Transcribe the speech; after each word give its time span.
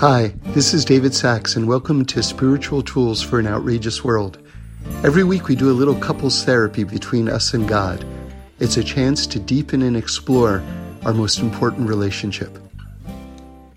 Hi, 0.00 0.28
this 0.54 0.72
is 0.72 0.86
David 0.86 1.12
Sacks, 1.12 1.56
and 1.56 1.68
welcome 1.68 2.06
to 2.06 2.22
Spiritual 2.22 2.82
Tools 2.82 3.20
for 3.20 3.38
an 3.38 3.46
Outrageous 3.46 4.02
World. 4.02 4.38
Every 5.04 5.24
week 5.24 5.46
we 5.46 5.54
do 5.54 5.70
a 5.70 5.76
little 5.76 5.94
couples 5.94 6.42
therapy 6.42 6.84
between 6.84 7.28
us 7.28 7.52
and 7.52 7.68
God. 7.68 8.02
It's 8.60 8.78
a 8.78 8.82
chance 8.82 9.26
to 9.26 9.38
deepen 9.38 9.82
and 9.82 9.98
explore 9.98 10.62
our 11.04 11.12
most 11.12 11.40
important 11.40 11.86
relationship. 11.86 12.58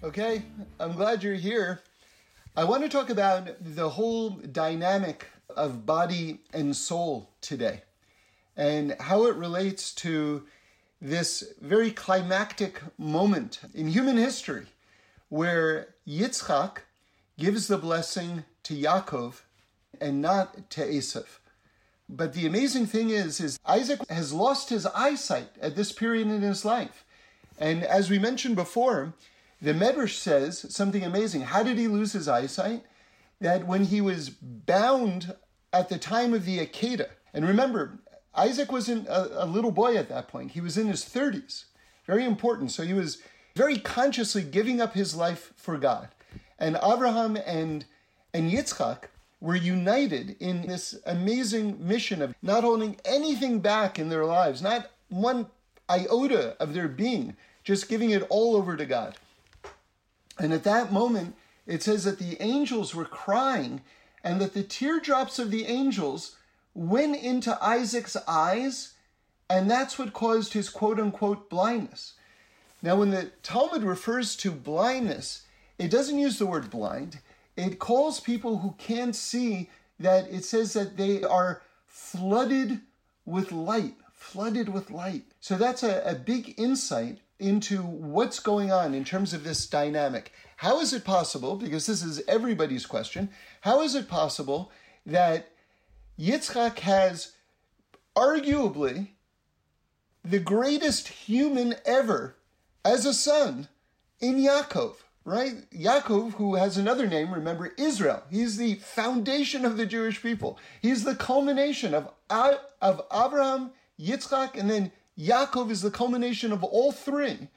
Okay, 0.02 0.44
I'm 0.80 0.94
glad 0.94 1.24
you're 1.24 1.34
here. 1.34 1.82
I 2.56 2.64
want 2.64 2.84
to 2.84 2.90
talk 2.90 3.10
about 3.10 3.50
the 3.60 3.90
whole 3.90 4.30
dynamic 4.30 5.28
of 5.50 5.86
body 5.86 6.40
and 6.54 6.74
soul 6.74 7.32
today 7.42 7.82
and 8.56 8.96
how 8.98 9.26
it 9.26 9.36
relates 9.36 9.94
to 9.96 10.44
this 11.02 11.52
very 11.60 11.92
climactic 11.92 12.80
moment 12.98 13.60
in 13.74 13.90
human 13.90 14.16
history 14.16 14.68
where 15.28 15.93
Yitzchak 16.08 16.80
gives 17.38 17.68
the 17.68 17.78
blessing 17.78 18.44
to 18.64 18.74
Yaakov 18.74 19.42
and 20.00 20.22
not 20.22 20.70
to 20.72 20.82
Esav. 20.82 21.40
But 22.10 22.34
the 22.34 22.46
amazing 22.46 22.86
thing 22.88 23.10
is, 23.10 23.40
is 23.40 23.58
Isaac 23.66 24.00
has 24.10 24.34
lost 24.34 24.70
his 24.70 24.86
eyesight 24.88 25.50
at 25.62 25.76
this 25.76 25.92
period 25.92 26.28
in 26.28 26.42
his 26.42 26.66
life. 26.66 27.06
And 27.58 27.84
as 27.84 28.10
we 28.10 28.20
mentioned 28.20 28.56
before, 28.56 29.14
the 29.62 29.74
Medrash 29.74 30.18
says 30.18 30.66
something 30.70 31.04
amazing. 31.04 31.42
How 31.42 31.64
did 31.64 31.78
he 31.78 31.88
lose 31.88 32.14
his 32.14 32.28
eyesight? 32.28 32.84
That 33.40 33.66
when 33.66 33.86
he 33.86 34.02
was 34.02 34.30
bound 34.30 35.34
at 35.72 35.90
the 35.90 35.98
time 35.98 36.34
of 36.34 36.46
the 36.46 36.60
Akedah, 36.60 37.10
and 37.34 37.48
remember, 37.48 38.00
Isaac 38.36 38.72
wasn't 38.72 39.08
a, 39.08 39.44
a 39.44 39.46
little 39.46 39.72
boy 39.72 39.96
at 39.96 40.10
that 40.10 40.28
point. 40.28 40.52
He 40.52 40.62
was 40.62 40.78
in 40.78 40.88
his 40.88 41.04
30s. 41.04 41.66
Very 42.06 42.26
important. 42.26 42.72
So 42.72 42.84
he 42.84 42.94
was 42.94 43.20
very 43.56 43.78
consciously 43.78 44.44
giving 44.44 44.82
up 44.82 44.94
his 44.94 45.16
life 45.16 45.54
for 45.56 45.78
God. 45.78 46.10
And 46.60 46.78
Abraham 46.84 47.38
and, 47.46 47.86
and 48.34 48.52
Yitzchak 48.52 49.06
were 49.42 49.56
united 49.56 50.38
in 50.40 50.68
this 50.68 50.98
amazing 51.06 51.86
mission 51.86 52.22
of 52.22 52.34
not 52.42 52.64
holding 52.64 52.98
anything 53.04 53.60
back 53.60 54.00
in 54.00 54.10
their 54.10 54.26
lives, 54.26 54.62
not 54.62 54.90
one 55.10 55.48
iota 55.90 56.56
of 56.60 56.74
their 56.74 56.88
being, 56.88 57.36
just 57.64 57.90
giving 57.90 58.12
it 58.12 58.26
all 58.30 58.56
over 58.56 58.78
to 58.78 58.86
God. 58.86 59.16
And 60.40 60.54
at 60.54 60.64
that 60.64 60.92
moment, 60.92 61.36
it 61.68 61.84
says 61.84 62.04
that 62.06 62.20
the 62.20 62.42
angels 62.42 62.96
were 62.96 63.06
crying 63.06 63.82
and 64.24 64.40
that 64.42 64.54
the 64.54 64.64
teardrops 64.64 65.38
of 65.40 65.52
the 65.52 65.66
angels 65.66 66.38
went 66.74 67.22
into 67.22 67.62
Isaac's 67.64 68.16
eyes, 68.28 68.94
and 69.50 69.70
that's 69.70 70.00
what 70.00 70.14
caused 70.14 70.54
his 70.54 70.70
quote 70.70 71.00
unquote 71.00 71.50
blindness. 71.50 72.14
Now, 72.84 72.98
when 72.98 73.12
the 73.12 73.32
Talmud 73.42 73.82
refers 73.82 74.36
to 74.36 74.52
blindness, 74.52 75.44
it 75.80 75.90
doesn't 75.90 76.20
use 76.20 76.38
the 76.38 76.46
word 76.46 76.70
blind. 76.70 77.20
It 77.56 77.80
calls 77.80 78.20
people 78.20 78.58
who 78.58 78.76
can't 78.78 79.16
see 79.16 79.70
that 80.00 80.30
it 80.30 80.44
says 80.44 80.74
that 80.74 80.98
they 80.98 81.24
are 81.24 81.62
flooded 81.88 82.82
with 83.26 83.54
light, 83.54 83.96
flooded 84.12 84.68
with 84.68 84.92
light. 84.92 85.24
So 85.40 85.56
that's 85.56 85.82
a, 85.82 86.04
a 86.06 86.14
big 86.14 86.60
insight 86.60 87.20
into 87.40 87.82
what's 87.82 88.40
going 88.40 88.72
on 88.72 88.94
in 88.94 89.06
terms 89.06 89.34
of 89.34 89.46
this 89.46 89.66
dynamic. 89.66 90.34
How 90.58 90.82
is 90.82 90.92
it 90.92 91.06
possible, 91.06 91.56
because 91.56 91.86
this 91.86 92.04
is 92.04 92.22
everybody's 92.28 92.86
question, 92.86 93.30
how 93.62 93.82
is 93.82 93.96
it 93.96 94.10
possible 94.10 94.72
that 95.06 95.50
Yitzchak 96.20 96.80
has 96.80 97.32
arguably 98.16 99.08
the 100.24 100.40
greatest 100.40 101.08
human 101.08 101.76
ever 101.86 102.36
as 102.86 103.06
a 103.06 103.14
son 103.14 103.68
in 104.20 104.36
Yaakov, 104.36 104.96
right? 105.26 105.70
Yaakov, 105.72 106.34
who 106.34 106.56
has 106.56 106.78
another 106.78 107.08
name, 107.08 107.34
remember, 107.34 107.74
Israel. 107.78 108.24
He's 108.30 108.58
the 108.58 108.76
foundation 108.76 109.66
of 109.66 109.78
the 109.78 109.86
Jewish 109.86 110.22
people. 110.22 110.58
He's 110.82 111.04
the 111.04 111.16
culmination 111.16 111.94
of, 111.94 112.10
of 112.30 113.02
Abraham, 113.12 113.72
Yitzchak, 114.00 114.58
and 114.58 114.70
then 114.70 114.92
Yaakov 115.18 115.70
is 115.70 115.82
the 115.82 115.92
culmination 115.92 116.52
of 116.52 116.64
all 116.64 116.92
three, 116.92 117.48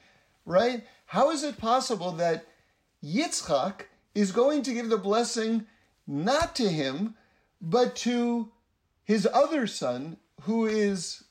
right? 0.45 0.83
How 1.07 1.31
is 1.31 1.43
it 1.43 1.57
possible 1.57 2.11
that 2.13 2.45
Yitzchak 3.03 3.81
is 4.15 4.31
going 4.31 4.63
to 4.63 4.73
give 4.73 4.89
the 4.89 4.97
blessing 4.97 5.65
not 6.05 6.55
to 6.55 6.69
him, 6.69 7.15
but 7.61 7.95
to 7.97 8.51
his 9.03 9.27
other 9.33 9.67
son, 9.67 10.17
who 10.41 10.65
is 10.65 11.23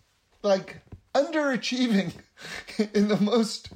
like 0.42 0.80
underachieving 1.14 2.12
in 2.94 3.08
the 3.08 3.16
most 3.16 3.70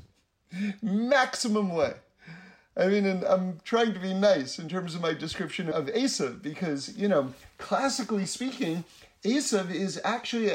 maximum 0.83 1.71
way? 1.71 1.95
I 2.77 2.87
mean, 2.87 3.05
and 3.05 3.25
I'm 3.25 3.61
trying 3.65 3.93
to 3.95 4.01
be 4.01 4.15
nice 4.15 4.59
in 4.59 4.69
terms 4.69 4.95
of 4.95 5.03
my 5.03 5.13
description 5.13 5.69
of 5.69 5.87
Esav 5.87 6.41
because, 6.41 6.97
you 6.97 7.09
know, 7.09 7.35
classically 7.59 8.27
speaking, 8.27 8.85
Esav 9.25 9.71
is 9.71 10.01
actually 10.05 10.53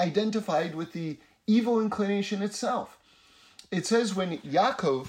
identified 0.00 0.74
with 0.74 0.92
the 0.92 1.18
evil 1.46 1.80
inclination 1.80 2.42
itself. 2.42 2.98
It 3.70 3.86
says 3.86 4.14
when 4.14 4.38
Yaakov, 4.38 5.08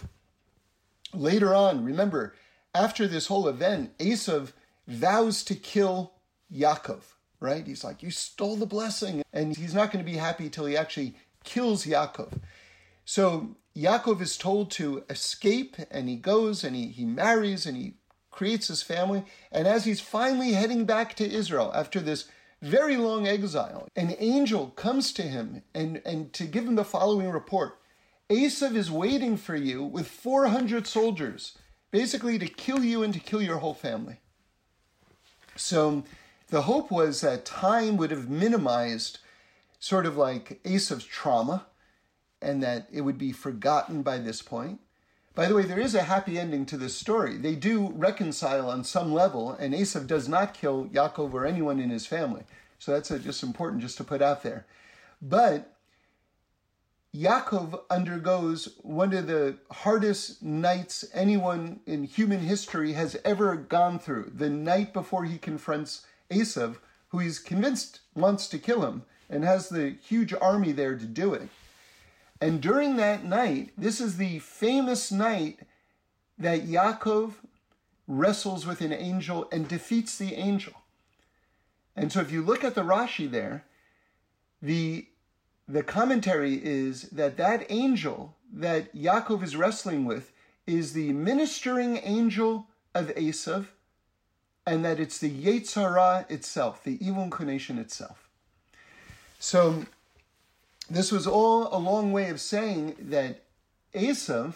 later 1.13 1.55
on, 1.55 1.85
remember, 1.85 2.35
after 2.75 3.07
this 3.07 3.27
whole 3.27 3.47
event, 3.47 3.97
Esav 3.97 4.51
vows 4.87 5.43
to 5.45 5.55
kill 5.55 6.11
Yaakov, 6.53 7.01
right? 7.39 7.65
He's 7.65 7.83
like, 7.83 8.03
You 8.03 8.11
stole 8.11 8.57
the 8.57 8.65
blessing. 8.65 9.23
And 9.31 9.55
he's 9.55 9.73
not 9.73 9.91
going 9.91 10.03
to 10.03 10.11
be 10.11 10.17
happy 10.17 10.49
till 10.49 10.65
he 10.65 10.75
actually 10.75 11.15
kills 11.43 11.85
Yaakov. 11.85 12.39
So 13.05 13.55
Yaakov 13.75 14.21
is 14.21 14.37
told 14.37 14.71
to 14.71 15.03
escape, 15.09 15.75
and 15.91 16.09
he 16.09 16.15
goes 16.15 16.63
and 16.63 16.75
he, 16.75 16.87
he 16.87 17.05
marries 17.05 17.65
and 17.65 17.77
he 17.77 17.93
creates 18.31 18.67
his 18.67 18.83
family. 18.83 19.23
And 19.51 19.67
as 19.67 19.85
he's 19.85 20.01
finally 20.01 20.53
heading 20.53 20.85
back 20.85 21.15
to 21.15 21.29
Israel 21.29 21.71
after 21.73 21.99
this 21.99 22.25
very 22.61 22.97
long 22.97 23.27
exile, 23.27 23.87
an 23.95 24.15
angel 24.19 24.67
comes 24.71 25.13
to 25.13 25.23
him 25.23 25.61
and, 25.73 26.01
and 26.05 26.33
to 26.33 26.45
give 26.45 26.65
him 26.65 26.75
the 26.75 26.83
following 26.83 27.29
report 27.29 27.79
Esav 28.29 28.75
is 28.75 28.91
waiting 28.91 29.37
for 29.37 29.55
you 29.55 29.83
with 29.83 30.07
400 30.07 30.85
soldiers, 30.85 31.57
basically 31.89 32.37
to 32.37 32.47
kill 32.47 32.83
you 32.83 33.01
and 33.01 33.11
to 33.13 33.19
kill 33.19 33.41
your 33.41 33.57
whole 33.57 33.73
family. 33.73 34.17
So 35.55 36.03
the 36.49 36.63
hope 36.63 36.91
was 36.91 37.21
that 37.21 37.43
time 37.43 37.97
would 37.97 38.11
have 38.11 38.29
minimized 38.29 39.19
sort 39.79 40.05
of 40.05 40.15
like 40.15 40.61
Esav's 40.63 41.05
trauma 41.05 41.65
and 42.41 42.63
that 42.63 42.87
it 42.91 43.01
would 43.01 43.17
be 43.17 43.31
forgotten 43.31 44.01
by 44.01 44.17
this 44.17 44.41
point. 44.41 44.79
By 45.35 45.47
the 45.47 45.55
way, 45.55 45.63
there 45.63 45.79
is 45.79 45.95
a 45.95 46.03
happy 46.03 46.37
ending 46.37 46.65
to 46.65 46.77
this 46.77 46.95
story. 46.95 47.37
They 47.37 47.55
do 47.55 47.93
reconcile 47.95 48.69
on 48.69 48.83
some 48.83 49.13
level, 49.13 49.51
and 49.53 49.73
Esav 49.73 50.07
does 50.07 50.27
not 50.27 50.53
kill 50.53 50.87
Yaakov 50.87 51.33
or 51.33 51.45
anyone 51.45 51.79
in 51.79 51.89
his 51.89 52.05
family. 52.05 52.43
So 52.77 52.91
that's 52.91 53.09
just 53.09 53.43
important 53.43 53.81
just 53.81 53.97
to 53.97 54.03
put 54.03 54.21
out 54.21 54.43
there. 54.43 54.65
But 55.21 55.75
Yaakov 57.15 57.81
undergoes 57.89 58.69
one 58.81 59.13
of 59.13 59.27
the 59.27 59.57
hardest 59.71 60.43
nights 60.43 61.05
anyone 61.13 61.79
in 61.85 62.03
human 62.03 62.39
history 62.39 62.93
has 62.93 63.17
ever 63.25 63.55
gone 63.55 63.97
through. 63.97 64.31
The 64.35 64.49
night 64.49 64.93
before 64.93 65.25
he 65.25 65.37
confronts 65.37 66.05
Esav, 66.29 66.77
who 67.09 67.19
he's 67.19 67.39
convinced 67.39 68.01
wants 68.13 68.47
to 68.49 68.59
kill 68.59 68.85
him 68.85 69.03
and 69.29 69.43
has 69.43 69.69
the 69.69 69.89
huge 69.89 70.33
army 70.39 70.71
there 70.71 70.97
to 70.97 71.05
do 71.05 71.33
it. 71.33 71.49
And 72.41 72.61
during 72.61 72.95
that 72.95 73.25
night, 73.25 73.71
this 73.77 73.99
is 73.99 74.17
the 74.17 74.39
famous 74.39 75.11
night 75.11 75.59
that 76.37 76.65
Yaakov 76.65 77.33
wrestles 78.07 78.65
with 78.65 78.81
an 78.81 78.93
angel 78.93 79.47
and 79.51 79.67
defeats 79.67 80.17
the 80.17 80.35
angel. 80.35 80.73
And 81.95 82.11
so 82.11 82.21
if 82.21 82.31
you 82.31 82.41
look 82.41 82.63
at 82.63 82.75
the 82.75 82.83
Rashi 82.83 83.29
there, 83.29 83.65
the 84.61 85.07
the 85.67 85.83
commentary 85.83 86.55
is 86.55 87.03
that 87.09 87.37
that 87.37 87.67
angel 87.69 88.35
that 88.51 88.95
Yaakov 88.95 89.43
is 89.43 89.55
wrestling 89.55 90.05
with 90.05 90.31
is 90.65 90.93
the 90.93 91.13
ministering 91.13 91.97
angel 91.97 92.65
of 92.95 93.07
Esav, 93.09 93.67
and 94.65 94.83
that 94.83 94.99
it's 94.99 95.19
the 95.19 95.29
Yetzer 95.29 95.81
Hara 95.81 96.25
itself, 96.29 96.83
the 96.83 96.97
evil 97.05 97.23
inclination 97.23 97.77
itself. 97.77 98.29
So 99.37 99.85
this 100.89 101.11
was 101.11 101.27
all 101.27 101.75
a 101.75 101.77
long 101.77 102.11
way 102.11 102.29
of 102.29 102.41
saying 102.41 102.95
that 102.99 103.43
Esav, 103.93 104.55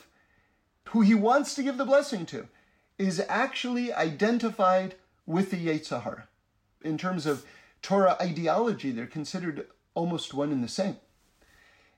who 0.89 1.01
he 1.01 1.15
wants 1.15 1.55
to 1.55 1.63
give 1.63 1.77
the 1.77 1.85
blessing 1.85 2.25
to, 2.27 2.47
is 2.97 3.23
actually 3.27 3.93
identified 3.93 4.95
with 5.25 5.51
the 5.51 5.67
Yetzer 5.67 6.03
Hara. 6.03 6.27
In 6.83 6.97
terms 6.97 7.25
of 7.25 7.45
Torah 7.81 8.17
ideology, 8.21 8.91
they're 8.91 9.07
considered 9.07 9.67
almost 9.93 10.33
one 10.33 10.51
and 10.51 10.63
the 10.63 10.67
same. 10.67 10.97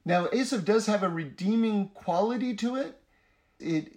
Now, 0.03 0.27
Esav 0.27 0.63
does 0.63 0.85
have 0.85 1.03
a 1.03 1.09
redeeming 1.09 1.89
quality 1.89 2.55
to 2.55 2.75
it. 2.75 3.01
it 3.59 3.91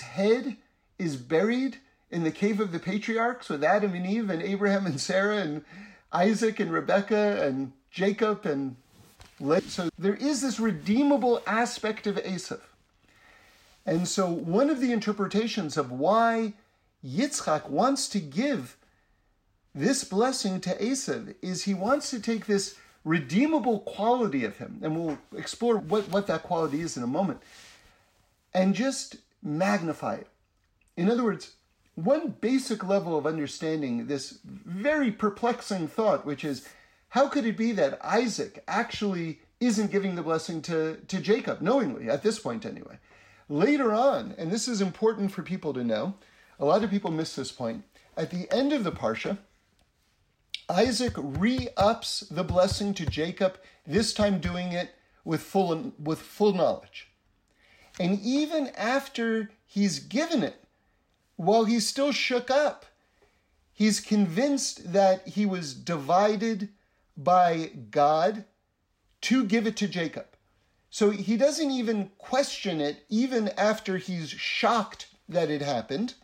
head 0.00 0.56
is 0.98 1.16
buried 1.16 1.78
in 2.10 2.24
the 2.24 2.30
cave 2.30 2.60
of 2.60 2.72
the 2.72 2.78
patriarchs 2.78 3.48
with 3.48 3.64
Adam 3.64 3.94
and 3.94 4.06
Eve 4.06 4.30
and 4.30 4.42
Abraham 4.42 4.86
and 4.86 5.00
Sarah 5.00 5.38
and 5.38 5.64
Isaac 6.12 6.60
and 6.60 6.72
Rebekah 6.72 7.42
and 7.42 7.72
Jacob 7.90 8.44
and 8.44 8.76
so 9.68 9.88
there 9.98 10.14
is 10.14 10.42
this 10.42 10.58
redeemable 10.58 11.42
aspect 11.46 12.06
of 12.06 12.16
Esav. 12.16 12.60
And 13.86 14.06
so, 14.06 14.28
one 14.28 14.68
of 14.68 14.80
the 14.80 14.92
interpretations 14.92 15.76
of 15.76 15.90
why 15.90 16.54
Yitzchak 17.04 17.70
wants 17.70 18.08
to 18.10 18.20
give 18.20 18.76
this 19.74 20.04
blessing 20.04 20.60
to 20.60 20.76
Esav 20.76 21.34
is 21.40 21.64
he 21.64 21.74
wants 21.74 22.10
to 22.10 22.20
take 22.20 22.46
this 22.46 22.76
redeemable 23.04 23.80
quality 23.80 24.44
of 24.44 24.58
him, 24.58 24.80
and 24.82 24.94
we'll 24.94 25.18
explore 25.34 25.78
what, 25.78 26.08
what 26.10 26.26
that 26.26 26.42
quality 26.42 26.80
is 26.80 26.96
in 26.96 27.02
a 27.02 27.06
moment, 27.06 27.40
and 28.52 28.74
just 28.74 29.16
magnify 29.42 30.16
it. 30.16 30.26
In 30.96 31.08
other 31.08 31.24
words, 31.24 31.52
one 31.94 32.34
basic 32.40 32.86
level 32.86 33.16
of 33.16 33.26
understanding 33.26 34.06
this 34.06 34.38
very 34.44 35.10
perplexing 35.10 35.88
thought, 35.88 36.26
which 36.26 36.44
is 36.44 36.68
how 37.10 37.28
could 37.28 37.46
it 37.46 37.56
be 37.56 37.72
that 37.72 37.98
Isaac 38.04 38.62
actually 38.68 39.40
isn't 39.60 39.90
giving 39.90 40.14
the 40.14 40.22
blessing 40.22 40.60
to, 40.62 40.98
to 41.08 41.20
Jacob, 41.20 41.60
knowingly, 41.60 42.08
at 42.08 42.22
this 42.22 42.38
point 42.38 42.66
anyway? 42.66 42.98
Later 43.48 43.94
on, 43.94 44.34
and 44.36 44.50
this 44.50 44.68
is 44.68 44.80
important 44.80 45.32
for 45.32 45.42
people 45.42 45.72
to 45.72 45.82
know, 45.82 46.14
a 46.58 46.64
lot 46.64 46.84
of 46.84 46.90
people 46.90 47.10
miss 47.10 47.34
this 47.34 47.50
point. 47.50 47.84
At 48.16 48.30
the 48.30 48.50
end 48.52 48.72
of 48.72 48.84
the 48.84 48.92
Parsha, 48.92 49.38
Isaac 50.68 51.14
re 51.16 51.68
ups 51.76 52.20
the 52.30 52.44
blessing 52.44 52.92
to 52.94 53.06
Jacob, 53.06 53.58
this 53.86 54.12
time 54.12 54.38
doing 54.38 54.72
it 54.72 54.90
with 55.24 55.40
full, 55.40 55.92
with 55.98 56.20
full 56.20 56.52
knowledge. 56.52 57.08
And 57.98 58.20
even 58.20 58.68
after 58.76 59.50
he's 59.64 59.98
given 59.98 60.42
it, 60.42 60.62
while 61.36 61.64
he's 61.64 61.86
still 61.86 62.12
shook 62.12 62.50
up, 62.50 62.84
he's 63.72 64.00
convinced 64.00 64.92
that 64.92 65.26
he 65.28 65.46
was 65.46 65.72
divided 65.72 66.68
by 67.18 67.72
God 67.90 68.44
to 69.22 69.44
give 69.44 69.66
it 69.66 69.76
to 69.76 69.88
Jacob. 69.88 70.26
So 70.88 71.10
he 71.10 71.36
doesn't 71.36 71.70
even 71.70 72.12
question 72.16 72.80
it, 72.80 73.04
even 73.10 73.48
after 73.58 73.98
he's 73.98 74.30
shocked 74.30 75.08
that 75.28 75.50
it 75.50 75.60
happened. 75.60 76.14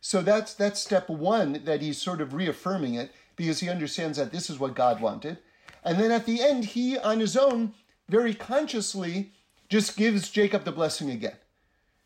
So 0.00 0.20
that's 0.20 0.54
that's 0.54 0.80
step 0.80 1.08
one 1.08 1.62
that 1.64 1.80
he's 1.80 2.00
sort 2.00 2.20
of 2.20 2.34
reaffirming 2.34 2.94
it 2.94 3.12
because 3.36 3.60
he 3.60 3.68
understands 3.68 4.18
that 4.18 4.32
this 4.32 4.50
is 4.50 4.58
what 4.58 4.74
God 4.74 5.00
wanted. 5.00 5.38
And 5.84 5.98
then 5.98 6.10
at 6.10 6.26
the 6.26 6.42
end, 6.42 6.66
he 6.66 6.98
on 6.98 7.20
his 7.20 7.36
own 7.36 7.74
very 8.08 8.34
consciously 8.34 9.32
just 9.68 9.96
gives 9.96 10.30
Jacob 10.30 10.64
the 10.64 10.72
blessing 10.72 11.10
again. 11.10 11.36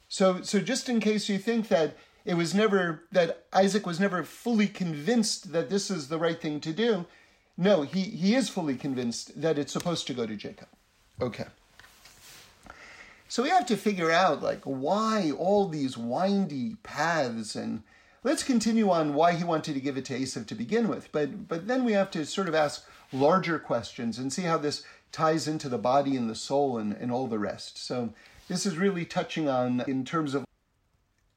So 0.08 0.42
so 0.42 0.60
just 0.60 0.88
in 0.88 1.00
case 1.00 1.28
you 1.28 1.38
think 1.38 1.68
that 1.68 1.96
it 2.24 2.34
was 2.34 2.54
never 2.54 3.04
that 3.10 3.46
Isaac 3.52 3.86
was 3.86 3.98
never 3.98 4.22
fully 4.22 4.68
convinced 4.68 5.52
that 5.52 5.70
this 5.70 5.90
is 5.90 6.08
the 6.08 6.18
right 6.18 6.40
thing 6.40 6.60
to 6.60 6.72
do, 6.72 7.06
no, 7.56 7.82
he, 7.82 8.02
he 8.02 8.34
is 8.34 8.48
fully 8.48 8.76
convinced 8.76 9.40
that 9.40 9.58
it's 9.58 9.72
supposed 9.72 10.06
to 10.08 10.14
go 10.14 10.26
to 10.26 10.36
Jacob. 10.36 10.68
Okay. 11.20 11.46
So 13.28 13.42
we 13.42 13.48
have 13.48 13.66
to 13.66 13.76
figure 13.76 14.10
out 14.10 14.42
like 14.42 14.62
why 14.64 15.30
all 15.36 15.68
these 15.68 15.96
windy 15.96 16.76
paths 16.82 17.54
and 17.54 17.82
let's 18.22 18.42
continue 18.42 18.90
on 18.90 19.14
why 19.14 19.32
he 19.32 19.44
wanted 19.44 19.74
to 19.74 19.80
give 19.80 19.96
it 19.96 20.04
to 20.06 20.18
Esav 20.18 20.46
to 20.46 20.54
begin 20.54 20.88
with. 20.88 21.10
But 21.12 21.48
but 21.48 21.66
then 21.66 21.84
we 21.84 21.92
have 21.92 22.10
to 22.12 22.24
sort 22.26 22.48
of 22.48 22.54
ask 22.54 22.86
larger 23.12 23.58
questions 23.58 24.18
and 24.18 24.32
see 24.32 24.42
how 24.42 24.58
this 24.58 24.82
ties 25.12 25.46
into 25.46 25.68
the 25.68 25.78
body 25.78 26.16
and 26.16 26.28
the 26.28 26.34
soul 26.34 26.78
and, 26.78 26.92
and 26.92 27.12
all 27.12 27.28
the 27.28 27.38
rest. 27.38 27.78
So 27.78 28.12
this 28.48 28.66
is 28.66 28.76
really 28.76 29.04
touching 29.04 29.48
on 29.48 29.84
in 29.86 30.04
terms 30.04 30.34
of 30.34 30.44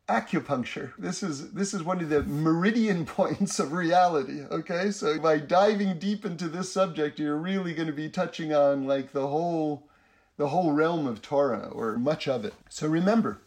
acupuncture. 0.07 0.93
This 0.97 1.21
is 1.21 1.51
this 1.51 1.73
is 1.73 1.83
one 1.83 2.01
of 2.01 2.09
the 2.09 2.23
meridian 2.23 3.05
points 3.17 3.59
of 3.59 3.73
reality. 3.73 4.41
Okay, 4.49 4.91
so 4.91 5.19
by 5.19 5.37
diving 5.37 5.99
deep 5.99 6.25
into 6.25 6.47
this 6.47 6.71
subject, 6.71 7.19
you're 7.19 7.37
really 7.37 7.73
going 7.73 7.87
to 7.87 7.93
be 7.93 8.09
touching 8.09 8.53
on 8.53 8.85
like 8.85 9.11
the 9.11 9.27
whole 9.27 9.87
the 10.37 10.49
whole 10.49 10.71
realm 10.71 11.07
of 11.07 11.21
Torah 11.21 11.69
or 11.71 11.97
much 11.97 12.27
of 12.27 12.45
it. 12.45 12.53
So 12.69 12.87
remember, 12.87 13.41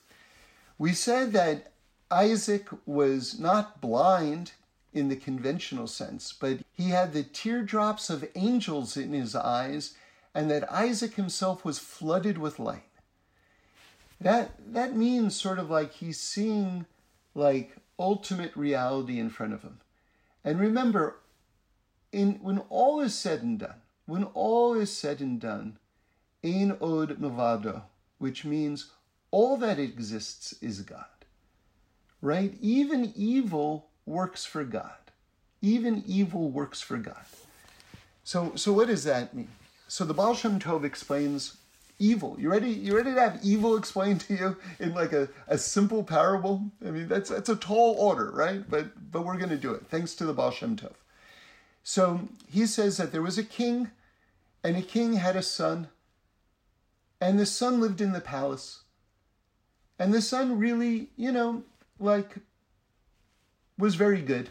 we 0.76 0.92
said 0.92 1.32
that 1.32 1.72
Isaac 2.10 2.68
was 2.84 3.38
not 3.38 3.80
blind 3.80 4.52
in 4.92 5.08
the 5.08 5.16
conventional 5.16 5.86
sense, 5.86 6.32
but 6.32 6.58
he 6.72 6.90
had 6.90 7.12
the 7.12 7.22
teardrops 7.22 8.10
of 8.10 8.28
angels 8.34 8.96
in 8.96 9.12
his 9.12 9.36
eyes, 9.36 9.94
and 10.34 10.50
that 10.50 10.70
Isaac 10.72 11.14
himself 11.14 11.64
was 11.64 11.78
flooded 11.78 12.38
with 12.38 12.58
light. 12.58 12.89
That 14.20 14.52
that 14.72 14.96
means 14.96 15.34
sort 15.34 15.58
of 15.58 15.70
like 15.70 15.94
he's 15.94 16.20
seeing 16.20 16.86
like 17.34 17.76
ultimate 17.98 18.54
reality 18.56 19.18
in 19.18 19.30
front 19.30 19.54
of 19.54 19.62
him. 19.62 19.80
And 20.44 20.58
remember, 20.58 21.16
in 22.12 22.34
when 22.42 22.58
all 22.70 23.00
is 23.00 23.14
said 23.14 23.42
and 23.42 23.58
done, 23.58 23.80
when 24.06 24.24
all 24.24 24.74
is 24.74 24.96
said 24.96 25.20
and 25.20 25.40
done, 25.40 25.78
Ein 26.44 26.72
od 26.80 27.18
milvado, 27.20 27.82
which 28.18 28.44
means 28.44 28.90
all 29.30 29.56
that 29.58 29.78
exists 29.78 30.54
is 30.60 30.80
God. 30.80 31.04
Right? 32.22 32.54
Even 32.60 33.12
evil 33.16 33.88
works 34.04 34.44
for 34.44 34.64
God. 34.64 34.92
Even 35.62 36.02
evil 36.06 36.50
works 36.50 36.80
for 36.80 36.96
God. 36.96 37.24
So, 38.24 38.52
so 38.56 38.72
what 38.72 38.88
does 38.88 39.04
that 39.04 39.34
mean? 39.34 39.48
So 39.88 40.04
the 40.04 40.14
Baal 40.14 40.34
Shem 40.34 40.58
Tov 40.58 40.84
explains 40.84 41.56
evil. 42.00 42.36
You 42.40 42.50
ready? 42.50 42.70
You 42.70 42.96
ready 42.96 43.14
to 43.14 43.20
have 43.20 43.38
evil 43.44 43.76
explained 43.76 44.22
to 44.22 44.34
you 44.34 44.56
in 44.80 44.92
like 44.94 45.12
a, 45.12 45.28
a 45.46 45.56
simple 45.56 46.02
parable? 46.02 46.64
I 46.84 46.90
mean, 46.90 47.06
that's 47.06 47.30
that's 47.30 47.48
a 47.48 47.56
tall 47.56 47.94
order, 47.98 48.32
right? 48.32 48.68
But 48.68 49.12
but 49.12 49.24
we're 49.24 49.36
going 49.36 49.50
to 49.50 49.56
do 49.56 49.72
it 49.72 49.86
thanks 49.86 50.16
to 50.16 50.24
the 50.24 50.32
Baal 50.32 50.50
Shem 50.50 50.74
Tov. 50.76 50.94
So 51.84 52.28
he 52.48 52.66
says 52.66 52.96
that 52.96 53.12
there 53.12 53.22
was 53.22 53.38
a 53.38 53.44
king, 53.44 53.90
and 54.64 54.76
a 54.76 54.82
king 54.82 55.14
had 55.14 55.36
a 55.36 55.42
son, 55.42 55.88
and 57.20 57.38
the 57.38 57.46
son 57.46 57.80
lived 57.80 58.00
in 58.00 58.12
the 58.12 58.20
palace. 58.20 58.80
And 59.98 60.14
the 60.14 60.22
son 60.22 60.58
really, 60.58 61.10
you 61.16 61.30
know, 61.30 61.62
like, 61.98 62.36
was 63.76 63.96
very 63.96 64.22
good. 64.22 64.48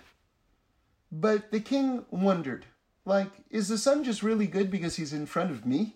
But 1.11 1.51
the 1.51 1.59
king 1.59 2.05
wondered, 2.11 2.67
like, 3.03 3.31
is 3.49 3.67
the 3.67 3.79
son 3.79 4.03
just 4.03 4.21
really 4.21 4.45
good 4.45 4.69
because 4.69 4.97
he's 4.97 5.11
in 5.11 5.25
front 5.25 5.49
of 5.49 5.65
me? 5.65 5.95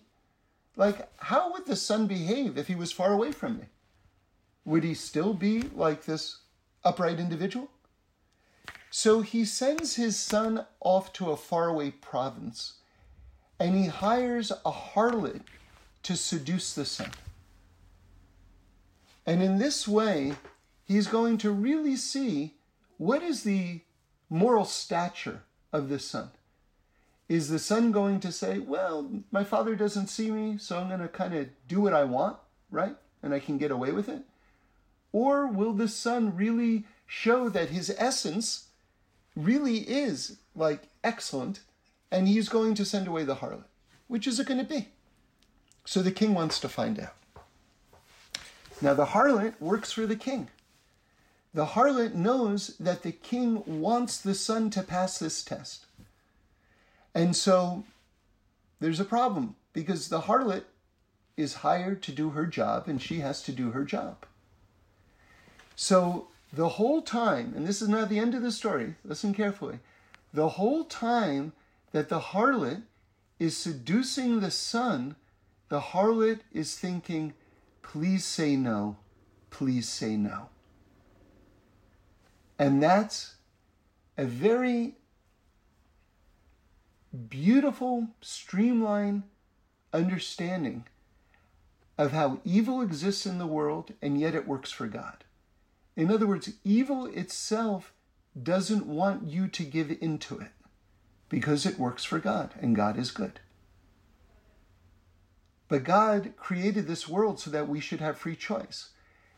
Like, 0.76 1.08
how 1.18 1.52
would 1.52 1.66
the 1.66 1.76
son 1.76 2.06
behave 2.06 2.58
if 2.58 2.66
he 2.66 2.74
was 2.74 2.92
far 2.92 3.12
away 3.12 3.32
from 3.32 3.58
me? 3.58 3.64
Would 4.64 4.82
he 4.82 4.94
still 4.94 5.34
be 5.34 5.62
like 5.62 6.04
this 6.04 6.38
upright 6.84 7.20
individual? 7.20 7.70
So 8.90 9.20
he 9.20 9.44
sends 9.44 9.96
his 9.96 10.18
son 10.18 10.66
off 10.80 11.12
to 11.14 11.30
a 11.30 11.36
faraway 11.36 11.90
province 11.90 12.74
and 13.58 13.76
he 13.76 13.86
hires 13.86 14.50
a 14.50 14.72
harlot 14.72 15.42
to 16.04 16.16
seduce 16.16 16.74
the 16.74 16.84
son. 16.84 17.10
And 19.26 19.42
in 19.42 19.58
this 19.58 19.88
way, 19.88 20.34
he's 20.84 21.06
going 21.06 21.38
to 21.38 21.50
really 21.50 21.96
see 21.96 22.54
what 22.98 23.22
is 23.22 23.42
the 23.42 23.80
moral 24.28 24.64
stature 24.64 25.42
of 25.72 25.88
this 25.88 26.04
son. 26.04 26.30
Is 27.28 27.48
the 27.48 27.58
son 27.58 27.90
going 27.90 28.20
to 28.20 28.32
say, 28.32 28.58
Well, 28.58 29.10
my 29.30 29.44
father 29.44 29.74
doesn't 29.74 30.08
see 30.08 30.30
me, 30.30 30.58
so 30.58 30.78
I'm 30.78 30.88
going 30.88 31.00
to 31.00 31.08
kind 31.08 31.34
of 31.34 31.48
do 31.68 31.80
what 31.80 31.94
I 31.94 32.04
want, 32.04 32.36
right? 32.70 32.96
And 33.22 33.32
I 33.32 33.40
can 33.40 33.58
get 33.58 33.70
away 33.70 33.92
with 33.92 34.08
it? 34.08 34.22
Or 35.12 35.46
will 35.46 35.72
the 35.72 35.88
son 35.88 36.36
really 36.36 36.84
show 37.06 37.48
that 37.48 37.70
his 37.70 37.94
essence 37.96 38.68
really 39.36 39.78
is 39.78 40.38
like 40.54 40.88
excellent 41.02 41.60
and 42.10 42.28
he's 42.28 42.48
going 42.48 42.74
to 42.74 42.84
send 42.84 43.08
away 43.08 43.24
the 43.24 43.36
harlot? 43.36 43.64
Which 44.08 44.26
is 44.26 44.38
it 44.38 44.46
going 44.46 44.58
to 44.58 44.64
be? 44.64 44.88
So 45.84 46.02
the 46.02 46.10
king 46.10 46.34
wants 46.34 46.60
to 46.60 46.68
find 46.68 46.98
out. 46.98 47.14
Now, 48.80 48.94
the 48.94 49.06
harlot 49.06 49.60
works 49.60 49.92
for 49.92 50.06
the 50.06 50.16
king. 50.16 50.48
The 51.54 51.66
harlot 51.66 52.14
knows 52.14 52.76
that 52.78 53.02
the 53.02 53.12
king 53.12 53.62
wants 53.66 54.20
the 54.20 54.34
son 54.34 54.70
to 54.70 54.82
pass 54.82 55.18
this 55.18 55.42
test. 55.44 55.86
And 57.14 57.36
so 57.36 57.84
there's 58.80 59.00
a 59.00 59.04
problem 59.04 59.56
because 59.72 60.08
the 60.08 60.22
harlot 60.22 60.64
is 61.36 61.54
hired 61.54 62.02
to 62.02 62.12
do 62.12 62.30
her 62.30 62.46
job 62.46 62.88
and 62.88 63.00
she 63.00 63.20
has 63.20 63.42
to 63.42 63.52
do 63.52 63.70
her 63.70 63.84
job. 63.84 64.26
So 65.76 66.28
the 66.52 66.70
whole 66.70 67.02
time, 67.02 67.52
and 67.56 67.66
this 67.66 67.82
is 67.82 67.88
not 67.88 68.08
the 68.08 68.18
end 68.18 68.34
of 68.34 68.42
the 68.42 68.52
story, 68.52 68.94
listen 69.04 69.34
carefully. 69.34 69.80
The 70.32 70.50
whole 70.50 70.84
time 70.84 71.52
that 71.92 72.08
the 72.08 72.20
harlot 72.20 72.82
is 73.38 73.56
seducing 73.56 74.40
the 74.40 74.50
son 74.50 75.16
the 75.68 75.80
harlot 75.80 76.40
is 76.52 76.76
thinking, 76.76 77.34
please 77.82 78.24
say 78.24 78.56
no, 78.56 78.96
please 79.50 79.88
say 79.88 80.16
no. 80.16 80.48
And 82.58 82.82
that's 82.82 83.34
a 84.16 84.24
very 84.24 84.94
beautiful, 87.14 88.08
streamlined 88.20 89.22
understanding 89.92 90.86
of 91.96 92.12
how 92.12 92.40
evil 92.44 92.80
exists 92.80 93.24
in 93.24 93.38
the 93.38 93.46
world 93.46 93.92
and 94.02 94.20
yet 94.20 94.34
it 94.34 94.48
works 94.48 94.70
for 94.70 94.86
God. 94.86 95.24
In 95.96 96.10
other 96.10 96.26
words, 96.26 96.50
evil 96.64 97.06
itself 97.06 97.92
doesn't 98.40 98.86
want 98.86 99.28
you 99.28 99.46
to 99.46 99.62
give 99.62 99.96
into 100.00 100.38
it 100.38 100.50
because 101.28 101.64
it 101.64 101.78
works 101.78 102.04
for 102.04 102.18
God 102.18 102.54
and 102.60 102.74
God 102.74 102.98
is 102.98 103.12
good. 103.12 103.40
But 105.68 105.84
God 105.84 106.34
created 106.36 106.86
this 106.86 107.08
world 107.08 107.40
so 107.40 107.50
that 107.50 107.68
we 107.68 107.80
should 107.80 108.00
have 108.00 108.18
free 108.18 108.36
choice. 108.36 108.90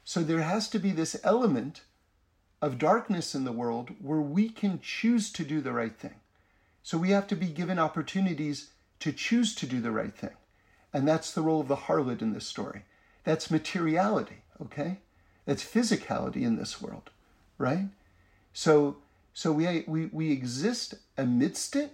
So 0.02 0.22
there 0.22 0.42
has 0.42 0.68
to 0.70 0.78
be 0.78 0.92
this 0.92 1.20
element 1.22 1.82
of 2.62 2.78
darkness 2.78 3.34
in 3.34 3.44
the 3.44 3.52
world 3.52 3.90
where 4.00 4.20
we 4.20 4.48
can 4.48 4.80
choose 4.80 5.30
to 5.32 5.44
do 5.44 5.60
the 5.60 5.72
right 5.72 5.96
thing. 5.96 6.16
So 6.86 6.98
we 6.98 7.10
have 7.10 7.26
to 7.26 7.34
be 7.34 7.48
given 7.48 7.80
opportunities 7.80 8.70
to 9.00 9.10
choose 9.10 9.56
to 9.56 9.66
do 9.66 9.80
the 9.80 9.90
right 9.90 10.14
thing. 10.14 10.36
And 10.92 11.06
that's 11.06 11.32
the 11.32 11.42
role 11.42 11.60
of 11.60 11.66
the 11.66 11.74
harlot 11.74 12.22
in 12.22 12.32
this 12.32 12.46
story. 12.46 12.84
That's 13.24 13.50
materiality, 13.50 14.44
okay? 14.62 15.00
That's 15.46 15.64
physicality 15.64 16.42
in 16.42 16.54
this 16.54 16.80
world, 16.80 17.10
right? 17.58 17.88
So 18.52 18.98
so 19.34 19.50
we 19.50 19.82
we 19.88 20.06
we 20.12 20.30
exist 20.30 20.94
amidst 21.18 21.74
it, 21.74 21.90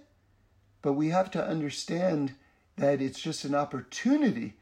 but 0.83 0.93
we 0.93 1.09
have 1.09 1.31
to 1.31 1.43
understand 1.43 2.35
that 2.77 3.01
it's 3.01 3.19
just 3.19 3.45
an 3.45 3.55
opportunity 3.55 4.57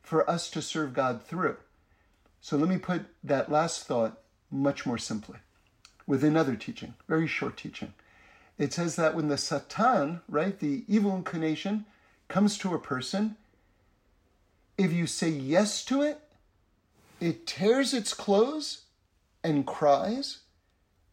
for 0.00 0.30
us 0.30 0.48
to 0.50 0.62
serve 0.62 0.94
God 0.94 1.24
through. 1.24 1.56
So 2.40 2.56
let 2.56 2.68
me 2.68 2.78
put 2.78 3.06
that 3.24 3.50
last 3.50 3.84
thought 3.88 4.20
much 4.48 4.86
more 4.86 4.98
simply 4.98 5.38
with 6.06 6.22
another 6.22 6.54
teaching, 6.54 6.94
very 7.08 7.26
short 7.26 7.56
teaching. 7.56 7.94
It 8.58 8.72
says 8.72 8.96
that 8.96 9.14
when 9.14 9.28
the 9.28 9.38
Satan, 9.38 10.20
right, 10.28 10.58
the 10.58 10.84
evil 10.86 11.16
inclination, 11.16 11.84
comes 12.28 12.56
to 12.58 12.74
a 12.74 12.78
person, 12.78 13.36
if 14.78 14.92
you 14.92 15.06
say 15.06 15.28
yes 15.28 15.84
to 15.86 16.02
it, 16.02 16.20
it 17.20 17.46
tears 17.46 17.94
its 17.94 18.14
clothes 18.14 18.82
and 19.44 19.66
cries. 19.66 20.38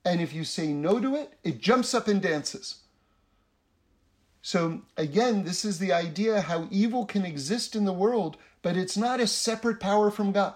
And 0.05 0.21
if 0.21 0.33
you 0.33 0.43
say 0.43 0.73
no 0.73 0.99
to 0.99 1.15
it, 1.15 1.33
it 1.43 1.59
jumps 1.59 1.93
up 1.93 2.07
and 2.07 2.21
dances. 2.21 2.79
So, 4.41 4.81
again, 4.95 5.43
this 5.43 5.65
is 5.65 5.79
the 5.79 5.91
idea 5.91 6.41
how 6.41 6.67
evil 6.71 7.05
can 7.05 7.25
exist 7.25 7.75
in 7.75 7.85
the 7.85 7.93
world, 7.93 8.37
but 8.61 8.77
it's 8.77 8.97
not 8.97 9.19
a 9.19 9.27
separate 9.27 9.79
power 9.79 10.09
from 10.09 10.31
God. 10.31 10.55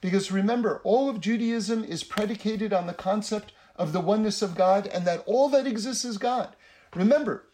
Because 0.00 0.30
remember, 0.30 0.80
all 0.84 1.08
of 1.08 1.20
Judaism 1.20 1.82
is 1.84 2.04
predicated 2.04 2.72
on 2.72 2.86
the 2.86 2.94
concept 2.94 3.52
of 3.76 3.92
the 3.92 4.00
oneness 4.00 4.42
of 4.42 4.54
God 4.54 4.86
and 4.86 5.06
that 5.06 5.22
all 5.26 5.48
that 5.50 5.66
exists 5.66 6.04
is 6.04 6.18
God. 6.18 6.54
Remember, 6.94 7.44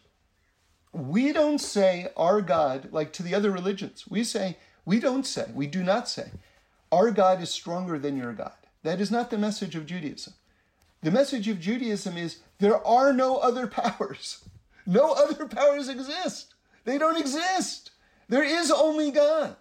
we 0.91 1.31
don't 1.31 1.59
say 1.59 2.07
our 2.17 2.41
God 2.41 2.89
like 2.91 3.13
to 3.13 3.23
the 3.23 3.33
other 3.33 3.51
religions. 3.51 4.05
We 4.07 4.23
say, 4.23 4.57
we 4.85 4.99
don't 4.99 5.25
say, 5.25 5.49
we 5.53 5.67
do 5.67 5.83
not 5.83 6.09
say, 6.09 6.31
our 6.91 7.11
God 7.11 7.41
is 7.41 7.49
stronger 7.49 7.97
than 7.97 8.17
your 8.17 8.33
God. 8.33 8.53
That 8.83 8.99
is 8.99 9.11
not 9.11 9.29
the 9.29 9.37
message 9.37 9.75
of 9.75 9.85
Judaism. 9.85 10.33
The 11.01 11.11
message 11.11 11.47
of 11.47 11.59
Judaism 11.59 12.17
is 12.17 12.39
there 12.59 12.85
are 12.85 13.13
no 13.13 13.37
other 13.37 13.67
powers. 13.67 14.43
No 14.85 15.13
other 15.13 15.47
powers 15.47 15.87
exist. 15.87 16.53
They 16.85 16.97
don't 16.97 17.19
exist. 17.19 17.91
There 18.27 18.43
is 18.43 18.71
only 18.71 19.11
God. 19.11 19.55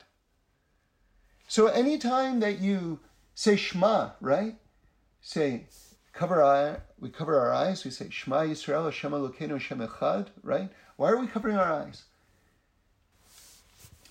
So 1.48 1.66
anytime 1.66 2.40
that 2.40 2.60
you 2.60 3.00
say 3.34 3.56
Shema, 3.56 4.10
right? 4.20 4.56
Say, 5.20 5.66
cover 6.12 6.42
our, 6.42 6.82
we 6.98 7.08
cover 7.08 7.38
our 7.38 7.52
eyes, 7.52 7.84
we 7.84 7.90
say 7.90 8.08
Shema 8.10 8.42
Yisrael, 8.42 8.84
Hashem 8.84 9.12
Elokeinu, 9.12 9.52
Hashem 9.52 9.80
Echad, 9.80 10.28
right? 10.42 10.70
Why 10.96 11.10
are 11.10 11.18
we 11.18 11.26
covering 11.26 11.56
our 11.56 11.72
eyes? 11.72 12.04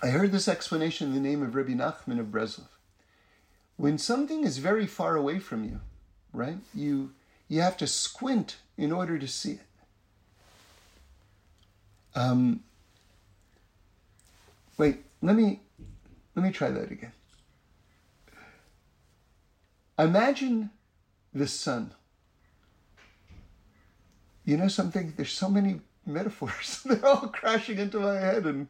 I 0.01 0.07
heard 0.07 0.31
this 0.31 0.47
explanation 0.47 1.09
in 1.09 1.13
the 1.13 1.29
name 1.29 1.43
of 1.43 1.55
Rabbi 1.55 1.73
Nachman 1.73 2.19
of 2.19 2.27
Breslov. 2.27 2.69
When 3.75 3.97
something 3.97 4.43
is 4.43 4.57
very 4.57 4.87
far 4.87 5.15
away 5.15 5.39
from 5.39 5.63
you, 5.63 5.81
right? 6.33 6.57
You 6.73 7.11
you 7.47 7.61
have 7.61 7.77
to 7.77 7.87
squint 7.87 8.57
in 8.77 8.91
order 8.91 9.17
to 9.17 9.27
see 9.27 9.53
it. 9.53 9.61
Um, 12.15 12.63
wait, 14.77 14.97
let 15.21 15.35
me 15.35 15.61
let 16.35 16.45
me 16.45 16.51
try 16.51 16.69
that 16.69 16.91
again. 16.91 17.11
Imagine 19.97 20.69
the 21.33 21.47
sun. 21.47 21.93
You 24.45 24.57
know 24.57 24.67
something? 24.67 25.13
There's 25.15 25.31
so 25.31 25.49
many 25.49 25.81
metaphors. 26.05 26.81
They're 26.85 27.05
all 27.05 27.27
crashing 27.27 27.77
into 27.77 27.99
my 27.99 28.15
head 28.15 28.45
and 28.45 28.67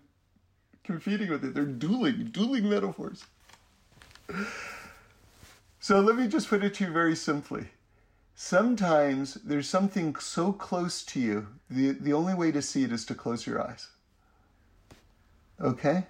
competing 0.84 1.30
with 1.30 1.46
it. 1.46 1.54
They're 1.54 1.66
dueling, 1.66 2.26
dueling 2.32 2.70
metaphors. 2.70 3.24
So 5.80 6.02
let 6.02 6.18
me 6.18 6.28
just 6.28 6.50
put 6.50 6.64
it 6.64 6.74
to 6.76 6.86
you 6.86 6.92
very 6.92 7.16
simply. 7.16 7.68
Sometimes 8.36 9.36
there's 9.36 9.68
something 9.68 10.16
so 10.16 10.54
close 10.54 11.04
to 11.04 11.20
you, 11.20 11.48
the, 11.70 11.92
the 11.92 12.14
only 12.14 12.34
way 12.34 12.52
to 12.52 12.62
see 12.62 12.84
it 12.84 12.92
is 12.92 13.06
to 13.06 13.16
close 13.16 13.46
your 13.46 13.62
eyes. 13.62 13.88
Okay? 15.60 16.08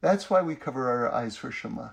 That's 0.00 0.30
why 0.30 0.42
we 0.42 0.54
cover 0.54 0.88
our 0.88 1.12
eyes 1.12 1.36
for 1.36 1.50
Shema. 1.50 1.90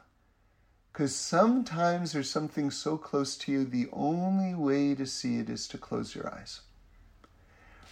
Because 0.98 1.16
sometimes 1.16 2.12
there's 2.12 2.32
something 2.32 2.72
so 2.72 2.98
close 2.98 3.38
to 3.38 3.52
you, 3.52 3.66
the 3.66 3.88
only 3.94 4.56
way 4.56 4.96
to 4.96 5.06
see 5.06 5.38
it 5.38 5.48
is 5.48 5.68
to 5.68 5.78
close 5.78 6.16
your 6.16 6.34
eyes. 6.34 6.62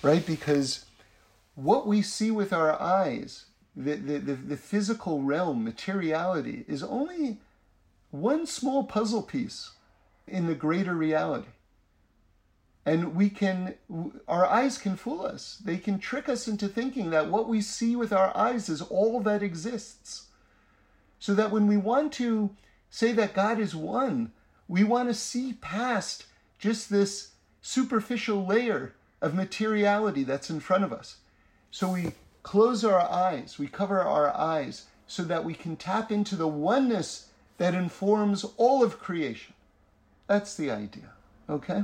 Right? 0.01 0.25
Because 0.25 0.85
what 1.53 1.85
we 1.85 2.01
see 2.01 2.31
with 2.31 2.51
our 2.51 2.81
eyes, 2.81 3.45
the, 3.75 3.93
the, 3.93 4.17
the, 4.17 4.33
the 4.33 4.57
physical 4.57 5.21
realm, 5.21 5.63
materiality, 5.63 6.65
is 6.67 6.81
only 6.81 7.37
one 8.09 8.47
small 8.47 8.83
puzzle 8.83 9.21
piece 9.21 9.73
in 10.25 10.47
the 10.47 10.55
greater 10.55 10.95
reality. 10.95 11.49
And 12.87 13.13
we 13.13 13.29
can, 13.29 13.75
our 14.27 14.47
eyes 14.47 14.79
can 14.79 14.95
fool 14.95 15.23
us. 15.23 15.61
They 15.63 15.77
can 15.77 15.99
trick 15.99 16.27
us 16.27 16.47
into 16.47 16.67
thinking 16.67 17.11
that 17.11 17.29
what 17.29 17.47
we 17.47 17.61
see 17.61 17.95
with 17.95 18.11
our 18.11 18.35
eyes 18.35 18.67
is 18.67 18.81
all 18.81 19.19
that 19.21 19.43
exists. 19.43 20.29
So 21.19 21.35
that 21.35 21.51
when 21.51 21.67
we 21.67 21.77
want 21.77 22.11
to 22.13 22.49
say 22.95 23.11
that 23.11 23.33
God 23.33 23.59
is 23.59 23.75
one. 23.75 24.31
We 24.69 24.85
want 24.85 25.09
to 25.09 25.13
see 25.13 25.51
past 25.59 26.27
just 26.57 26.89
this 26.89 27.31
superficial 27.61 28.45
layer 28.45 28.93
of 29.21 29.35
materiality 29.35 30.23
that's 30.23 30.49
in 30.49 30.61
front 30.61 30.85
of 30.85 30.93
us. 30.93 31.17
So 31.71 31.91
we 31.91 32.13
close 32.41 32.85
our 32.85 33.01
eyes, 33.01 33.59
we 33.59 33.67
cover 33.67 33.99
our 33.99 34.33
eyes 34.33 34.85
so 35.07 35.23
that 35.23 35.43
we 35.43 35.53
can 35.53 35.75
tap 35.75 36.09
into 36.09 36.37
the 36.37 36.47
oneness 36.47 37.27
that 37.57 37.73
informs 37.73 38.45
all 38.55 38.81
of 38.81 38.97
creation. 38.97 39.53
That's 40.27 40.55
the 40.55 40.71
idea, 40.71 41.09
okay? 41.49 41.83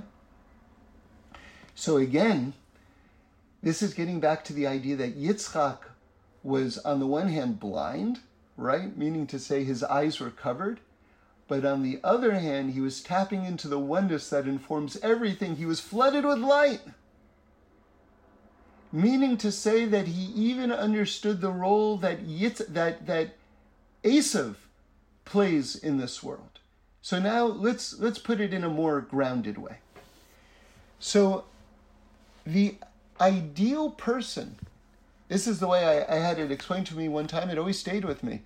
So 1.75 1.98
again, 1.98 2.53
this 3.62 3.82
is 3.82 3.94
getting 3.94 4.22
back 4.22 4.46
to 4.46 4.53
the 4.53 4.65
idea 4.65 4.96
that 4.96 5.20
Yitzchak 5.20 5.80
was, 6.41 6.77
on 6.77 7.01
the 7.01 7.06
one 7.06 7.27
hand, 7.27 7.60
blind, 7.60 8.22
right? 8.56 8.96
Meaning 8.96 9.27
to 9.27 9.39
say 9.39 9.65
his 9.65 9.84
eyes 9.84 10.18
were 10.22 10.30
covered. 10.30 10.80
But 11.51 11.65
on 11.65 11.84
the 11.84 12.00
other 12.01 12.31
hand, 12.31 12.72
he 12.72 12.79
was 12.79 13.03
tapping 13.03 13.43
into 13.43 13.67
the 13.67 13.77
oneness 13.77 14.29
that 14.29 14.48
informs 14.48 14.96
everything. 15.03 15.58
He 15.58 15.65
was 15.65 15.81
flooded 15.81 16.24
with 16.24 16.38
light. 16.38 16.79
Meaning 18.89 19.36
to 19.36 19.51
say 19.51 19.84
that 19.84 20.08
he 20.08 20.31
even 20.31 20.72
understood 20.72 21.41
the 21.41 21.51
role 21.51 21.98
that 21.98 22.25
Yitz, 22.25 22.65
that 22.70 23.05
that 23.05 23.36
Esav 24.01 24.55
plays 25.25 25.75
in 25.75 25.98
this 25.98 26.24
world. 26.24 26.60
So 27.01 27.20
now 27.20 27.43
let's 27.48 28.00
let's 28.00 28.17
put 28.17 28.39
it 28.39 28.53
in 28.53 28.63
a 28.63 28.70
more 28.70 29.01
grounded 29.01 29.58
way. 29.58 29.79
So 31.00 31.43
the 32.46 32.77
ideal 33.20 33.89
person, 33.89 34.55
this 35.27 35.48
is 35.48 35.60
the 35.60 35.67
way 35.67 35.84
I, 35.84 36.15
I 36.15 36.20
had 36.20 36.39
it 36.39 36.50
explained 36.50 36.88
to 36.88 36.96
me 36.96 37.10
one 37.10 37.27
time, 37.27 37.50
it 37.50 37.58
always 37.58 37.77
stayed 37.77 38.05
with 38.05 38.24
me 38.24 38.41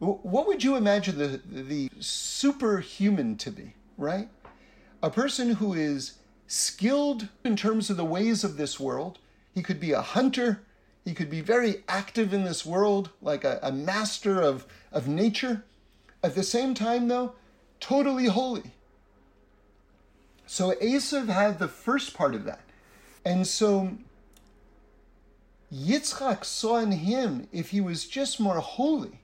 what 0.00 0.46
would 0.46 0.64
you 0.64 0.76
imagine 0.76 1.18
the, 1.18 1.40
the 1.46 1.90
superhuman 2.00 3.36
to 3.36 3.50
be, 3.50 3.74
right? 3.98 4.28
A 5.02 5.10
person 5.10 5.50
who 5.50 5.74
is 5.74 6.14
skilled 6.46 7.28
in 7.44 7.54
terms 7.54 7.90
of 7.90 7.96
the 7.96 8.04
ways 8.04 8.42
of 8.42 8.56
this 8.56 8.80
world. 8.80 9.18
He 9.52 9.62
could 9.62 9.78
be 9.78 9.92
a 9.92 10.02
hunter. 10.02 10.62
He 11.04 11.14
could 11.14 11.30
be 11.30 11.40
very 11.40 11.84
active 11.88 12.34
in 12.34 12.44
this 12.44 12.66
world, 12.66 13.10
like 13.22 13.44
a, 13.44 13.60
a 13.62 13.70
master 13.70 14.40
of, 14.40 14.66
of 14.90 15.06
nature. 15.06 15.64
At 16.24 16.34
the 16.34 16.42
same 16.42 16.74
time, 16.74 17.08
though, 17.08 17.34
totally 17.78 18.26
holy. 18.26 18.72
So 20.46 20.72
Esav 20.82 21.28
had 21.28 21.58
the 21.58 21.68
first 21.68 22.14
part 22.14 22.34
of 22.34 22.44
that. 22.44 22.60
And 23.24 23.46
so 23.46 23.98
Yitzchak 25.72 26.44
saw 26.44 26.78
in 26.78 26.90
him, 26.90 27.46
if 27.52 27.70
he 27.70 27.80
was 27.80 28.06
just 28.06 28.40
more 28.40 28.58
holy, 28.58 29.19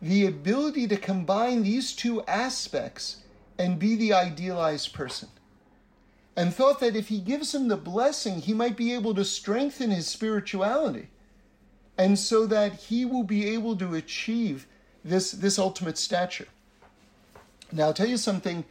the 0.00 0.26
ability 0.26 0.86
to 0.88 0.96
combine 0.96 1.62
these 1.62 1.94
two 1.94 2.22
aspects 2.24 3.18
and 3.58 3.78
be 3.78 3.96
the 3.96 4.12
idealized 4.12 4.92
person. 4.92 5.28
And 6.36 6.52
thought 6.52 6.80
that 6.80 6.96
if 6.96 7.08
he 7.08 7.20
gives 7.20 7.54
him 7.54 7.68
the 7.68 7.76
blessing, 7.76 8.40
he 8.40 8.52
might 8.52 8.76
be 8.76 8.92
able 8.92 9.14
to 9.14 9.24
strengthen 9.24 9.90
his 9.90 10.08
spirituality. 10.08 11.08
And 11.96 12.18
so 12.18 12.46
that 12.46 12.72
he 12.74 13.04
will 13.04 13.22
be 13.22 13.48
able 13.50 13.76
to 13.76 13.94
achieve 13.94 14.66
this, 15.04 15.30
this 15.30 15.58
ultimate 15.58 15.96
stature. 15.96 16.48
Now, 17.70 17.84
I'll 17.84 17.94
tell 17.94 18.08
you 18.08 18.16
something. 18.16 18.64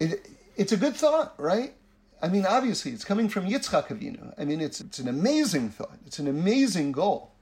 It, 0.00 0.28
it's 0.56 0.72
a 0.72 0.76
good 0.76 0.96
thought, 0.96 1.34
right? 1.38 1.74
I 2.20 2.28
mean, 2.28 2.46
obviously, 2.46 2.92
it's 2.92 3.04
coming 3.04 3.28
from 3.28 3.46
Yitzchak 3.46 3.88
Avinu. 3.88 4.34
I 4.38 4.44
mean, 4.44 4.60
it's, 4.60 4.80
it's 4.80 4.98
an 4.98 5.08
amazing 5.08 5.70
thought. 5.70 5.98
It's 6.06 6.18
an 6.18 6.26
amazing 6.26 6.92
goal. 6.92 7.33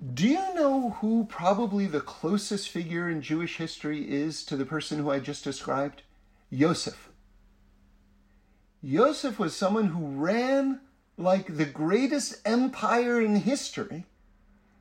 Do 0.00 0.28
you 0.28 0.54
know 0.54 0.90
who 1.00 1.24
probably 1.24 1.86
the 1.86 2.00
closest 2.00 2.68
figure 2.68 3.08
in 3.08 3.20
Jewish 3.20 3.56
history 3.56 4.08
is 4.08 4.44
to 4.44 4.56
the 4.56 4.64
person 4.64 4.98
who 4.98 5.10
I 5.10 5.18
just 5.18 5.42
described? 5.42 6.02
Yosef. 6.50 7.08
Yosef 8.80 9.40
was 9.40 9.56
someone 9.56 9.86
who 9.86 10.06
ran 10.06 10.80
like 11.16 11.56
the 11.56 11.64
greatest 11.64 12.40
empire 12.44 13.20
in 13.20 13.34
history 13.34 14.06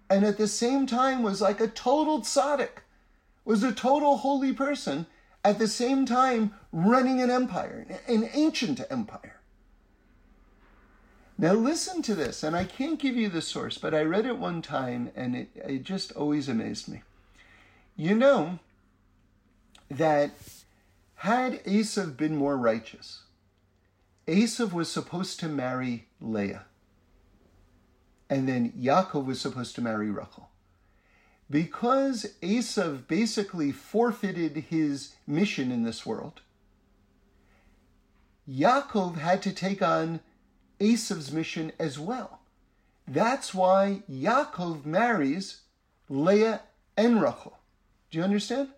and 0.08 0.24
at 0.24 0.38
the 0.38 0.48
same 0.48 0.86
time 0.86 1.24
was 1.24 1.42
like 1.42 1.60
a 1.60 1.68
total 1.68 2.22
tzaddik, 2.22 2.84
was 3.44 3.64
a 3.64 3.72
total 3.72 4.18
holy 4.18 4.54
person, 4.54 5.08
at 5.44 5.58
the 5.58 5.68
same 5.68 6.06
time 6.06 6.54
running 6.72 7.22
an 7.22 7.32
empire, 7.32 7.88
an 8.08 8.30
ancient 8.34 8.82
empire. 8.92 9.37
Now 11.38 11.54
listen 11.54 12.02
to 12.04 12.16
this, 12.16 12.42
and 12.42 12.56
I 12.56 12.64
can't 12.64 13.00
give 13.00 13.16
you 13.16 13.30
the 13.30 13.42
source, 13.42 13.78
but 13.78 13.94
I 13.94 14.02
read 14.02 14.26
it 14.26 14.40
one 14.40 14.62
time 14.62 15.12
and 15.16 15.36
it, 15.36 15.50
it 15.56 15.84
just 15.84 16.12
always 16.14 16.50
amazed 16.50 16.88
me. 16.88 17.04
You 17.96 18.16
know 18.16 18.60
that 19.90 20.32
had 21.16 21.64
Esav 21.64 22.18
been 22.18 22.36
more 22.36 22.58
righteous, 22.58 23.22
Esav 24.28 24.74
was 24.74 24.92
supposed 24.92 25.40
to 25.40 25.48
marry 25.48 26.08
Leah. 26.20 26.66
And 28.30 28.48
then 28.48 28.74
Yaakov 28.74 29.26
was 29.26 29.40
supposed 29.40 29.76
to 29.76 29.82
marry 29.82 30.10
Rachel. 30.10 30.50
Because 31.50 32.34
Esav 32.42 33.08
basically 33.08 33.72
forfeited 33.72 34.66
his 34.70 35.16
mission 35.26 35.72
in 35.72 35.84
this 35.84 36.06
world, 36.06 36.42
Yaakov 38.50 39.18
had 39.18 39.42
to 39.44 39.54
take 39.54 39.82
on 39.82 40.20
Esav's 40.80 41.32
mission 41.32 41.72
as 41.80 41.98
well. 41.98 42.40
That's 43.08 43.54
why 43.54 44.04
Yaakov 44.10 44.86
marries 44.86 45.62
Leah 46.10 46.62
and 46.96 47.22
Rachel. 47.22 47.58
Do 48.12 48.18
you 48.18 48.24
understand? 48.24 48.70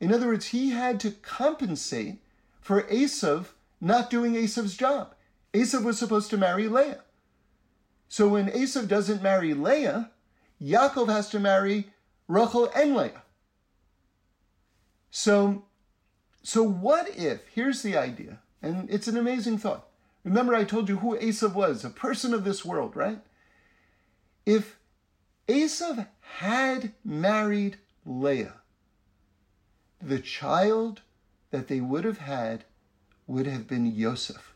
In 0.00 0.12
other 0.12 0.26
words, 0.28 0.46
he 0.46 0.70
had 0.70 1.00
to 1.00 1.10
compensate 1.10 2.18
for 2.60 2.82
Esav 2.84 3.46
not 3.80 4.10
doing 4.10 4.34
Esav's 4.34 4.76
job. 4.76 5.14
Esav 5.52 5.84
was 5.84 5.98
supposed 5.98 6.30
to 6.30 6.36
marry 6.36 6.68
Leah. 6.68 7.02
So 8.08 8.28
when 8.28 8.50
Esav 8.50 8.88
doesn't 8.88 9.22
marry 9.22 9.54
Leah, 9.54 10.10
Yaakov 10.60 11.08
has 11.08 11.28
to 11.30 11.40
marry 11.40 11.88
Rachel 12.28 12.70
and 12.74 12.94
Leah. 12.96 13.22
So, 15.10 15.64
so 16.42 16.62
what 16.62 17.08
if, 17.16 17.42
here's 17.54 17.82
the 17.82 17.96
idea, 17.96 18.40
and 18.62 18.88
it's 18.90 19.08
an 19.08 19.16
amazing 19.16 19.58
thought. 19.58 19.86
Remember, 20.24 20.54
I 20.54 20.64
told 20.64 20.88
you 20.88 20.96
who 20.96 21.18
Esav 21.18 21.54
was, 21.54 21.84
a 21.84 21.90
person 21.90 22.32
of 22.32 22.44
this 22.44 22.64
world, 22.64 22.96
right? 22.96 23.20
If 24.46 24.78
Esav 25.46 26.08
had 26.38 26.92
married 27.04 27.76
Leah, 28.06 28.54
the 30.00 30.18
child 30.18 31.02
that 31.50 31.68
they 31.68 31.80
would 31.80 32.04
have 32.04 32.18
had 32.18 32.64
would 33.26 33.46
have 33.46 33.68
been 33.68 33.86
Yosef. 33.86 34.54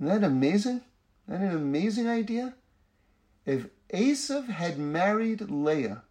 Isn't 0.00 0.20
that 0.20 0.26
amazing? 0.26 0.82
Isn't 1.28 1.40
that 1.40 1.50
an 1.50 1.56
amazing 1.56 2.08
idea? 2.08 2.54
If 3.44 3.66
Esav 3.92 4.48
had 4.48 4.78
married 4.78 5.50
Leah, 5.50 6.02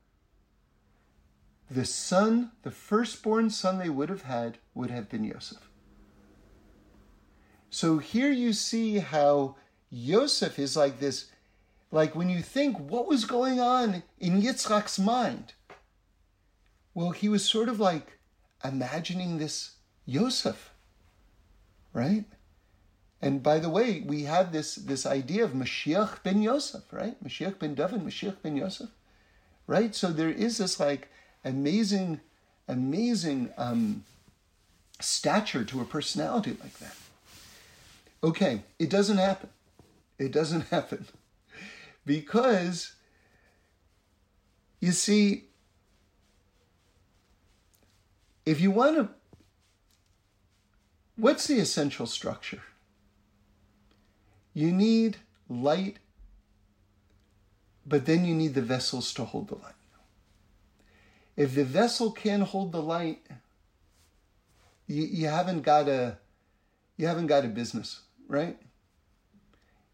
the 1.72 1.86
son, 1.86 2.52
the 2.64 2.72
firstborn 2.72 3.50
son 3.50 3.80
they 3.80 3.90
would 3.90 4.10
have 4.10 4.24
had, 4.24 4.58
would 4.74 4.92
have 4.92 5.10
been 5.10 5.24
Yosef. 5.24 5.70
So 7.74 7.98
here 7.98 8.32
you 8.32 8.54
see 8.54 9.00
how 9.00 9.56
Yosef 9.90 10.60
is 10.60 10.78
like 10.78 11.00
this, 11.00 11.32
like 11.92 12.16
when 12.16 12.30
you 12.30 12.44
think 12.44 12.80
what 12.80 13.08
was 13.08 13.26
going 13.26 13.60
on 13.60 14.04
in 14.20 14.44
Yitzchak's 14.44 15.00
mind. 15.00 15.54
Well, 16.94 17.10
he 17.10 17.28
was 17.28 17.44
sort 17.44 17.70
of 17.70 17.80
like 17.80 18.20
imagining 18.64 19.40
this 19.40 19.72
Yosef, 20.06 20.72
right? 21.94 22.26
And 23.24 23.42
by 23.42 23.58
the 23.58 23.72
way, 23.72 24.04
we 24.06 24.26
have 24.26 24.52
this, 24.52 24.76
this 24.76 25.08
idea 25.08 25.44
of 25.44 25.54
Mashiach 25.54 26.22
ben 26.22 26.44
Yosef, 26.44 26.84
right? 26.92 27.22
Mashiach 27.24 27.58
ben 27.58 27.74
David, 27.74 28.02
Mashiach 28.02 28.36
ben 28.44 28.56
Yosef, 28.56 28.92
right? 29.66 29.96
So 29.96 30.12
there 30.12 30.30
is 30.30 30.60
this 30.60 30.80
like 30.80 31.10
amazing, 31.44 32.22
amazing 32.68 33.50
um, 33.58 34.04
stature 35.00 35.64
to 35.64 35.82
a 35.82 35.86
personality 35.86 36.56
like 36.62 36.78
that. 36.78 36.96
Okay, 38.24 38.64
it 38.80 38.90
doesn't 38.90 39.18
happen. 39.18 39.50
It 40.18 40.32
doesn't 40.32 40.62
happen. 40.72 41.06
Because, 42.06 42.94
you 44.80 44.94
see, 44.94 45.46
if 48.46 48.62
you 48.62 48.72
want 48.72 48.96
to, 48.96 49.10
what's 51.18 51.48
the 51.48 51.60
essential 51.60 52.06
structure? 52.06 52.62
You 54.54 54.72
need 54.72 55.18
light, 55.50 55.98
but 57.86 58.06
then 58.06 58.24
you 58.24 58.36
need 58.36 58.54
the 58.54 58.62
vessels 58.62 59.14
to 59.16 59.26
hold 59.26 59.50
the 59.50 59.56
light. 59.56 59.74
If 61.36 61.56
the 61.56 61.66
vessel 61.66 62.12
can't 62.12 62.44
hold 62.44 62.72
the 62.72 62.82
light, 62.82 63.26
you, 64.88 65.04
you 65.04 65.28
haven't 65.28 65.64
got 65.64 65.90
a 65.90 66.18
you 66.96 67.08
haven't 67.08 67.26
got 67.26 67.44
a 67.44 67.48
business 67.48 68.03
right? 68.28 68.58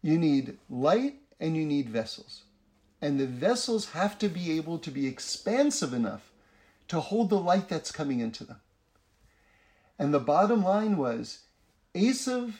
You 0.02 0.18
need 0.18 0.58
light 0.68 1.16
and 1.38 1.56
you 1.56 1.64
need 1.64 1.88
vessels. 1.88 2.42
And 3.02 3.18
the 3.18 3.26
vessels 3.26 3.90
have 3.90 4.18
to 4.18 4.28
be 4.28 4.52
able 4.52 4.78
to 4.78 4.90
be 4.90 5.06
expansive 5.06 5.92
enough 5.92 6.32
to 6.88 7.00
hold 7.00 7.30
the 7.30 7.38
light 7.38 7.68
that's 7.68 7.92
coming 7.92 8.20
into 8.20 8.44
them. 8.44 8.60
And 9.98 10.12
the 10.12 10.18
bottom 10.18 10.62
line 10.62 10.96
was 10.96 11.40
Esav, 11.94 12.54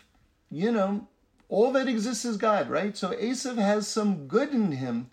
you 0.50 0.70
know, 0.70 1.08
all 1.48 1.72
that 1.72 1.88
exists 1.88 2.24
is 2.24 2.36
God, 2.36 2.70
right? 2.70 2.96
So 2.96 3.10
Esav 3.10 3.56
has 3.56 3.88
some 3.88 4.28
good 4.28 4.50
in 4.50 4.72
him, 4.72 5.10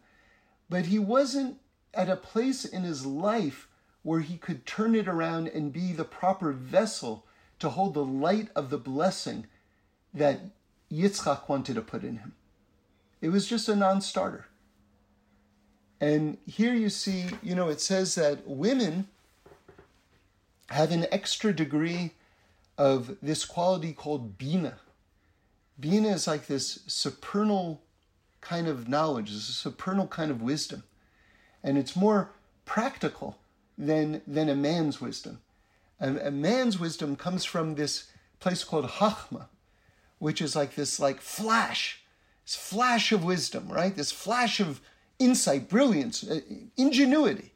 but 0.70 0.86
he 0.86 1.00
wasn't 1.00 1.58
at 1.94 2.10
a 2.10 2.16
place 2.16 2.64
in 2.64 2.84
his 2.84 3.06
life 3.06 3.68
where 4.04 4.20
he 4.22 4.38
could 4.38 4.66
turn 4.66 4.96
it 4.96 5.08
around 5.08 5.48
and 5.48 5.74
be 5.74 5.92
the 5.92 6.06
proper 6.06 6.52
vessel 6.52 7.26
to 7.60 7.70
hold 7.70 7.94
the 7.94 8.06
light 8.06 8.50
of 8.56 8.70
the 8.70 8.78
blessing 8.78 9.48
that 10.14 10.40
Yitzchak 10.92 11.48
wanted 11.50 11.76
to 11.76 11.82
put 11.82 12.04
in 12.04 12.18
him. 12.18 12.34
It 13.22 13.30
was 13.30 13.48
just 13.48 13.68
a 13.68 13.76
non 13.76 14.02
starter. 14.02 14.48
And 16.00 16.38
here 16.46 16.74
you 16.74 16.90
see, 16.90 17.26
you 17.42 17.56
know, 17.56 17.70
it 17.70 17.82
says 17.82 18.16
that 18.16 18.48
women 18.48 19.08
have 20.70 20.92
an 20.92 21.08
extra 21.12 21.54
degree 21.54 22.12
of 22.78 23.18
this 23.22 23.46
quality 23.46 23.94
called 23.94 24.38
bina. 24.38 24.76
Bina 25.80 26.10
is 26.10 26.28
like 26.28 26.48
this 26.48 26.80
supernal 26.88 27.82
kind 28.42 28.68
of 28.68 28.88
knowledge, 28.88 29.32
this 29.32 29.46
supernal 29.46 30.08
kind 30.08 30.30
of 30.30 30.42
wisdom. 30.42 30.84
And 31.64 31.78
it's 31.78 31.96
more 31.96 32.30
practical 32.66 33.38
than, 33.78 34.22
than 34.28 34.50
a 34.50 34.56
man's 34.56 35.02
wisdom. 35.02 35.40
A, 36.00 36.28
a 36.28 36.32
man's 36.32 36.80
wisdom 36.80 37.16
comes 37.16 37.44
from 37.46 37.76
this 37.76 38.06
place 38.40 38.64
called 38.64 38.86
Chachma, 38.86 39.48
which 40.20 40.42
is 40.42 40.56
like 40.56 40.76
this 40.76 41.00
like 41.00 41.22
flash, 41.22 42.02
this 42.46 42.56
flash 42.56 43.12
of 43.12 43.24
wisdom, 43.24 43.70
right? 43.70 43.96
This 43.96 44.12
flash 44.12 44.60
of 44.60 44.82
insight, 45.20 45.70
brilliance, 45.70 46.24
uh, 46.24 46.42
ingenuity. 46.76 47.52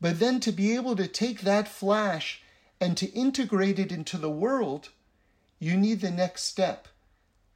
But 0.00 0.18
then 0.18 0.40
to 0.40 0.52
be 0.52 0.74
able 0.74 0.96
to 0.96 1.06
take 1.06 1.40
that 1.40 1.68
flash 1.68 2.42
and 2.80 2.96
to 2.98 3.10
integrate 3.12 3.78
it 3.78 3.90
into 3.90 4.18
the 4.18 4.30
world, 4.30 4.90
you 5.58 5.76
need 5.76 6.00
the 6.00 6.10
next 6.10 6.44
step, 6.44 6.88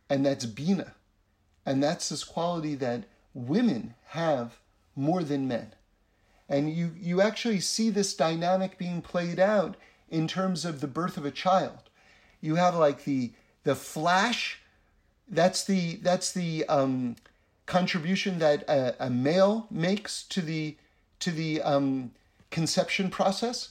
and 0.09 0.25
that's 0.25 0.47
Bina. 0.47 0.95
And 1.67 1.83
that's 1.83 2.09
this 2.09 2.25
quality 2.25 2.75
that 2.77 3.05
women 3.35 3.95
have 4.09 4.59
more 4.97 5.23
than 5.23 5.47
men. 5.47 5.75
And 6.49 6.73
you, 6.73 6.93
you 6.99 7.21
actually 7.21 7.61
see 7.61 7.91
this 7.91 8.15
dynamic 8.15 8.79
being 8.79 9.03
played 9.03 9.39
out 9.39 9.77
in 10.09 10.27
terms 10.27 10.65
of 10.65 10.81
the 10.81 10.89
birth 10.89 11.17
of 11.17 11.25
a 11.25 11.31
child. 11.31 11.91
You 12.41 12.57
have 12.57 12.75
like 12.75 13.05
the 13.05 13.33
the 13.65 13.75
flash, 13.75 14.61
that's 15.29 15.65
the 15.65 15.97
that's 15.97 16.33
the 16.33 16.65
um, 16.67 17.17
contribution 17.67 18.39
that 18.39 18.63
a, 18.69 19.07
a, 19.07 19.11
male 19.11 19.67
makes 19.71 20.23
to 20.25 20.41
the 20.41 20.77
to 21.21 21.31
the 21.31 21.63
um, 21.63 22.13
conception 22.51 23.11
process, 23.11 23.71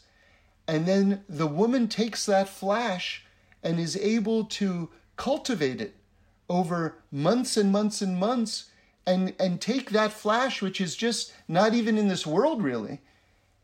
and 0.68 0.86
then 0.86 1.24
the 1.28 1.48
woman 1.48 1.88
takes 1.88 2.26
that 2.26 2.48
flash 2.48 3.26
and 3.64 3.80
is 3.80 3.98
able 3.98 4.46
to 4.46 4.90
cultivate 5.18 5.82
it 5.82 5.96
over 6.48 6.96
months 7.12 7.58
and 7.58 7.72
months 7.72 8.02
and 8.02 8.18
months 8.18 8.72
and 9.06 9.34
and 9.40 9.60
take 9.60 9.90
that 9.90 10.14
flash 10.14 10.62
which 10.62 10.80
is 10.80 10.96
just 10.96 11.34
not 11.48 11.74
even 11.74 11.98
in 11.98 12.08
this 12.08 12.26
world 12.26 12.64
really 12.64 13.02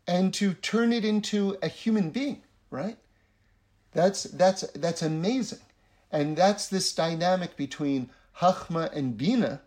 and 0.06 0.34
to 0.34 0.54
turn 0.54 0.92
it 0.92 1.06
into 1.06 1.58
a 1.64 1.68
human 1.68 2.10
being 2.10 2.42
right? 2.76 2.98
That's 3.94 4.24
that's 4.24 4.62
that's 4.74 5.02
amazing 5.02 5.60
and 6.16 6.38
that's 6.38 6.70
this 6.70 6.94
dynamic 6.94 7.58
between 7.58 8.10
Chachma 8.38 8.90
and 8.96 9.18
Bina. 9.18 9.62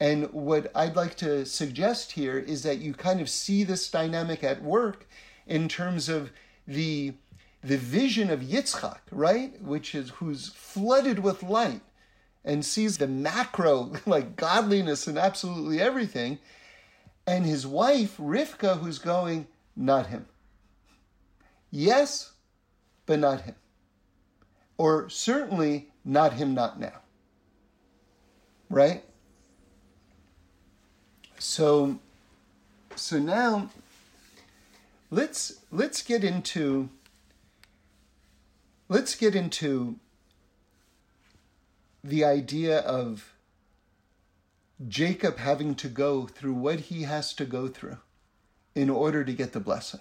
And 0.00 0.32
what 0.32 0.72
I'd 0.74 0.96
like 0.96 1.16
to 1.16 1.44
suggest 1.44 2.12
here 2.12 2.38
is 2.38 2.62
that 2.62 2.78
you 2.78 2.94
kind 2.94 3.20
of 3.20 3.28
see 3.28 3.62
this 3.62 3.90
dynamic 3.90 4.42
at 4.42 4.62
work 4.62 5.06
in 5.46 5.68
terms 5.68 6.08
of 6.08 6.32
the 6.66 7.12
the 7.62 7.76
vision 7.76 8.30
of 8.30 8.40
Yitzchak, 8.40 9.00
right? 9.10 9.60
Which 9.60 9.94
is 9.94 10.10
who's 10.10 10.48
flooded 10.48 11.18
with 11.18 11.42
light 11.42 11.82
and 12.42 12.64
sees 12.64 12.96
the 12.96 13.08
macro 13.08 13.92
like 14.06 14.36
godliness 14.36 15.06
and 15.06 15.18
absolutely 15.18 15.78
everything. 15.78 16.38
And 17.26 17.44
his 17.44 17.66
wife, 17.66 18.16
Rivka, 18.16 18.78
who's 18.78 18.98
going, 18.98 19.46
not 19.76 20.06
him. 20.06 20.26
Yes, 21.70 22.32
but 23.04 23.18
not 23.18 23.42
him. 23.42 23.56
Or 24.78 25.08
certainly 25.08 25.88
not 26.04 26.34
him, 26.34 26.54
not 26.54 26.78
now. 26.78 27.00
Right? 28.68 29.04
So 31.38 31.98
so 32.94 33.18
now 33.18 33.70
let's 35.10 35.60
let's 35.70 36.02
get 36.02 36.24
into 36.24 36.88
let's 38.88 39.14
get 39.14 39.34
into 39.34 39.96
the 42.02 42.24
idea 42.24 42.78
of 42.80 43.32
Jacob 44.88 45.38
having 45.38 45.74
to 45.76 45.88
go 45.88 46.26
through 46.26 46.54
what 46.54 46.80
he 46.80 47.02
has 47.02 47.32
to 47.34 47.44
go 47.44 47.68
through 47.68 47.98
in 48.74 48.90
order 48.90 49.24
to 49.24 49.32
get 49.32 49.52
the 49.52 49.60
blessing. 49.60 50.00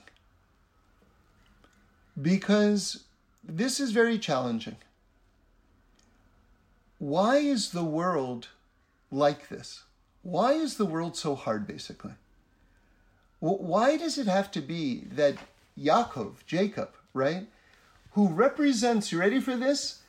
Because 2.21 3.05
this 3.47 3.79
is 3.79 3.91
very 3.91 4.17
challenging. 4.17 4.77
Why 6.97 7.37
is 7.37 7.71
the 7.71 7.83
world 7.83 8.49
like 9.11 9.49
this? 9.49 9.83
Why 10.23 10.53
is 10.53 10.77
the 10.77 10.85
world 10.85 11.15
so 11.15 11.35
hard, 11.35 11.67
basically? 11.67 12.13
Why 13.39 13.97
does 13.97 14.17
it 14.17 14.27
have 14.27 14.49
to 14.51 14.61
be 14.61 15.03
that 15.11 15.35
Yaakov, 15.77 16.45
Jacob, 16.47 16.89
right, 17.13 17.47
who 18.11 18.29
represents, 18.29 19.11
you 19.11 19.19
ready 19.19 19.39
for 19.39 19.55
this? 19.55 20.01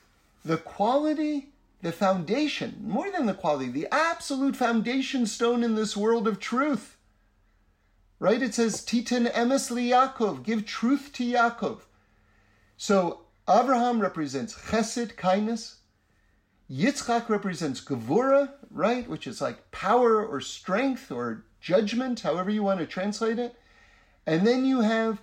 The 0.43 0.57
quality, 0.57 1.49
the 1.81 1.91
foundation, 1.91 2.77
more 2.81 3.11
than 3.11 3.25
the 3.25 3.33
quality, 3.33 3.69
the 3.69 3.87
absolute 3.91 4.55
foundation 4.55 5.27
stone 5.27 5.63
in 5.63 5.75
this 5.75 5.95
world 5.95 6.27
of 6.27 6.39
truth. 6.39 6.95
Right? 8.19 8.41
It 8.41 8.55
says, 8.55 8.83
Titan 8.83 9.25
emes 9.25 9.69
li 9.69 9.91
Yaakov, 9.91 10.43
give 10.43 10.65
truth 10.65 11.11
to 11.13 11.23
Yaakov. 11.23 11.81
So 12.77 13.21
Abraham 13.49 13.99
represents 14.01 14.53
chesed, 14.53 15.15
kindness. 15.15 15.77
Yitzchak 16.69 17.29
represents 17.29 17.79
gevura, 17.79 18.51
right? 18.69 19.07
Which 19.07 19.25
is 19.25 19.39
like 19.39 19.71
power 19.71 20.25
or 20.25 20.41
strength 20.41 21.11
or 21.11 21.45
judgment, 21.61 22.19
however 22.19 22.49
you 22.49 22.63
want 22.63 22.79
to 22.79 22.85
translate 22.85 23.39
it. 23.39 23.55
And 24.25 24.45
then 24.45 24.65
you 24.65 24.81
have 24.81 25.21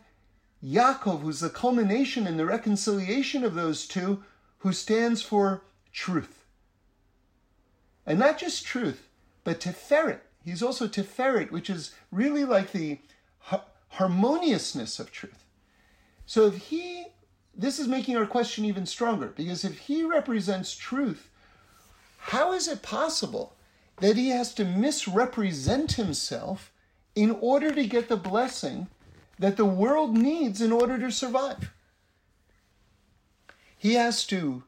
Yaakov, 0.65 1.21
who's 1.21 1.41
the 1.41 1.51
culmination 1.51 2.27
and 2.27 2.39
the 2.39 2.47
reconciliation 2.47 3.45
of 3.45 3.55
those 3.55 3.87
two, 3.87 4.25
who 4.59 4.73
stands 4.73 5.21
for 5.21 5.63
truth. 5.93 6.47
And 8.07 8.19
not 8.19 8.39
just 8.39 8.65
truth, 8.65 9.09
but 9.45 9.61
Tiferet. 9.61 10.21
He's 10.43 10.63
also 10.63 10.89
Tiferet, 10.89 11.51
which 11.51 11.69
is 11.69 11.95
really 12.11 12.45
like 12.47 12.73
the 12.73 13.01
harmoniousness 13.89 14.99
of 14.99 15.13
truth. 15.13 15.45
So 16.27 16.47
if 16.47 16.57
he, 16.57 17.07
this 17.57 17.79
is 17.79 17.88
making 17.88 18.17
our 18.17 18.27
question 18.27 18.64
even 18.64 18.87
stronger, 18.87 19.33
because 19.37 19.64
if 19.64 19.79
he 19.79 20.03
represents 20.05 20.75
truth, 20.75 21.31
how 22.19 22.53
is 22.53 22.69
it 22.69 22.83
possible 22.83 23.55
that 23.99 24.17
he 24.17 24.31
has 24.31 24.55
to 24.55 24.64
misrepresent 24.64 25.93
himself 25.93 26.73
in 27.14 27.31
order 27.40 27.73
to 27.73 27.87
get 27.87 28.09
the 28.09 28.17
blessing 28.17 28.88
that 29.38 29.57
the 29.57 29.64
world 29.64 30.17
needs 30.17 30.61
in 30.61 30.73
order 30.73 30.99
to 30.99 31.11
survive. 31.11 31.73
He 33.77 33.95
has 33.95 34.27
to 34.27 34.64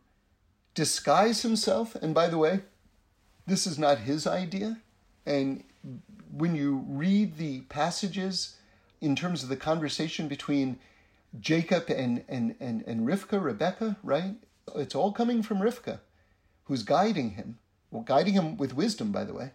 disguise 0.74 1.42
himself, 1.42 1.94
and 1.94 2.14
by 2.14 2.28
the 2.28 2.38
way, 2.38 2.60
this 3.46 3.66
is 3.66 3.78
not 3.78 3.98
his 3.98 4.26
idea. 4.26 4.78
And 5.24 5.64
when 6.30 6.54
you 6.54 6.84
read 6.88 7.36
the 7.36 7.60
passages 7.62 8.56
in 9.00 9.16
terms 9.16 9.42
of 9.42 9.48
the 9.48 9.56
conversation 9.56 10.28
between 10.28 10.78
Jacob 11.40 11.90
and, 11.90 12.24
and, 12.28 12.54
and, 12.60 12.82
and 12.86 13.06
Rivka, 13.06 13.42
Rebecca, 13.42 13.96
right? 14.02 14.36
It's 14.74 14.94
all 14.94 15.12
coming 15.12 15.42
from 15.42 15.58
Rivka, 15.58 16.00
who's 16.64 16.82
guiding 16.82 17.30
him. 17.30 17.58
Well, 17.90 18.02
guiding 18.02 18.34
him 18.34 18.56
with 18.56 18.74
wisdom, 18.74 19.12
by 19.12 19.24
the 19.24 19.34
way. 19.34 19.52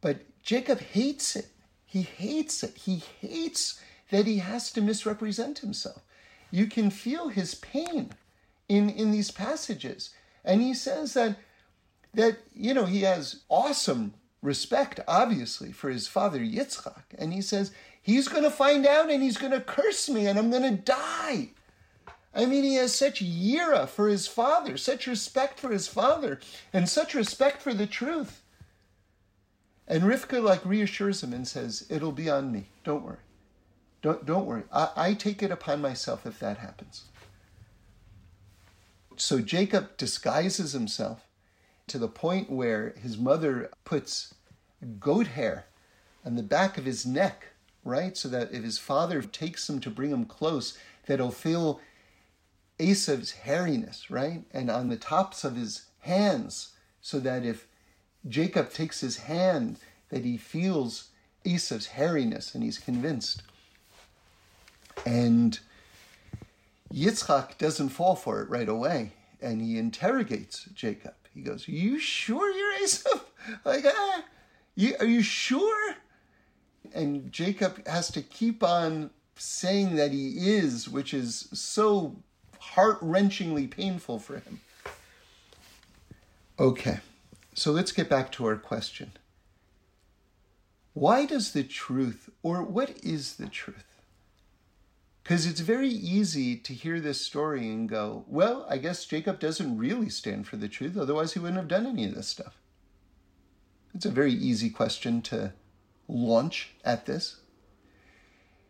But 0.00 0.20
Jacob 0.42 0.80
hates 0.80 1.36
it. 1.36 1.48
He 1.84 2.02
hates 2.02 2.62
it. 2.62 2.76
He 2.76 3.02
hates 3.20 3.80
that 4.10 4.26
he 4.26 4.38
has 4.38 4.72
to 4.72 4.80
misrepresent 4.80 5.58
himself. 5.58 6.02
You 6.50 6.66
can 6.66 6.90
feel 6.90 7.28
his 7.28 7.54
pain 7.54 8.12
in, 8.68 8.90
in 8.90 9.10
these 9.10 9.30
passages. 9.30 10.10
And 10.44 10.60
he 10.60 10.74
says 10.74 11.14
that 11.14 11.36
that 12.14 12.38
you 12.54 12.74
know 12.74 12.84
he 12.84 13.02
has 13.02 13.42
awesome 13.48 14.14
respect 14.42 15.00
obviously 15.08 15.72
for 15.72 15.90
his 15.90 16.08
father 16.08 16.40
Yitzchak 16.40 17.04
and 17.18 17.32
he 17.32 17.40
says 17.40 17.72
he's 18.02 18.28
going 18.28 18.42
to 18.42 18.50
find 18.50 18.86
out 18.86 19.10
and 19.10 19.22
he's 19.22 19.38
going 19.38 19.52
to 19.52 19.60
curse 19.60 20.08
me 20.08 20.26
and 20.26 20.38
I'm 20.38 20.50
going 20.50 20.62
to 20.62 20.82
die. 20.82 21.50
I 22.34 22.46
mean 22.46 22.64
he 22.64 22.74
has 22.76 22.94
such 22.94 23.22
yira 23.22 23.88
for 23.88 24.08
his 24.08 24.26
father, 24.26 24.76
such 24.76 25.06
respect 25.06 25.60
for 25.60 25.70
his 25.70 25.86
father 25.86 26.40
and 26.72 26.88
such 26.88 27.14
respect 27.14 27.62
for 27.62 27.74
the 27.74 27.86
truth. 27.86 28.42
And 29.86 30.02
Rivka 30.02 30.42
like 30.42 30.64
reassures 30.64 31.22
him 31.22 31.32
and 31.32 31.46
says 31.46 31.86
it'll 31.90 32.12
be 32.12 32.30
on 32.30 32.50
me. 32.50 32.68
Don't 32.84 33.04
worry. 33.04 33.18
Don't, 34.00 34.24
don't 34.24 34.46
worry. 34.46 34.64
I, 34.72 34.88
I 34.96 35.14
take 35.14 35.42
it 35.42 35.50
upon 35.50 35.80
myself 35.80 36.26
if 36.26 36.38
that 36.40 36.58
happens. 36.58 37.04
So 39.16 39.40
Jacob 39.40 39.96
disguises 39.96 40.72
himself 40.72 41.26
to 41.88 41.98
the 41.98 42.08
point 42.08 42.50
where 42.50 42.94
his 43.00 43.18
mother 43.18 43.70
puts 43.84 44.34
goat 44.98 45.28
hair 45.28 45.66
on 46.24 46.36
the 46.36 46.42
back 46.42 46.78
of 46.78 46.84
his 46.84 47.04
neck, 47.04 47.51
right? 47.84 48.16
So 48.16 48.28
that 48.28 48.52
if 48.52 48.62
his 48.62 48.78
father 48.78 49.22
takes 49.22 49.68
him 49.68 49.80
to 49.80 49.90
bring 49.90 50.10
him 50.10 50.24
close, 50.24 50.78
that 51.06 51.18
he'll 51.18 51.30
feel 51.30 51.80
Esav's 52.78 53.32
hairiness, 53.44 54.10
right? 54.10 54.42
And 54.52 54.70
on 54.70 54.88
the 54.88 54.96
tops 54.96 55.44
of 55.44 55.56
his 55.56 55.86
hands, 56.00 56.72
so 57.00 57.18
that 57.20 57.44
if 57.44 57.66
Jacob 58.28 58.72
takes 58.72 59.00
his 59.00 59.18
hand, 59.18 59.78
that 60.10 60.24
he 60.24 60.36
feels 60.36 61.08
Esav's 61.44 61.88
hairiness 61.88 62.54
and 62.54 62.62
he's 62.62 62.78
convinced. 62.78 63.42
And 65.04 65.58
Yitzchak 66.92 67.58
doesn't 67.58 67.88
fall 67.88 68.14
for 68.14 68.42
it 68.42 68.50
right 68.50 68.68
away, 68.68 69.12
and 69.40 69.60
he 69.60 69.78
interrogates 69.78 70.66
Jacob. 70.74 71.14
He 71.34 71.40
goes, 71.40 71.66
"Are 71.68 71.72
you 71.72 71.98
sure 71.98 72.50
you're 72.50 72.84
Esau? 72.84 73.20
Like, 73.64 73.84
ah, 73.86 74.24
you, 74.74 74.94
are 75.00 75.06
you 75.06 75.22
sure?" 75.22 75.96
And 76.94 77.32
Jacob 77.32 77.86
has 77.86 78.10
to 78.10 78.22
keep 78.22 78.62
on 78.62 79.10
saying 79.36 79.96
that 79.96 80.12
he 80.12 80.50
is, 80.56 80.88
which 80.88 81.14
is 81.14 81.48
so 81.52 82.16
heart 82.58 83.00
wrenchingly 83.00 83.70
painful 83.70 84.18
for 84.18 84.38
him. 84.38 84.60
Okay, 86.58 87.00
so 87.54 87.72
let's 87.72 87.92
get 87.92 88.08
back 88.08 88.30
to 88.32 88.46
our 88.46 88.56
question. 88.56 89.12
Why 90.94 91.24
does 91.24 91.52
the 91.52 91.64
truth, 91.64 92.28
or 92.42 92.62
what 92.62 92.90
is 93.02 93.36
the 93.36 93.48
truth? 93.48 93.86
Because 95.22 95.46
it's 95.46 95.60
very 95.60 95.88
easy 95.88 96.56
to 96.56 96.74
hear 96.74 97.00
this 97.00 97.20
story 97.20 97.70
and 97.70 97.88
go, 97.88 98.24
well, 98.26 98.66
I 98.68 98.76
guess 98.76 99.06
Jacob 99.06 99.40
doesn't 99.40 99.78
really 99.78 100.10
stand 100.10 100.46
for 100.46 100.56
the 100.56 100.68
truth, 100.68 100.96
otherwise, 100.96 101.32
he 101.32 101.38
wouldn't 101.38 101.58
have 101.58 101.68
done 101.68 101.86
any 101.86 102.04
of 102.04 102.14
this 102.14 102.28
stuff. 102.28 102.58
It's 103.94 104.04
a 104.04 104.10
very 104.10 104.32
easy 104.32 104.68
question 104.68 105.22
to 105.22 105.52
launch 106.12 106.70
at 106.84 107.06
this. 107.06 107.36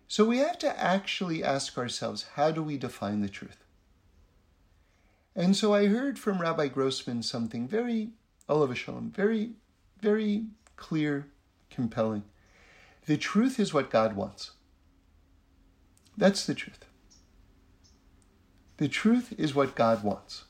So 0.06 0.24
we 0.24 0.38
have 0.38 0.58
to 0.58 0.80
actually 0.80 1.42
ask 1.42 1.76
ourselves 1.76 2.26
how 2.34 2.50
do 2.50 2.62
we 2.62 2.76
define 2.76 3.20
the 3.20 3.28
truth? 3.28 3.64
And 5.34 5.56
so 5.56 5.74
I 5.74 5.86
heard 5.86 6.18
from 6.18 6.40
Rabbi 6.40 6.68
Grossman 6.68 7.22
something 7.22 7.66
very, 7.66 8.10
Olav 8.48 8.76
Shalom, 8.76 9.10
very, 9.10 9.52
very 10.00 10.46
clear, 10.76 11.28
compelling. 11.70 12.24
The 13.06 13.16
truth 13.16 13.58
is 13.58 13.72
what 13.72 13.90
God 13.90 14.14
wants. 14.14 14.52
That's 16.16 16.44
the 16.44 16.54
truth. 16.54 16.84
The 18.76 18.88
truth 18.88 19.32
is 19.38 19.54
what 19.54 19.74
God 19.74 20.04
wants. 20.04 20.44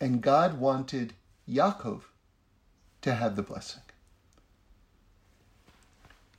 And 0.00 0.20
God 0.20 0.58
wanted 0.58 1.14
Yaakov 1.48 2.02
to 3.02 3.14
have 3.14 3.36
the 3.36 3.42
blessing. 3.42 3.82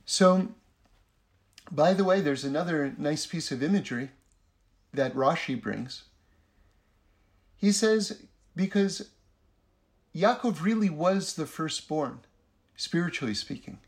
So, 0.06 0.48
by 1.70 1.94
the 1.94 2.04
way, 2.04 2.20
there's 2.20 2.44
another 2.44 2.94
nice 2.98 3.26
piece 3.26 3.50
of 3.50 3.62
imagery 3.62 4.10
that 4.92 5.14
Rashi 5.14 5.60
brings. 5.60 6.04
He 7.56 7.72
says, 7.72 8.22
because 8.54 9.10
Yaakov 10.14 10.62
really 10.62 10.90
was 10.90 11.34
the 11.34 11.46
firstborn, 11.46 12.20
spiritually 12.76 13.34
speaking. 13.34 13.78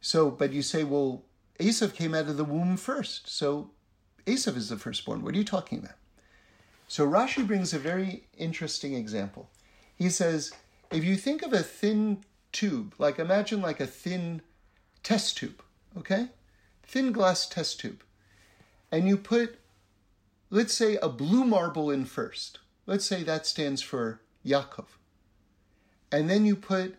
So, 0.00 0.30
but 0.30 0.52
you 0.52 0.62
say, 0.62 0.84
well, 0.84 1.24
Esav 1.58 1.94
came 1.94 2.14
out 2.14 2.28
of 2.28 2.36
the 2.36 2.44
womb 2.44 2.76
first. 2.76 3.28
So 3.28 3.70
Esav 4.26 4.56
is 4.56 4.68
the 4.68 4.76
firstborn. 4.76 5.22
What 5.22 5.34
are 5.34 5.38
you 5.38 5.44
talking 5.44 5.78
about? 5.78 5.96
So 6.88 7.06
Rashi 7.08 7.44
brings 7.46 7.72
a 7.72 7.78
very 7.78 8.24
interesting 8.36 8.94
example. 8.94 9.48
He 9.96 10.10
says, 10.10 10.52
if 10.92 11.02
you 11.04 11.16
think 11.16 11.42
of 11.42 11.52
a 11.52 11.62
thin 11.62 12.22
tube, 12.52 12.94
like 12.98 13.18
imagine 13.18 13.60
like 13.60 13.80
a 13.80 13.86
thin 13.86 14.42
test 15.02 15.36
tube, 15.36 15.62
okay? 15.96 16.28
Thin 16.82 17.12
glass 17.12 17.48
test 17.48 17.80
tube. 17.80 18.02
And 18.90 19.08
you 19.08 19.16
put, 19.16 19.58
let's 20.50 20.74
say, 20.74 20.96
a 20.96 21.08
blue 21.08 21.44
marble 21.44 21.90
in 21.90 22.04
first. 22.04 22.60
Let's 22.86 23.04
say 23.04 23.22
that 23.22 23.46
stands 23.46 23.82
for 23.82 24.20
Yaakov. 24.44 24.86
And 26.12 26.30
then 26.30 26.44
you 26.46 26.54
put 26.54 26.96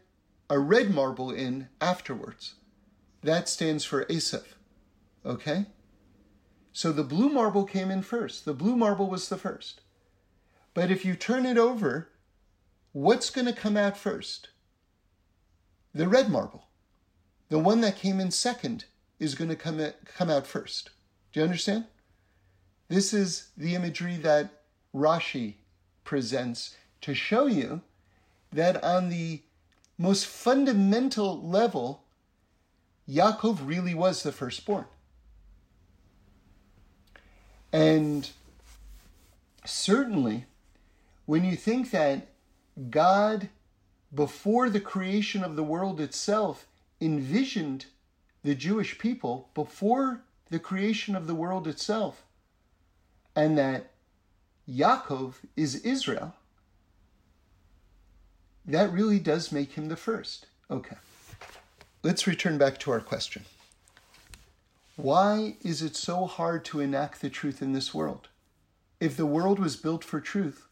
a 0.50 0.60
red 0.60 0.94
marble 0.94 1.32
in 1.32 1.70
afterwards. 1.80 2.56
That 3.24 3.50
stands 3.50 3.84
for 3.84 4.06
Esav. 4.06 4.44
Okay? 5.26 5.66
So 6.74 6.92
the 6.92 7.04
blue 7.04 7.30
marble 7.30 7.64
came 7.64 7.90
in 7.90 8.02
first. 8.02 8.46
The 8.46 8.54
blue 8.54 8.76
marble 8.76 9.10
was 9.10 9.30
the 9.30 9.38
first. 9.38 9.82
But 10.74 10.92
if 10.92 11.04
you 11.04 11.16
turn 11.16 11.46
it 11.46 11.58
over, 11.58 12.10
what's 12.92 13.32
going 13.32 13.48
to 13.48 13.54
come 13.54 13.76
out 13.76 13.98
first? 13.98 14.50
The 15.94 16.08
red 16.08 16.30
marble. 16.30 16.67
The 17.50 17.60
one 17.60 17.82
that 17.82 17.96
came 17.96 18.20
in 18.20 18.32
second 18.32 18.86
is 19.20 19.36
going 19.36 19.50
to 19.50 19.56
come, 19.56 19.82
come 20.06 20.30
out 20.30 20.46
first. 20.46 20.90
Do 21.32 21.40
you 21.40 21.46
understand? 21.46 21.86
This 22.90 23.14
is 23.14 23.50
the 23.58 23.76
imagery 23.76 24.16
that 24.18 24.50
Rashi 24.94 25.56
presents 26.04 26.76
to 27.02 27.14
show 27.14 27.48
you 27.48 27.82
that 28.52 28.84
on 28.84 29.10
the 29.10 29.42
most 29.98 30.26
fundamental 30.26 31.42
level, 31.42 32.04
Yaakov 33.10 33.60
really 33.68 33.94
was 33.94 34.24
the 34.24 34.32
firstborn. 34.32 34.86
And 37.74 38.30
certainly, 39.66 40.46
when 41.26 41.44
you 41.44 41.56
think 41.56 41.92
that 41.92 42.28
God, 42.90 43.50
before 44.14 44.70
the 44.70 44.80
creation 44.80 45.44
of 45.44 45.56
the 45.56 45.64
world 45.64 46.00
itself, 46.00 46.66
envisioned 47.00 47.86
the 48.44 48.56
Jewish 48.56 48.98
people 48.98 49.50
before 49.54 50.22
the 50.50 50.60
creation 50.60 51.16
of 51.16 51.28
the 51.28 51.36
world 51.36 51.68
itself, 51.68 52.24
and 53.36 53.58
that 53.58 53.92
Yaakov 54.70 55.36
is 55.56 55.76
Israel, 55.76 56.34
that 58.66 58.92
really 58.92 59.20
does 59.20 59.52
make 59.52 59.74
him 59.74 59.88
the 59.88 59.96
first. 59.96 60.48
Okay. 60.70 60.98
Let's 62.04 62.28
return 62.28 62.58
back 62.58 62.80
to 62.80 62.92
our 62.92 63.00
question. 63.00 63.46
Why 64.96 65.58
is 65.62 65.82
it 65.82 65.96
so 65.96 66.26
hard 66.26 66.66
to 66.66 66.80
enact 66.80 67.22
the 67.22 67.30
truth 67.30 67.62
in 67.62 67.74
this 67.74 67.94
world? 67.94 68.28
If 69.00 69.16
the 69.16 69.26
world 69.26 69.60
was 69.60 69.76
built 69.76 70.04
for 70.04 70.20
truth, 70.20 70.68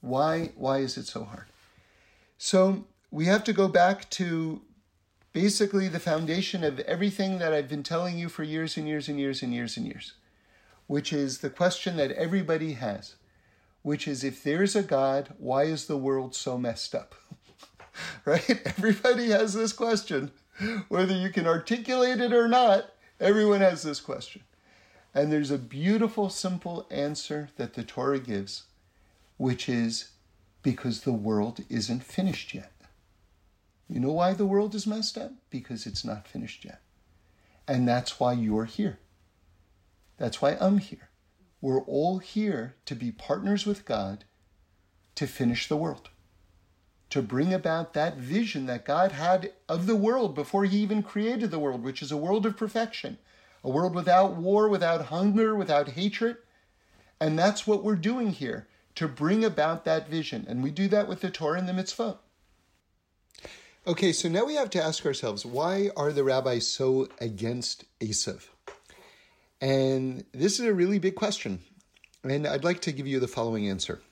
why 0.00 0.52
why 0.56 0.78
is 0.78 0.96
it 0.96 1.06
so 1.06 1.24
hard? 1.24 1.46
So, 2.36 2.84
we 3.10 3.26
have 3.26 3.44
to 3.44 3.52
go 3.52 3.68
back 3.68 4.08
to 4.10 4.60
basically 5.42 5.86
the 5.86 6.00
foundation 6.00 6.64
of 6.64 6.80
everything 6.80 7.38
that 7.38 7.52
I've 7.52 7.68
been 7.68 7.84
telling 7.84 8.18
you 8.18 8.28
for 8.28 8.42
years 8.42 8.76
and 8.76 8.88
years 8.88 9.06
and 9.06 9.20
years 9.20 9.40
and 9.40 9.54
years 9.54 9.76
and 9.76 9.86
years, 9.86 10.14
which 10.88 11.12
is 11.12 11.38
the 11.38 11.48
question 11.48 11.96
that 11.96 12.10
everybody 12.10 12.72
has, 12.72 13.14
which 13.82 14.08
is 14.08 14.24
if 14.24 14.42
there's 14.42 14.74
a 14.74 14.82
God, 14.82 15.32
why 15.38 15.62
is 15.62 15.86
the 15.86 15.96
world 15.96 16.34
so 16.34 16.58
messed 16.58 16.92
up? 16.92 17.14
right? 18.24 18.50
Everybody 18.66 19.30
has 19.30 19.54
this 19.54 19.72
question. 19.72 20.32
Whether 20.88 21.14
you 21.14 21.30
can 21.30 21.46
articulate 21.46 22.20
it 22.20 22.32
or 22.32 22.48
not, 22.48 22.86
everyone 23.20 23.60
has 23.60 23.84
this 23.84 24.00
question. 24.00 24.42
And 25.14 25.30
there's 25.30 25.52
a 25.52 25.56
beautiful, 25.58 26.30
simple 26.30 26.84
answer 26.90 27.50
that 27.58 27.74
the 27.74 27.84
Torah 27.84 28.18
gives, 28.18 28.64
which 29.36 29.68
is 29.68 30.10
because 30.64 31.02
the 31.02 31.12
world 31.12 31.62
isn't 31.68 32.02
finished 32.02 32.54
yet. 32.54 32.72
You 33.88 34.00
know 34.00 34.12
why 34.12 34.34
the 34.34 34.46
world 34.46 34.74
is 34.74 34.86
messed 34.86 35.16
up? 35.16 35.32
Because 35.50 35.86
it's 35.86 36.04
not 36.04 36.28
finished 36.28 36.64
yet. 36.64 36.80
And 37.66 37.88
that's 37.88 38.20
why 38.20 38.32
you're 38.32 38.64
here. 38.64 38.98
That's 40.18 40.42
why 40.42 40.56
I'm 40.60 40.78
here. 40.78 41.10
We're 41.60 41.82
all 41.82 42.18
here 42.18 42.76
to 42.86 42.94
be 42.94 43.10
partners 43.10 43.66
with 43.66 43.84
God 43.84 44.24
to 45.14 45.26
finish 45.26 45.68
the 45.68 45.76
world 45.76 46.10
to 47.10 47.22
bring 47.22 47.54
about 47.54 47.94
that 47.94 48.16
vision 48.16 48.66
that 48.66 48.84
God 48.84 49.12
had 49.12 49.52
of 49.68 49.86
the 49.86 49.96
world 49.96 50.34
before 50.34 50.64
He 50.64 50.78
even 50.78 51.02
created 51.02 51.50
the 51.50 51.58
world, 51.58 51.82
which 51.82 52.02
is 52.02 52.12
a 52.12 52.16
world 52.16 52.44
of 52.44 52.56
perfection, 52.56 53.18
a 53.64 53.70
world 53.70 53.94
without 53.94 54.34
war, 54.34 54.68
without 54.68 55.06
hunger, 55.06 55.54
without 55.54 55.90
hatred. 55.90 56.36
And 57.20 57.38
that's 57.38 57.66
what 57.66 57.82
we're 57.82 57.96
doing 57.96 58.30
here 58.30 58.68
to 58.94 59.08
bring 59.08 59.44
about 59.44 59.84
that 59.84 60.08
vision. 60.08 60.44
And 60.48 60.62
we 60.62 60.70
do 60.70 60.86
that 60.88 61.08
with 61.08 61.20
the 61.20 61.30
Torah 61.30 61.58
and 61.58 61.68
the 61.68 61.72
mitzvah. 61.72 62.18
Okay, 63.88 64.12
so 64.12 64.28
now 64.28 64.44
we 64.44 64.54
have 64.56 64.68
to 64.70 64.84
ask 64.84 65.06
ourselves 65.06 65.46
why 65.46 65.88
are 65.96 66.12
the 66.12 66.22
rabbis 66.22 66.66
so 66.66 67.08
against 67.22 67.86
Esav? 68.00 68.46
And 69.62 70.26
this 70.32 70.60
is 70.60 70.66
a 70.66 70.74
really 70.74 70.98
big 70.98 71.14
question. 71.14 71.60
And 72.22 72.46
I'd 72.46 72.64
like 72.64 72.80
to 72.80 72.92
give 72.92 73.06
you 73.06 73.18
the 73.18 73.26
following 73.26 73.66
answer 73.66 74.02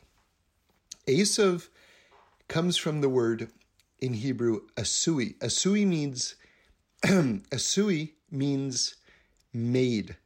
Esav 1.06 1.68
comes 2.48 2.78
from 2.78 3.02
the 3.02 3.10
word 3.10 3.50
in 4.00 4.14
Hebrew 4.14 4.60
asui. 4.78 5.36
Asui 5.40 5.86
means 5.86 6.36
asui 7.04 8.12
means 8.30 8.94
made, 9.52 10.16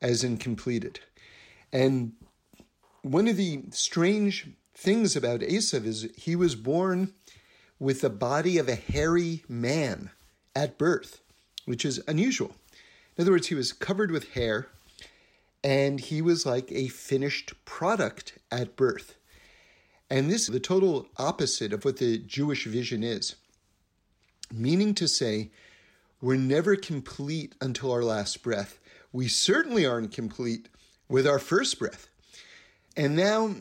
as 0.00 0.24
in 0.24 0.38
completed. 0.38 0.98
And 1.72 2.14
one 3.02 3.28
of 3.28 3.36
the 3.36 3.62
strange 3.70 4.48
things 4.74 5.14
about 5.14 5.38
Esav 5.38 5.84
is 5.84 6.10
he 6.16 6.34
was 6.34 6.56
born 6.56 7.14
with 7.82 8.00
the 8.00 8.08
body 8.10 8.58
of 8.58 8.68
a 8.68 8.76
hairy 8.76 9.42
man 9.48 10.08
at 10.54 10.78
birth, 10.78 11.20
which 11.64 11.84
is 11.84 12.00
unusual. 12.06 12.54
In 13.16 13.22
other 13.22 13.32
words, 13.32 13.48
he 13.48 13.56
was 13.56 13.72
covered 13.72 14.12
with 14.12 14.34
hair 14.34 14.68
and 15.64 15.98
he 15.98 16.22
was 16.22 16.46
like 16.46 16.70
a 16.70 16.86
finished 16.86 17.52
product 17.64 18.38
at 18.52 18.76
birth. 18.76 19.16
And 20.08 20.30
this 20.30 20.42
is 20.42 20.48
the 20.48 20.60
total 20.60 21.08
opposite 21.16 21.72
of 21.72 21.84
what 21.84 21.96
the 21.96 22.18
Jewish 22.18 22.66
vision 22.66 23.02
is. 23.02 23.34
Meaning 24.52 24.94
to 24.94 25.08
say, 25.08 25.50
we're 26.20 26.36
never 26.36 26.76
complete 26.76 27.56
until 27.60 27.90
our 27.90 28.04
last 28.04 28.44
breath. 28.44 28.78
We 29.12 29.26
certainly 29.26 29.84
aren't 29.84 30.12
complete 30.12 30.68
with 31.08 31.26
our 31.26 31.40
first 31.40 31.80
breath. 31.80 32.08
And 32.96 33.16
now, 33.16 33.56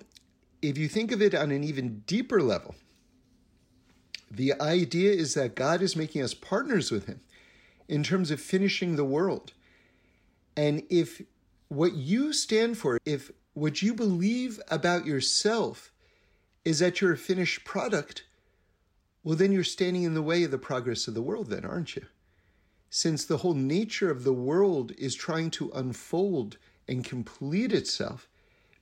if 0.61 0.77
you 0.77 0.87
think 0.87 1.11
of 1.11 1.23
it 1.23 1.33
on 1.33 1.49
an 1.49 1.63
even 1.63 2.03
deeper 2.05 2.39
level, 2.39 2.75
the 4.31 4.59
idea 4.61 5.11
is 5.11 5.33
that 5.33 5.55
God 5.55 5.81
is 5.81 5.95
making 5.95 6.21
us 6.21 6.33
partners 6.33 6.89
with 6.89 7.05
Him 7.05 7.21
in 7.87 8.03
terms 8.03 8.31
of 8.31 8.39
finishing 8.39 8.95
the 8.95 9.05
world. 9.05 9.51
And 10.55 10.83
if 10.89 11.21
what 11.67 11.93
you 11.93 12.31
stand 12.33 12.77
for, 12.77 12.99
if 13.05 13.31
what 13.53 13.81
you 13.81 13.93
believe 13.93 14.59
about 14.69 15.05
yourself 15.05 15.91
is 16.63 16.79
that 16.79 17.01
you're 17.01 17.13
a 17.13 17.17
finished 17.17 17.65
product, 17.65 18.23
well, 19.23 19.35
then 19.35 19.51
you're 19.51 19.63
standing 19.63 20.03
in 20.03 20.13
the 20.13 20.21
way 20.21 20.43
of 20.43 20.51
the 20.51 20.57
progress 20.57 21.07
of 21.07 21.13
the 21.13 21.21
world, 21.21 21.49
then, 21.49 21.65
aren't 21.65 21.95
you? 21.95 22.05
Since 22.89 23.25
the 23.25 23.37
whole 23.37 23.53
nature 23.53 24.09
of 24.09 24.23
the 24.23 24.33
world 24.33 24.91
is 24.97 25.15
trying 25.15 25.51
to 25.51 25.71
unfold 25.73 26.57
and 26.87 27.03
complete 27.03 27.71
itself 27.71 28.27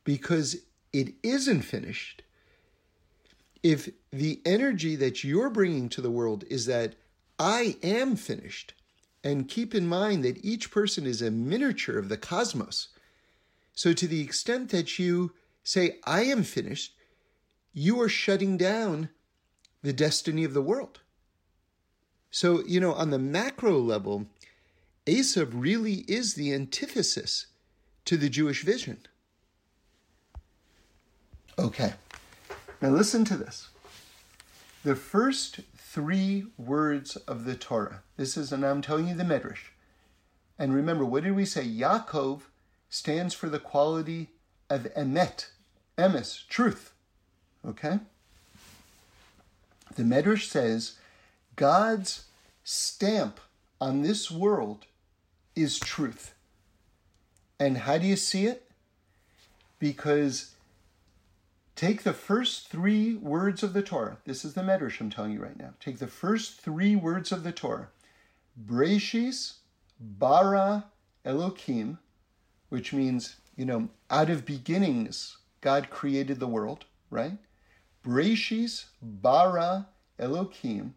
because 0.04 0.58
it 0.94 1.14
isn't 1.24 1.62
finished, 1.62 2.24
if 3.64 3.90
the 4.12 4.42
energy 4.46 4.96
that 4.96 5.24
you're 5.24 5.50
bringing 5.50 5.90
to 5.90 6.02
the 6.02 6.12
world 6.12 6.44
is 6.50 6.66
that 6.66 6.96
I 7.38 7.78
am 7.84 8.16
finished, 8.16 8.74
and 9.24 9.48
keep 9.48 9.76
in 9.76 9.88
mind 9.88 10.24
that 10.24 10.44
each 10.44 10.72
person 10.72 11.06
is 11.06 11.22
a 11.22 11.32
miniature 11.32 11.98
of 11.98 12.10
the 12.10 12.18
cosmos. 12.18 12.90
So, 13.74 13.94
to 13.94 14.08
the 14.08 14.22
extent 14.22 14.70
that 14.70 15.00
you 15.00 15.34
say, 15.64 16.00
I 16.06 16.24
am 16.24 16.44
finished, 16.44 16.96
you 17.74 18.00
are 18.02 18.10
shutting 18.10 18.58
down 18.58 19.10
the 19.82 19.94
destiny 19.94 20.44
of 20.44 20.54
the 20.54 20.62
world. 20.62 21.00
So, 22.32 22.64
you 22.66 22.80
know, 22.80 22.94
on 22.94 23.10
the 23.10 23.20
macro 23.20 23.78
level, 23.80 24.28
Esav 25.06 25.52
really 25.54 26.06
is 26.08 26.34
the 26.34 26.54
antithesis 26.54 27.48
to 28.06 28.18
the 28.18 28.30
Jewish 28.30 28.64
vision. 28.64 29.00
Okay, 31.58 31.94
now 32.82 32.90
listen 32.90 33.26
to 33.26 33.36
this. 33.36 33.70
The 34.84 34.96
first 34.96 35.62
three 35.76 36.46
words 36.58 37.16
of 37.16 37.46
the 37.46 37.56
Torah, 37.56 38.04
this 38.16 38.38
is, 38.38 38.52
and 38.52 38.66
I'm 38.66 38.82
telling 38.82 39.08
you 39.08 39.16
the 39.16 39.24
Medrash. 39.24 39.72
And 40.58 40.74
remember, 40.74 41.06
what 41.06 41.24
did 41.24 41.36
we 41.36 41.46
say? 41.46 41.66
Yaakov 41.66 42.42
stands 42.90 43.34
for 43.34 43.50
the 43.50 43.60
quality 43.60 44.30
of 44.70 44.84
emet, 44.96 45.48
emes, 45.98 46.48
truth. 46.48 46.94
Okay? 47.68 48.00
The 49.96 50.04
Medrash 50.04 50.48
says 50.48 50.98
God's 51.56 52.26
stamp 52.64 53.40
on 53.82 54.02
this 54.02 54.30
world 54.30 54.86
is 55.56 55.80
truth. 55.80 56.34
And 57.60 57.80
how 57.80 57.98
do 57.98 58.08
you 58.08 58.16
see 58.16 58.46
it? 58.46 58.70
Because 59.80 60.54
take 61.80 62.04
the 62.04 62.12
first 62.12 62.68
three 62.68 63.16
words 63.16 63.64
of 63.64 63.72
the 63.72 63.82
Torah. 63.82 64.18
This 64.26 64.44
is 64.44 64.54
the 64.54 64.60
Medrash 64.60 65.00
I'm 65.00 65.10
telling 65.10 65.32
you 65.32 65.42
right 65.42 65.58
now. 65.58 65.76
Take 65.80 66.00
the 66.00 66.08
first 66.08 66.60
three 66.60 66.94
words 66.94 67.32
of 67.32 67.46
the 67.46 67.54
Torah. 67.54 67.88
Breshis, 68.62 69.54
bara, 69.98 70.88
Elokim, 71.26 72.00
which 72.68 72.92
means, 72.92 73.38
you 73.56 73.64
know, 73.64 73.88
out 74.10 74.30
of 74.30 74.46
beginnings, 74.46 75.38
God 75.62 75.90
created 75.90 76.42
the 76.42 76.48
world, 76.48 76.84
right? 77.10 77.38
Breshis, 78.06 78.88
bara, 79.02 79.88
Elokim. 80.20 80.92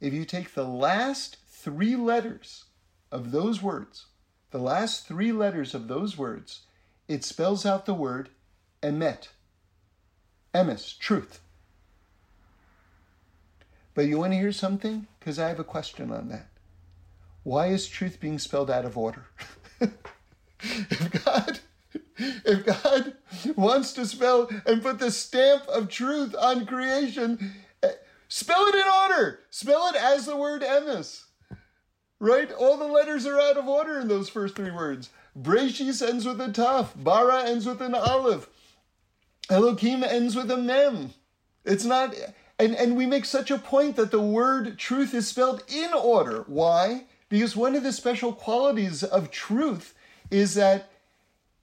If 0.00 0.12
you 0.12 0.24
take 0.24 0.54
the 0.54 0.66
last 0.66 1.36
three 1.46 1.94
letters 1.94 2.64
of 3.12 3.30
those 3.30 3.62
words, 3.62 4.06
the 4.50 4.58
last 4.58 5.06
three 5.06 5.30
letters 5.30 5.72
of 5.72 5.86
those 5.86 6.18
words, 6.18 6.62
it 7.06 7.22
spells 7.22 7.64
out 7.64 7.86
the 7.86 7.94
word 7.94 8.30
emet. 8.82 9.28
Emes, 10.56 10.98
truth. 10.98 11.40
But 13.94 14.06
you 14.06 14.18
want 14.18 14.32
to 14.32 14.38
hear 14.38 14.52
something? 14.52 15.06
Because 15.18 15.38
I 15.38 15.48
have 15.48 15.60
a 15.60 15.64
question 15.64 16.10
on 16.10 16.28
that. 16.28 16.48
Why 17.42 17.66
is 17.66 17.86
truth 17.86 18.20
being 18.20 18.38
spelled 18.38 18.70
out 18.70 18.86
of 18.86 18.96
order? 18.96 19.26
if 20.60 21.24
God 21.24 21.60
if 22.18 22.64
God 22.64 23.12
wants 23.54 23.92
to 23.92 24.06
spell 24.06 24.48
and 24.64 24.82
put 24.82 24.98
the 24.98 25.10
stamp 25.10 25.66
of 25.68 25.90
truth 25.90 26.34
on 26.34 26.64
creation, 26.64 27.52
eh, 27.82 27.92
spell 28.28 28.66
it 28.66 28.74
in 28.74 28.88
order. 29.02 29.40
Spell 29.50 29.88
it 29.88 29.96
as 29.96 30.24
the 30.24 30.36
word 30.36 30.62
emes. 30.62 31.24
Right? 32.18 32.50
All 32.50 32.78
the 32.78 32.86
letters 32.86 33.26
are 33.26 33.38
out 33.38 33.58
of 33.58 33.68
order 33.68 34.00
in 34.00 34.08
those 34.08 34.30
first 34.30 34.56
three 34.56 34.70
words. 34.70 35.10
Breshis 35.38 36.00
ends 36.00 36.24
with 36.24 36.40
a 36.40 36.48
taf. 36.48 36.88
Bara 36.96 37.42
ends 37.42 37.66
with 37.66 37.82
an 37.82 37.94
aleph. 37.94 38.48
Elohim 39.48 40.02
ends 40.02 40.34
with 40.34 40.50
a 40.50 40.56
mem. 40.56 41.10
It's 41.64 41.84
not, 41.84 42.14
and, 42.58 42.74
and 42.74 42.96
we 42.96 43.06
make 43.06 43.24
such 43.24 43.50
a 43.50 43.58
point 43.58 43.96
that 43.96 44.10
the 44.10 44.20
word 44.20 44.78
truth 44.78 45.14
is 45.14 45.28
spelled 45.28 45.62
in 45.68 45.92
order. 45.92 46.44
Why? 46.46 47.04
Because 47.28 47.56
one 47.56 47.74
of 47.74 47.82
the 47.82 47.92
special 47.92 48.32
qualities 48.32 49.02
of 49.02 49.30
truth 49.30 49.94
is 50.30 50.54
that 50.54 50.90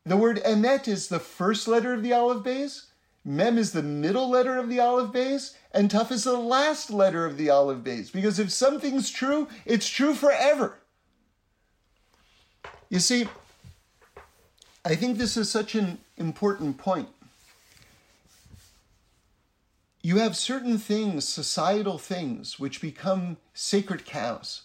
the 0.05 0.17
word 0.17 0.41
emet 0.45 0.87
is 0.87 1.07
the 1.07 1.19
first 1.19 1.67
letter 1.67 1.93
of 1.93 2.03
the 2.03 2.11
aleph 2.11 2.43
Beis, 2.43 2.87
mem 3.23 3.57
is 3.57 3.71
the 3.71 3.83
middle 3.83 4.29
letter 4.29 4.57
of 4.57 4.67
the 4.67 4.79
aleph 4.79 5.13
Beis, 5.13 5.55
and 5.71 5.89
taf 5.89 6.11
is 6.11 6.25
the 6.25 6.37
last 6.37 6.91
letter 6.91 7.25
of 7.25 7.37
the 7.37 7.49
aleph 7.49 7.79
Beis. 7.79 8.11
Because 8.11 8.39
if 8.39 8.51
something's 8.51 9.09
true, 9.09 9.47
it's 9.65 9.87
true 9.87 10.13
forever. 10.13 10.79
You 12.89 12.99
see, 12.99 13.27
I 14.85 14.95
think 14.95 15.17
this 15.17 15.37
is 15.37 15.49
such 15.49 15.75
an 15.75 15.99
important 16.17 16.77
point. 16.77 17.07
You 20.03 20.17
have 20.17 20.35
certain 20.37 20.77
things, 20.77 21.27
societal 21.27 21.97
things, 21.97 22.59
which 22.59 22.81
become 22.81 23.37
sacred 23.53 24.05
cows. 24.05 24.63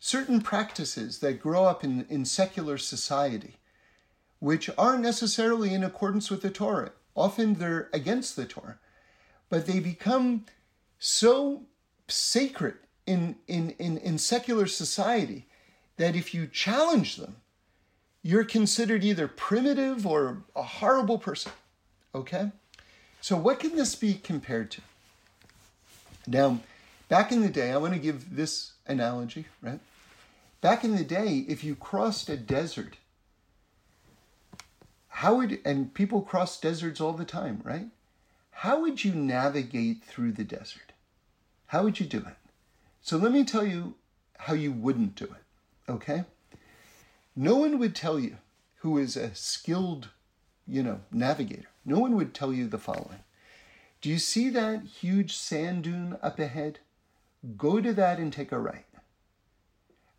Certain 0.00 0.40
practices 0.40 1.20
that 1.20 1.40
grow 1.40 1.64
up 1.64 1.84
in, 1.84 2.06
in 2.08 2.24
secular 2.24 2.78
society 2.78 3.58
which 4.42 4.68
aren't 4.76 5.04
necessarily 5.04 5.72
in 5.72 5.84
accordance 5.84 6.28
with 6.28 6.42
the 6.42 6.50
Torah. 6.50 6.90
Often 7.14 7.54
they're 7.54 7.88
against 7.92 8.34
the 8.34 8.44
Torah, 8.44 8.80
but 9.48 9.66
they 9.66 9.78
become 9.78 10.46
so 10.98 11.62
sacred 12.08 12.74
in, 13.06 13.36
in, 13.46 13.70
in, 13.78 13.98
in 13.98 14.18
secular 14.18 14.66
society 14.66 15.46
that 15.96 16.16
if 16.16 16.34
you 16.34 16.48
challenge 16.48 17.18
them, 17.18 17.36
you're 18.20 18.42
considered 18.42 19.04
either 19.04 19.28
primitive 19.28 20.04
or 20.04 20.42
a 20.56 20.64
horrible 20.64 21.18
person. 21.18 21.52
Okay? 22.12 22.50
So, 23.22 23.36
what 23.36 23.60
can 23.60 23.74
this 23.76 23.94
be 23.94 24.14
compared 24.14 24.70
to? 24.72 24.82
Now, 26.26 26.60
back 27.08 27.32
in 27.32 27.40
the 27.40 27.48
day, 27.48 27.72
I 27.72 27.78
want 27.78 27.94
to 27.94 27.98
give 27.98 28.36
this 28.36 28.72
analogy, 28.86 29.46
right? 29.62 29.80
Back 30.60 30.84
in 30.84 30.94
the 30.94 31.04
day, 31.04 31.46
if 31.48 31.64
you 31.64 31.74
crossed 31.74 32.28
a 32.28 32.36
desert 32.36 32.96
how 35.16 35.36
would 35.36 35.60
and 35.64 35.92
people 35.94 36.22
cross 36.22 36.58
deserts 36.58 37.00
all 37.00 37.12
the 37.12 37.24
time, 37.24 37.60
right? 37.62 37.86
How 38.50 38.80
would 38.80 39.04
you 39.04 39.14
navigate 39.14 40.02
through 40.02 40.32
the 40.32 40.42
desert? 40.42 40.92
How 41.66 41.84
would 41.84 42.00
you 42.00 42.06
do 42.06 42.18
it? 42.18 42.36
So 43.02 43.18
let 43.18 43.30
me 43.30 43.44
tell 43.44 43.64
you 43.64 43.94
how 44.38 44.54
you 44.54 44.72
wouldn't 44.72 45.14
do 45.14 45.26
it, 45.26 45.90
okay? 45.92 46.24
No 47.36 47.56
one 47.56 47.78
would 47.78 47.94
tell 47.94 48.18
you 48.18 48.38
who 48.78 48.98
is 48.98 49.16
a 49.16 49.34
skilled, 49.34 50.08
you 50.66 50.82
know, 50.82 51.00
navigator. 51.12 51.68
No 51.84 51.98
one 51.98 52.14
would 52.16 52.34
tell 52.34 52.52
you 52.52 52.68
the 52.68 52.78
following. 52.78 53.20
Do 54.00 54.08
you 54.08 54.18
see 54.18 54.48
that 54.50 54.84
huge 54.84 55.36
sand 55.36 55.84
dune 55.84 56.18
up 56.22 56.38
ahead? 56.38 56.80
Go 57.56 57.80
to 57.80 57.92
that 57.92 58.18
and 58.18 58.32
take 58.32 58.52
a 58.52 58.58
right. 58.58 58.86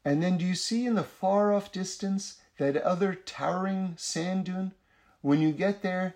And 0.05 0.21
then 0.21 0.37
do 0.37 0.45
you 0.45 0.55
see 0.55 0.85
in 0.85 0.95
the 0.95 1.03
far 1.03 1.53
off 1.53 1.71
distance 1.71 2.37
that 2.57 2.75
other 2.77 3.15
towering 3.15 3.95
sand 3.97 4.45
dune? 4.45 4.73
When 5.21 5.39
you 5.39 5.53
get 5.53 5.81
there, 5.81 6.15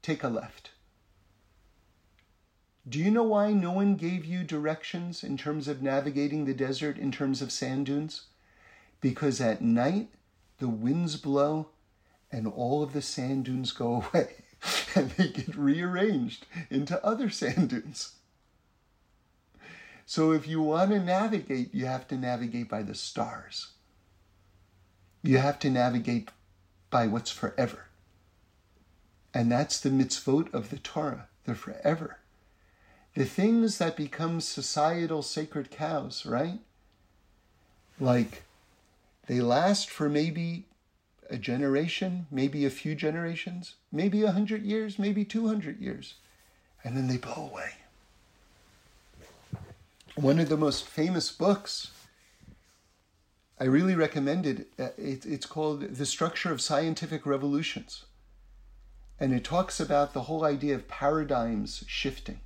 take 0.00 0.22
a 0.22 0.28
left. 0.28 0.70
Do 2.88 2.98
you 2.98 3.10
know 3.10 3.24
why 3.24 3.52
no 3.52 3.72
one 3.72 3.96
gave 3.96 4.24
you 4.24 4.44
directions 4.44 5.22
in 5.24 5.36
terms 5.36 5.68
of 5.68 5.82
navigating 5.82 6.44
the 6.44 6.54
desert 6.54 6.96
in 6.96 7.12
terms 7.12 7.42
of 7.42 7.52
sand 7.52 7.86
dunes? 7.86 8.26
Because 9.00 9.40
at 9.40 9.60
night 9.60 10.08
the 10.58 10.68
winds 10.68 11.16
blow 11.16 11.68
and 12.32 12.46
all 12.46 12.82
of 12.82 12.92
the 12.92 13.02
sand 13.02 13.44
dunes 13.44 13.72
go 13.72 14.04
away 14.14 14.45
and 14.94 15.10
they 15.12 15.28
get 15.28 15.54
rearranged 15.56 16.46
into 16.70 17.04
other 17.04 17.30
sand 17.40 17.70
dunes. 17.70 18.12
So 20.06 20.32
if 20.32 20.46
you 20.46 20.62
want 20.62 20.92
to 20.92 21.00
navigate, 21.00 21.74
you 21.74 21.86
have 21.86 22.06
to 22.08 22.16
navigate 22.16 22.68
by 22.68 22.82
the 22.82 22.94
stars. 22.94 23.72
You 25.22 25.38
have 25.38 25.58
to 25.60 25.70
navigate 25.70 26.30
by 26.90 27.08
what's 27.08 27.32
forever. 27.32 27.86
And 29.34 29.50
that's 29.50 29.80
the 29.80 29.90
mitzvot 29.90 30.54
of 30.54 30.70
the 30.70 30.78
Torah. 30.78 31.26
They're 31.44 31.56
forever. 31.56 32.18
The 33.14 33.24
things 33.24 33.78
that 33.78 33.96
become 33.96 34.40
societal 34.40 35.22
sacred 35.22 35.70
cows, 35.70 36.24
right? 36.24 36.60
Like 37.98 38.44
they 39.26 39.40
last 39.40 39.90
for 39.90 40.08
maybe 40.08 40.66
a 41.30 41.36
generation, 41.36 42.26
maybe 42.30 42.64
a 42.64 42.70
few 42.70 42.94
generations, 42.94 43.74
maybe 43.90 44.22
a 44.22 44.32
hundred 44.32 44.62
years, 44.62 44.98
maybe 44.98 45.24
200 45.24 45.80
years, 45.80 46.14
and 46.84 46.96
then 46.96 47.06
they 47.08 47.16
blow 47.16 47.50
away. 47.50 47.70
One 50.14 50.38
of 50.38 50.48
the 50.48 50.56
most 50.56 50.86
famous 50.86 51.30
books 51.30 51.90
I 53.58 53.64
really 53.64 53.94
recommend 53.94 54.46
it. 54.46 54.68
Uh, 54.78 54.88
it's 54.98 55.46
called 55.46 55.80
The 55.80 56.04
Structure 56.04 56.52
of 56.52 56.60
Scientific 56.60 57.24
Revolutions. 57.24 58.04
And 59.18 59.32
it 59.32 59.44
talks 59.44 59.80
about 59.80 60.12
the 60.12 60.24
whole 60.24 60.44
idea 60.44 60.74
of 60.74 60.88
paradigms 60.88 61.82
shifting. 61.86 62.40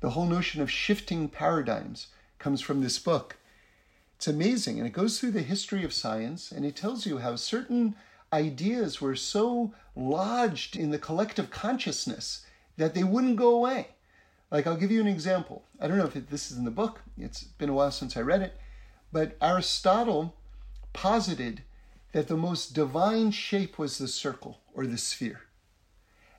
The 0.00 0.10
whole 0.10 0.26
notion 0.26 0.60
of 0.60 0.70
shifting 0.70 1.28
paradigms 1.28 2.08
comes 2.38 2.60
from 2.60 2.82
this 2.82 2.98
book. 2.98 3.36
It's 4.20 4.28
amazing, 4.28 4.76
and 4.76 4.86
it 4.86 4.92
goes 4.92 5.18
through 5.18 5.30
the 5.30 5.40
history 5.40 5.82
of 5.82 5.94
science, 5.94 6.52
and 6.52 6.66
it 6.66 6.76
tells 6.76 7.06
you 7.06 7.16
how 7.16 7.36
certain 7.36 7.96
ideas 8.34 9.00
were 9.00 9.16
so 9.16 9.72
lodged 9.96 10.76
in 10.76 10.90
the 10.90 10.98
collective 10.98 11.48
consciousness 11.48 12.44
that 12.76 12.92
they 12.92 13.02
wouldn't 13.02 13.36
go 13.36 13.54
away. 13.54 13.92
Like, 14.50 14.66
I'll 14.66 14.76
give 14.76 14.90
you 14.90 15.00
an 15.00 15.06
example. 15.06 15.64
I 15.80 15.88
don't 15.88 15.96
know 15.96 16.04
if 16.04 16.16
it, 16.16 16.28
this 16.28 16.50
is 16.50 16.58
in 16.58 16.66
the 16.66 16.70
book, 16.70 17.00
it's 17.16 17.44
been 17.44 17.70
a 17.70 17.72
while 17.72 17.90
since 17.90 18.14
I 18.14 18.20
read 18.20 18.42
it, 18.42 18.60
but 19.10 19.38
Aristotle 19.40 20.34
posited 20.92 21.62
that 22.12 22.28
the 22.28 22.36
most 22.36 22.74
divine 22.74 23.30
shape 23.30 23.78
was 23.78 23.96
the 23.96 24.06
circle 24.06 24.60
or 24.74 24.86
the 24.86 24.98
sphere. 24.98 25.44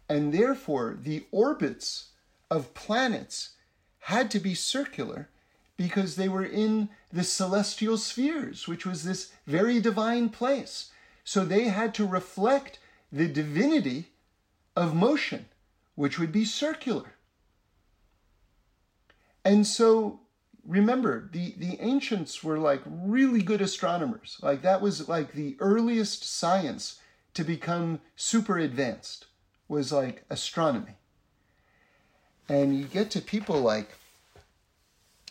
And 0.07 0.31
therefore, 0.31 0.99
the 1.01 1.25
orbits 1.31 2.09
of 2.51 2.75
planets 2.75 3.53
had 4.01 4.29
to 4.29 4.39
be 4.39 4.53
circular 4.53 5.29
because 5.77 6.15
they 6.15 6.29
were 6.29 6.45
in 6.45 6.89
the 7.11 7.23
celestial 7.23 7.97
spheres, 7.97 8.67
which 8.67 8.85
was 8.85 9.03
this 9.03 9.31
very 9.45 9.79
divine 9.79 10.29
place. 10.29 10.91
So 11.23 11.45
they 11.45 11.65
had 11.65 11.93
to 11.95 12.07
reflect 12.07 12.79
the 13.11 13.27
divinity 13.27 14.09
of 14.75 14.95
motion, 14.95 15.45
which 15.95 16.17
would 16.17 16.31
be 16.31 16.45
circular. 16.45 17.13
And 19.43 19.65
so 19.67 20.21
remember, 20.65 21.29
the, 21.31 21.55
the 21.57 21.79
ancients 21.81 22.43
were 22.43 22.57
like 22.57 22.81
really 22.85 23.41
good 23.41 23.61
astronomers. 23.61 24.37
Like 24.41 24.61
that 24.61 24.81
was 24.81 25.09
like 25.09 25.33
the 25.33 25.55
earliest 25.59 26.23
science 26.23 26.99
to 27.33 27.43
become 27.43 27.99
super 28.15 28.57
advanced 28.57 29.25
was 29.67 29.91
like 29.91 30.23
astronomy. 30.29 30.95
And 32.49 32.77
you 32.77 32.85
get 32.85 33.09
to 33.11 33.21
people 33.21 33.61
like 33.61 33.89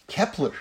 Kepler, 0.07 0.55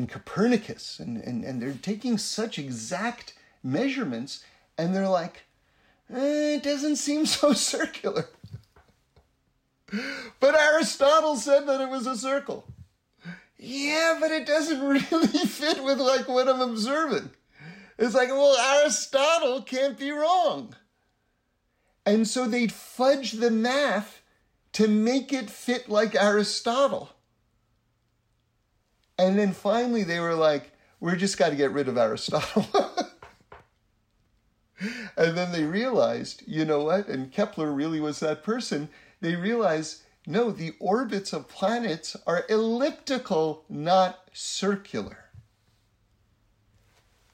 and 0.00 0.08
Copernicus, 0.08 0.98
and, 0.98 1.18
and, 1.18 1.44
and 1.44 1.60
they're 1.60 1.74
taking 1.74 2.16
such 2.16 2.58
exact 2.58 3.34
measurements, 3.62 4.42
and 4.78 4.96
they're 4.96 5.06
like, 5.06 5.42
eh, 6.10 6.54
it 6.54 6.62
doesn't 6.62 6.96
seem 6.96 7.26
so 7.26 7.52
circular. 7.72 8.30
but 10.40 10.54
Aristotle 10.54 11.36
said 11.36 11.66
that 11.66 11.82
it 11.82 11.90
was 11.90 12.06
a 12.06 12.16
circle. 12.16 12.64
Yeah, 13.58 14.16
but 14.18 14.30
it 14.30 14.46
doesn't 14.46 14.80
really 15.10 15.26
fit 15.26 15.84
with 15.84 15.98
like 15.98 16.26
what 16.28 16.48
I'm 16.48 16.62
observing. 16.62 17.28
It's 17.98 18.14
like, 18.14 18.30
well, 18.30 18.56
Aristotle 18.56 19.60
can't 19.60 19.98
be 19.98 20.10
wrong. 20.12 20.74
And 22.06 22.26
so 22.26 22.46
they'd 22.46 22.72
fudge 22.72 23.32
the 23.32 23.50
math 23.50 24.22
to 24.72 24.88
make 24.88 25.30
it 25.34 25.50
fit 25.50 25.90
like 25.90 26.14
Aristotle. 26.14 27.10
And 29.20 29.38
then 29.38 29.52
finally 29.52 30.02
they 30.02 30.18
were 30.18 30.34
like, 30.34 30.72
we're 30.98 31.14
just 31.14 31.36
got 31.36 31.50
to 31.50 31.56
get 31.56 31.72
rid 31.72 31.88
of 31.88 31.98
Aristotle. 31.98 32.66
and 34.80 35.36
then 35.36 35.52
they 35.52 35.64
realized, 35.64 36.42
you 36.46 36.64
know 36.64 36.84
what? 36.84 37.06
And 37.08 37.30
Kepler 37.30 37.70
really 37.70 38.00
was 38.00 38.20
that 38.20 38.42
person. 38.42 38.88
They 39.20 39.36
realized, 39.36 40.04
no, 40.26 40.50
the 40.50 40.72
orbits 40.80 41.34
of 41.34 41.48
planets 41.48 42.16
are 42.26 42.46
elliptical, 42.48 43.66
not 43.68 44.20
circular. 44.32 45.26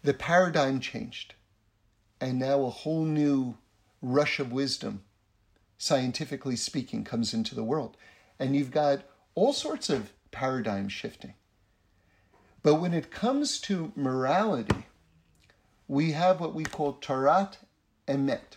The 0.02 0.14
paradigm 0.14 0.80
changed. 0.80 1.34
And 2.20 2.40
now 2.40 2.64
a 2.64 2.70
whole 2.70 3.04
new 3.04 3.58
rush 4.02 4.40
of 4.40 4.50
wisdom, 4.50 5.04
scientifically 5.78 6.56
speaking, 6.56 7.04
comes 7.04 7.32
into 7.32 7.54
the 7.54 7.62
world. 7.62 7.96
And 8.40 8.56
you've 8.56 8.72
got 8.72 9.04
all 9.36 9.52
sorts 9.52 9.88
of 9.88 10.12
paradigm 10.32 10.88
shifting. 10.88 11.34
But 12.66 12.80
when 12.80 12.94
it 12.94 13.12
comes 13.12 13.60
to 13.60 13.92
morality, 13.94 14.86
we 15.86 16.10
have 16.10 16.40
what 16.40 16.52
we 16.52 16.64
call 16.64 16.94
Torat 16.94 17.58
Emet, 18.08 18.56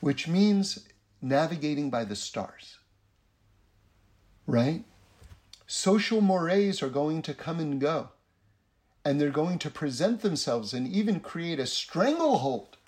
which 0.00 0.26
means 0.26 0.88
navigating 1.20 1.90
by 1.90 2.04
the 2.04 2.16
stars. 2.16 2.78
Right? 4.46 4.84
Social 5.66 6.22
mores 6.22 6.82
are 6.82 6.88
going 6.88 7.20
to 7.20 7.34
come 7.34 7.60
and 7.60 7.78
go, 7.78 8.08
and 9.04 9.20
they're 9.20 9.28
going 9.28 9.58
to 9.58 9.68
present 9.68 10.22
themselves 10.22 10.72
and 10.72 10.88
even 10.88 11.20
create 11.20 11.60
a 11.60 11.66
stranglehold 11.66 12.78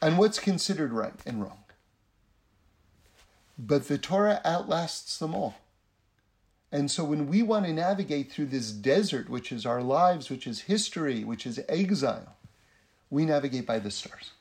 on 0.00 0.16
what's 0.16 0.38
considered 0.38 0.92
right 0.92 1.20
and 1.26 1.42
wrong. 1.42 1.64
But 3.58 3.88
the 3.88 3.98
Torah 3.98 4.40
outlasts 4.44 5.18
them 5.18 5.34
all. 5.34 5.56
And 6.70 6.90
so 6.90 7.02
when 7.04 7.28
we 7.28 7.42
want 7.42 7.64
to 7.64 7.72
navigate 7.72 8.30
through 8.30 8.46
this 8.46 8.70
desert, 8.72 9.28
which 9.28 9.52
is 9.52 9.64
our 9.64 9.82
lives, 9.82 10.28
which 10.28 10.46
is 10.46 10.62
history, 10.62 11.24
which 11.24 11.46
is 11.46 11.60
exile, 11.68 12.36
we 13.10 13.24
navigate 13.24 13.66
by 13.66 13.78
the 13.78 13.90
stars. 13.90 14.32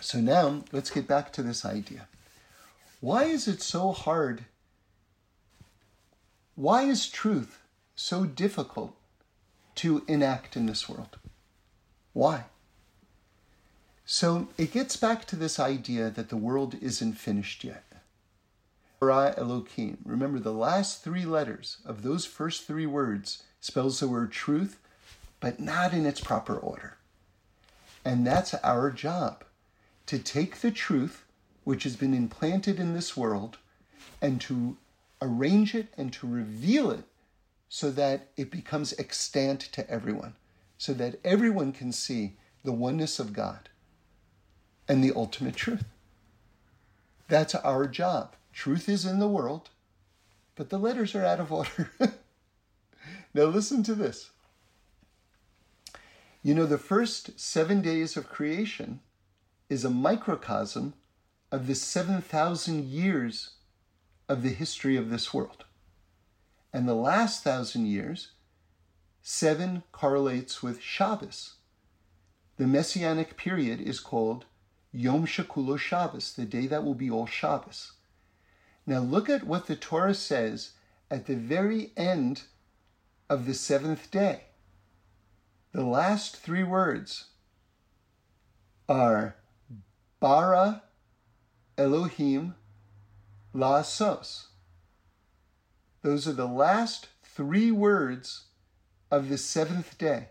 So 0.00 0.20
now 0.20 0.64
let's 0.72 0.90
get 0.90 1.08
back 1.08 1.32
to 1.32 1.42
this 1.42 1.64
idea. 1.64 2.08
Why 3.00 3.24
is 3.24 3.48
it 3.48 3.62
so 3.62 3.92
hard? 3.92 4.44
Why 6.54 6.82
is 6.82 7.08
truth 7.08 7.58
so 7.94 8.24
difficult 8.24 8.94
to 9.76 10.04
enact 10.06 10.56
in 10.56 10.66
this 10.66 10.88
world? 10.88 11.16
Why? 12.12 12.44
So 14.04 14.48
it 14.58 14.72
gets 14.72 14.96
back 14.96 15.24
to 15.26 15.36
this 15.36 15.58
idea 15.58 16.10
that 16.10 16.28
the 16.28 16.36
world 16.36 16.76
isn't 16.80 17.14
finished 17.14 17.64
yet. 17.64 17.85
Elohim. 19.02 19.98
Remember, 20.04 20.38
the 20.38 20.52
last 20.52 21.02
three 21.02 21.24
letters 21.24 21.78
of 21.84 22.02
those 22.02 22.24
first 22.24 22.66
three 22.66 22.86
words 22.86 23.42
spells 23.60 24.00
the 24.00 24.08
word 24.08 24.32
truth, 24.32 24.78
but 25.40 25.60
not 25.60 25.92
in 25.92 26.06
its 26.06 26.20
proper 26.20 26.56
order. 26.56 26.96
And 28.04 28.26
that's 28.26 28.54
our 28.54 28.90
job 28.90 29.44
to 30.06 30.18
take 30.18 30.60
the 30.60 30.70
truth 30.70 31.24
which 31.64 31.82
has 31.82 31.96
been 31.96 32.14
implanted 32.14 32.78
in 32.78 32.94
this 32.94 33.16
world 33.16 33.58
and 34.22 34.40
to 34.42 34.76
arrange 35.20 35.74
it 35.74 35.88
and 35.96 36.12
to 36.12 36.26
reveal 36.26 36.90
it 36.90 37.04
so 37.68 37.90
that 37.90 38.28
it 38.36 38.50
becomes 38.50 38.94
extant 38.98 39.60
to 39.60 39.88
everyone, 39.90 40.34
so 40.78 40.94
that 40.94 41.18
everyone 41.24 41.72
can 41.72 41.92
see 41.92 42.34
the 42.64 42.72
oneness 42.72 43.18
of 43.18 43.32
God 43.32 43.68
and 44.88 45.02
the 45.02 45.12
ultimate 45.14 45.56
truth. 45.56 45.84
That's 47.28 47.54
our 47.56 47.86
job. 47.88 48.36
Truth 48.56 48.88
is 48.88 49.04
in 49.04 49.18
the 49.18 49.28
world, 49.28 49.68
but 50.54 50.70
the 50.70 50.78
letters 50.78 51.14
are 51.14 51.22
out 51.22 51.40
of 51.40 51.52
order. 51.52 51.90
now, 53.34 53.44
listen 53.44 53.82
to 53.82 53.94
this. 53.94 54.30
You 56.42 56.54
know, 56.54 56.64
the 56.64 56.78
first 56.78 57.38
seven 57.38 57.82
days 57.82 58.16
of 58.16 58.30
creation 58.30 59.00
is 59.68 59.84
a 59.84 59.90
microcosm 59.90 60.94
of 61.52 61.66
the 61.66 61.74
7,000 61.74 62.86
years 62.86 63.50
of 64.26 64.42
the 64.42 64.48
history 64.48 64.96
of 64.96 65.10
this 65.10 65.34
world. 65.34 65.66
And 66.72 66.88
the 66.88 66.94
last 66.94 67.44
thousand 67.44 67.86
years, 67.86 68.32
seven 69.20 69.82
correlates 69.92 70.62
with 70.62 70.80
Shabbos. 70.80 71.56
The 72.56 72.66
messianic 72.66 73.36
period 73.36 73.82
is 73.82 74.00
called 74.00 74.46
Yom 74.92 75.26
Shekulo 75.26 75.78
Shabbos, 75.78 76.32
the 76.32 76.46
day 76.46 76.66
that 76.66 76.84
will 76.84 76.94
be 76.94 77.10
all 77.10 77.26
Shabbos. 77.26 77.92
Now 78.86 79.00
look 79.00 79.28
at 79.28 79.44
what 79.44 79.66
the 79.66 79.76
Torah 79.76 80.14
says 80.14 80.72
at 81.10 81.26
the 81.26 81.34
very 81.34 81.90
end 81.96 82.42
of 83.28 83.46
the 83.46 83.54
seventh 83.54 84.10
day. 84.10 84.44
The 85.72 85.84
last 85.84 86.36
three 86.36 86.62
words 86.62 87.26
are 88.88 89.36
Bara 90.20 90.82
Elohim 91.76 92.54
La'asos. 93.54 94.46
Those 96.02 96.28
are 96.28 96.32
the 96.32 96.46
last 96.46 97.08
three 97.24 97.72
words 97.72 98.44
of 99.10 99.28
the 99.28 99.38
seventh 99.38 99.98
day. 99.98 100.28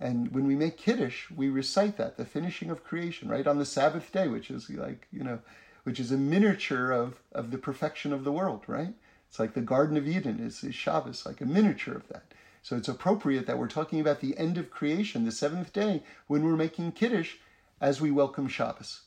And 0.00 0.32
when 0.32 0.46
we 0.46 0.56
make 0.56 0.78
Kiddush, 0.78 1.30
we 1.30 1.48
recite 1.48 1.96
that, 1.98 2.16
the 2.16 2.24
finishing 2.24 2.70
of 2.70 2.82
creation, 2.82 3.28
right 3.28 3.46
on 3.46 3.58
the 3.58 3.64
Sabbath 3.66 4.10
day, 4.10 4.28
which 4.28 4.50
is 4.50 4.68
like, 4.70 5.06
you 5.12 5.22
know, 5.22 5.40
which 5.84 6.00
is 6.00 6.12
a 6.12 6.16
miniature 6.16 6.90
of, 6.90 7.20
of 7.32 7.50
the 7.50 7.58
perfection 7.58 8.12
of 8.12 8.24
the 8.24 8.32
world, 8.32 8.64
right? 8.66 8.94
It's 9.28 9.38
like 9.38 9.54
the 9.54 9.60
Garden 9.60 9.96
of 9.96 10.08
Eden 10.08 10.40
is, 10.40 10.62
is 10.64 10.74
Shabbos, 10.74 11.24
like 11.24 11.40
a 11.40 11.46
miniature 11.46 11.94
of 11.94 12.08
that. 12.08 12.34
So 12.62 12.76
it's 12.76 12.88
appropriate 12.88 13.46
that 13.46 13.58
we're 13.58 13.68
talking 13.68 14.00
about 14.00 14.20
the 14.20 14.36
end 14.36 14.58
of 14.58 14.70
creation, 14.70 15.24
the 15.24 15.32
seventh 15.32 15.72
day, 15.72 16.02
when 16.26 16.44
we're 16.44 16.56
making 16.56 16.92
Kiddush 16.92 17.36
as 17.80 18.00
we 18.00 18.10
welcome 18.10 18.48
Shabbos. 18.48 19.02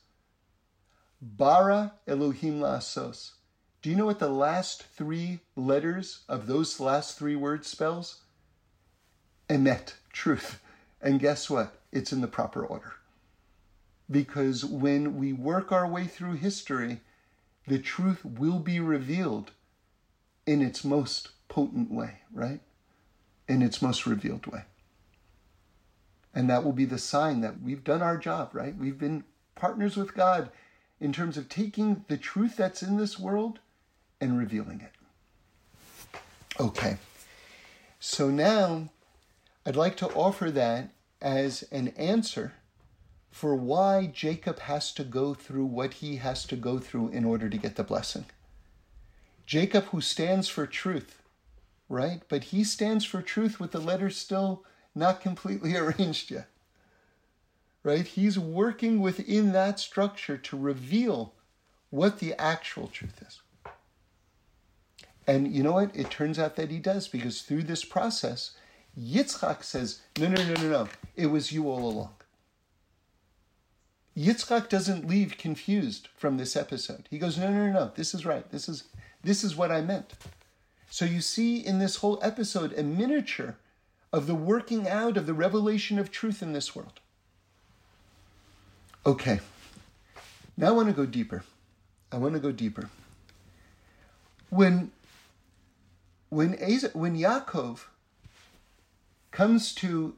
Bara 1.21 1.93
Elohim 2.07 2.59
La'asos. 2.59 3.32
Do 3.82 3.89
you 3.89 3.95
know 3.95 4.05
what 4.05 4.19
the 4.19 4.30
last 4.30 4.84
three 4.84 5.41
letters 5.55 6.24
of 6.28 6.47
those 6.47 6.80
last 6.80 7.17
three 7.17 7.36
words 7.36 7.67
spells? 7.67 8.21
Emet, 9.49 9.93
truth. 10.11 10.61
And 11.01 11.19
guess 11.19 11.49
what? 11.49 11.76
It's 11.91 12.13
in 12.13 12.21
the 12.21 12.28
proper 12.28 12.65
order 12.65 12.93
because 14.14 14.64
when 14.64 15.18
we 15.18 15.34
work 15.34 15.72
our 15.72 15.88
way 15.88 16.05
through 16.05 16.34
history, 16.34 17.01
the 17.68 17.80
truth 17.80 18.24
will 18.24 18.59
be 18.59 18.80
revealed 18.80 19.51
in 20.45 20.61
its 20.61 20.86
most 20.86 21.30
potent 21.49 21.91
way, 21.91 22.20
right? 22.32 22.61
In 23.47 23.61
its 23.61 23.82
most 23.82 24.05
revealed 24.05 24.45
way. 24.45 24.61
And 26.34 26.49
that 26.49 26.64
will 26.64 26.74
be 26.74 26.86
the 26.86 26.97
sign 26.97 27.41
that 27.41 27.61
we've 27.61 27.84
done 27.84 28.01
our 28.01 28.18
job, 28.18 28.51
right? 28.53 28.76
We've 28.76 28.97
been 28.97 29.24
partners 29.55 29.97
with 29.97 30.14
God 30.14 30.49
in 30.99 31.11
terms 31.11 31.38
of 31.38 31.49
taking 31.49 32.05
the 32.07 32.18
truth 32.18 32.55
that's 32.55 32.84
in 32.84 32.97
this 32.97 33.20
world 33.20 33.59
and 34.22 34.38
revealing 34.38 34.82
it. 34.82 34.93
Okay. 36.59 36.97
So 37.99 38.30
now 38.30 38.89
I'd 39.66 39.76
like 39.76 39.97
to 39.97 40.07
offer 40.09 40.51
that 40.51 40.89
as 41.22 41.64
an 41.72 41.89
answer 41.89 42.53
for 43.34 43.56
why 43.56 44.06
Jacob 44.06 44.60
has 44.60 44.92
to 44.94 45.04
go 45.04 45.34
through 45.34 45.66
what 45.66 45.96
he 45.96 46.18
has 46.18 46.46
to 46.46 46.56
go 46.56 46.78
through 46.78 47.10
in 47.10 47.26
order 47.26 47.50
to 47.50 47.58
get 47.58 47.76
the 47.78 47.84
blessing. 47.84 48.26
Jacob, 49.48 49.86
who 49.86 50.02
stands 50.02 50.48
for 50.48 50.68
truth, 50.68 51.24
right? 51.90 52.22
But 52.30 52.46
he 52.46 52.64
stands 52.64 53.06
for 53.06 53.24
truth 53.24 53.60
with 53.60 53.72
the 53.72 53.82
letters 53.82 54.18
still 54.18 54.64
not 54.94 55.20
completely 55.20 55.76
arranged 55.76 56.30
yet, 56.30 56.48
right? 57.82 58.06
He's 58.06 58.38
working 58.38 59.02
within 59.02 59.52
that 59.52 59.80
structure 59.80 60.38
to 60.38 60.56
reveal 60.58 61.34
what 61.90 62.20
the 62.20 62.36
actual 62.36 62.88
truth 62.88 63.20
is. 63.28 63.42
And 65.26 65.52
you 65.52 65.64
know 65.64 65.74
what? 65.74 65.96
It 65.96 66.12
turns 66.12 66.38
out 66.38 66.56
that 66.58 66.70
he 66.70 66.78
does 66.78 67.08
because 67.08 67.42
through 67.42 67.64
this 67.64 67.84
process, 67.84 68.52
Yitzchak 68.96 69.64
says, 69.64 70.02
No, 70.20 70.28
no, 70.28 70.44
no, 70.44 70.54
no, 70.54 70.70
no. 70.70 70.88
It 71.16 71.28
was 71.28 71.52
you 71.52 71.68
all 71.68 71.90
along. 71.90 72.14
Yitzchak 74.18 74.70
doesn't 74.70 75.07
leave 75.07 75.38
confused 75.38 76.07
from 76.16 76.38
this 76.38 76.55
episode. 76.55 77.07
He 77.09 77.18
goes, 77.18 77.38
no, 77.38 77.49
no, 77.49 77.68
no, 77.68 77.74
no, 77.74 77.91
this 77.95 78.14
is 78.14 78.26
right. 78.26 78.49
This 78.51 78.70
is 78.70 78.84
this 79.24 79.43
is 79.43 79.55
what 79.55 79.72
I 79.72 79.82
meant. 79.82 80.14
So 80.89 81.05
you 81.05 81.22
see 81.22 81.57
in 81.57 81.80
this 81.80 81.97
whole 81.97 82.20
episode 82.22 82.78
a 82.78 82.84
miniature 82.84 83.55
of 84.11 84.28
the 84.28 84.36
working 84.36 84.88
out 84.88 85.18
of 85.18 85.26
the 85.26 85.34
revelation 85.34 85.97
of 85.97 86.11
truth 86.11 86.43
in 86.43 86.53
this 86.53 86.76
world. 86.76 86.99
Okay, 89.05 89.39
now 90.55 90.68
I 90.68 90.72
want 90.72 90.89
to 90.89 90.93
go 90.93 91.05
deeper. 91.05 91.43
I 92.11 92.18
want 92.18 92.36
to 92.36 92.39
go 92.39 92.51
deeper. 92.51 92.89
When 94.49 94.91
when 96.30 96.51
when 96.51 97.18
Yaakov 97.18 97.86
comes 99.32 99.74
to 99.76 100.16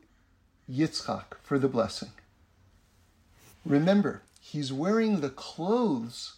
Yitzchak 0.69 1.37
for 1.41 1.57
the 1.57 1.69
blessing, 1.69 2.11
remember 3.65 4.21
he's 4.39 4.71
wearing 4.71 5.21
the 5.21 5.29
clothes 5.29 6.35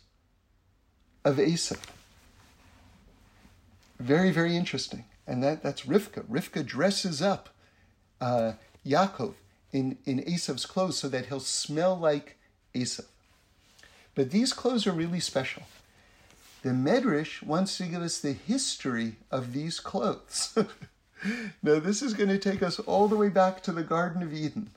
of 1.26 1.38
Esav. 1.38 1.80
Very, 4.00 4.32
very 4.32 4.56
interesting. 4.56 5.06
And 5.26 5.44
that, 5.44 5.62
that's 5.62 5.82
Rivka. 5.82 6.24
Rivka 6.26 6.66
dresses 6.66 7.22
up 7.22 7.50
uh, 8.22 8.54
Yaakov 8.86 9.34
in, 9.72 9.98
in 10.06 10.20
Esav's 10.24 10.66
clothes 10.66 10.98
so 10.98 11.10
that 11.10 11.26
he'll 11.26 11.40
smell 11.40 11.98
like 11.98 12.38
Esav. 12.74 13.06
But 14.16 14.32
these 14.32 14.54
clothes 14.54 14.88
are 14.88 14.94
really 14.94 15.20
special. 15.20 15.64
The 16.64 16.70
Medrash 16.70 17.44
wants 17.44 17.78
to 17.78 17.84
give 17.84 18.02
us 18.02 18.20
the 18.20 18.34
history 18.34 19.18
of 19.30 19.54
these 19.54 19.80
clothes. 19.80 20.58
now, 21.62 21.80
this 21.80 22.02
is 22.02 22.14
going 22.14 22.30
to 22.30 22.40
take 22.40 22.64
us 22.64 22.80
all 22.80 23.08
the 23.08 23.16
way 23.16 23.30
back 23.30 23.62
to 23.64 23.72
the 23.72 23.84
Garden 23.84 24.24
of 24.24 24.34
Eden. 24.34 24.72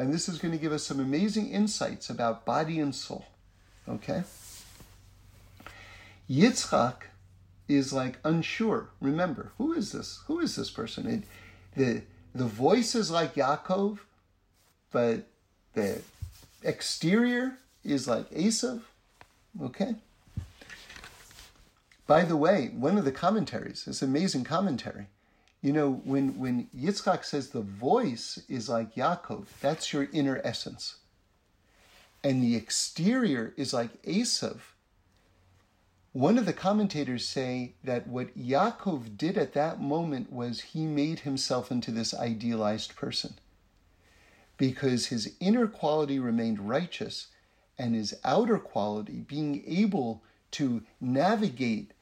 And 0.00 0.14
this 0.14 0.30
is 0.30 0.38
going 0.38 0.52
to 0.52 0.58
give 0.58 0.72
us 0.72 0.82
some 0.82 0.98
amazing 0.98 1.50
insights 1.50 2.08
about 2.08 2.46
body 2.46 2.80
and 2.80 2.94
soul. 2.94 3.26
Okay? 3.86 4.22
Yitzchak 6.28 6.94
is 7.68 7.92
like 7.92 8.18
unsure. 8.24 8.88
Remember, 9.02 9.52
who 9.58 9.74
is 9.74 9.92
this? 9.92 10.22
Who 10.26 10.40
is 10.40 10.56
this 10.56 10.70
person? 10.70 11.06
It, 11.06 11.24
the 11.76 12.02
the 12.34 12.46
voice 12.46 12.94
is 12.94 13.10
like 13.10 13.34
Yaakov, 13.34 13.98
but 14.90 15.26
the 15.74 16.00
exterior 16.62 17.58
is 17.84 18.08
like 18.08 18.30
Esav. 18.30 18.80
Okay. 19.60 19.96
By 22.06 22.24
the 22.24 22.38
way, 22.38 22.70
one 22.74 22.96
of 22.96 23.04
the 23.04 23.12
commentaries, 23.12 23.84
this 23.84 24.00
amazing 24.00 24.44
commentary, 24.44 25.08
you 25.62 25.72
know, 25.72 26.00
when 26.04 26.38
when 26.38 26.68
Yitzchak 26.76 27.24
says 27.24 27.50
the 27.50 27.60
voice 27.60 28.40
is 28.48 28.68
like 28.68 28.94
Yaakov, 28.94 29.46
that's 29.60 29.92
your 29.92 30.08
inner 30.12 30.40
essence. 30.42 30.96
And 32.22 32.42
the 32.42 32.56
exterior 32.56 33.54
is 33.56 33.72
like 33.72 34.02
Esav, 34.02 34.58
one 36.12 36.38
of 36.38 36.46
the 36.46 36.52
commentators 36.52 37.24
say 37.24 37.74
that 37.84 38.08
what 38.08 38.36
Yaakov 38.36 39.16
did 39.16 39.38
at 39.38 39.52
that 39.52 39.80
moment 39.80 40.32
was 40.32 40.60
he 40.60 40.84
made 40.84 41.20
himself 41.20 41.70
into 41.70 41.92
this 41.92 42.12
idealized 42.12 42.96
person 42.96 43.34
because 44.56 45.06
his 45.06 45.34
inner 45.38 45.68
quality 45.68 46.18
remained 46.18 46.68
righteous 46.68 47.28
and 47.78 47.94
his 47.94 48.14
outer 48.24 48.58
quality, 48.58 49.24
being 49.26 49.62
able 49.66 50.22
to 50.50 50.82
navigate 51.00 51.92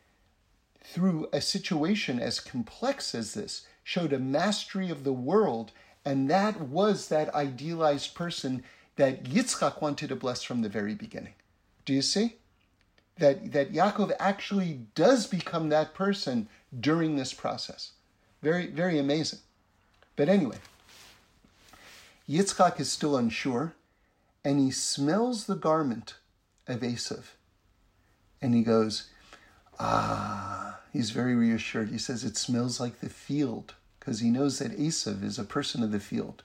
through 0.93 1.29
a 1.33 1.41
situation 1.41 2.21
as 2.21 2.41
complex 2.41 3.15
as 3.15 3.35
this, 3.35 3.67
showed 3.83 4.13
a 4.13 4.19
mastery 4.19 4.91
of 4.91 5.05
the 5.05 5.13
world, 5.13 5.73
and 6.05 6.31
that 6.31 6.61
was 6.61 7.09
that 7.09 7.35
idealized 7.35 8.15
person 8.15 8.63
that 8.97 9.25
Yitzchak 9.25 9.81
wanted 9.81 10.09
to 10.09 10.17
bless 10.17 10.43
from 10.43 10.63
the 10.63 10.69
very 10.69 10.95
beginning. 10.95 11.35
Do 11.85 11.93
you 11.93 12.03
see? 12.03 12.37
that, 13.19 13.53
that 13.53 13.73
Yaakov 13.73 14.13
actually 14.19 14.81
does 14.95 15.27
become 15.27 15.69
that 15.69 15.95
person 15.95 16.49
during 16.79 17.17
this 17.17 17.33
process. 17.33 17.93
Very, 18.43 18.67
very 18.67 18.99
amazing. 18.99 19.41
But 20.17 20.29
anyway, 20.29 20.59
Yitzchak 22.29 22.81
is 22.81 22.91
still 22.91 23.17
unsure, 23.17 23.75
and 24.45 24.61
he 24.61 24.71
smells 24.71 25.47
the 25.47 25.57
garment 25.57 26.15
of 26.67 26.81
Esav. 26.81 27.25
And 28.41 28.55
he 28.55 28.63
goes, 28.63 29.09
Ah, 29.79 30.81
he's 30.93 31.11
very 31.11 31.35
reassured. 31.35 31.91
He 31.91 31.99
says, 31.99 32.25
It 32.25 32.37
smells 32.37 32.81
like 32.81 33.01
the 33.01 33.09
field, 33.09 33.75
because 33.99 34.21
he 34.21 34.31
knows 34.31 34.59
that 34.59 34.77
Esav 34.79 35.23
is 35.23 35.39
a 35.39 35.45
person 35.45 35.83
of 35.83 35.93
the 35.93 36.01
field. 36.01 36.43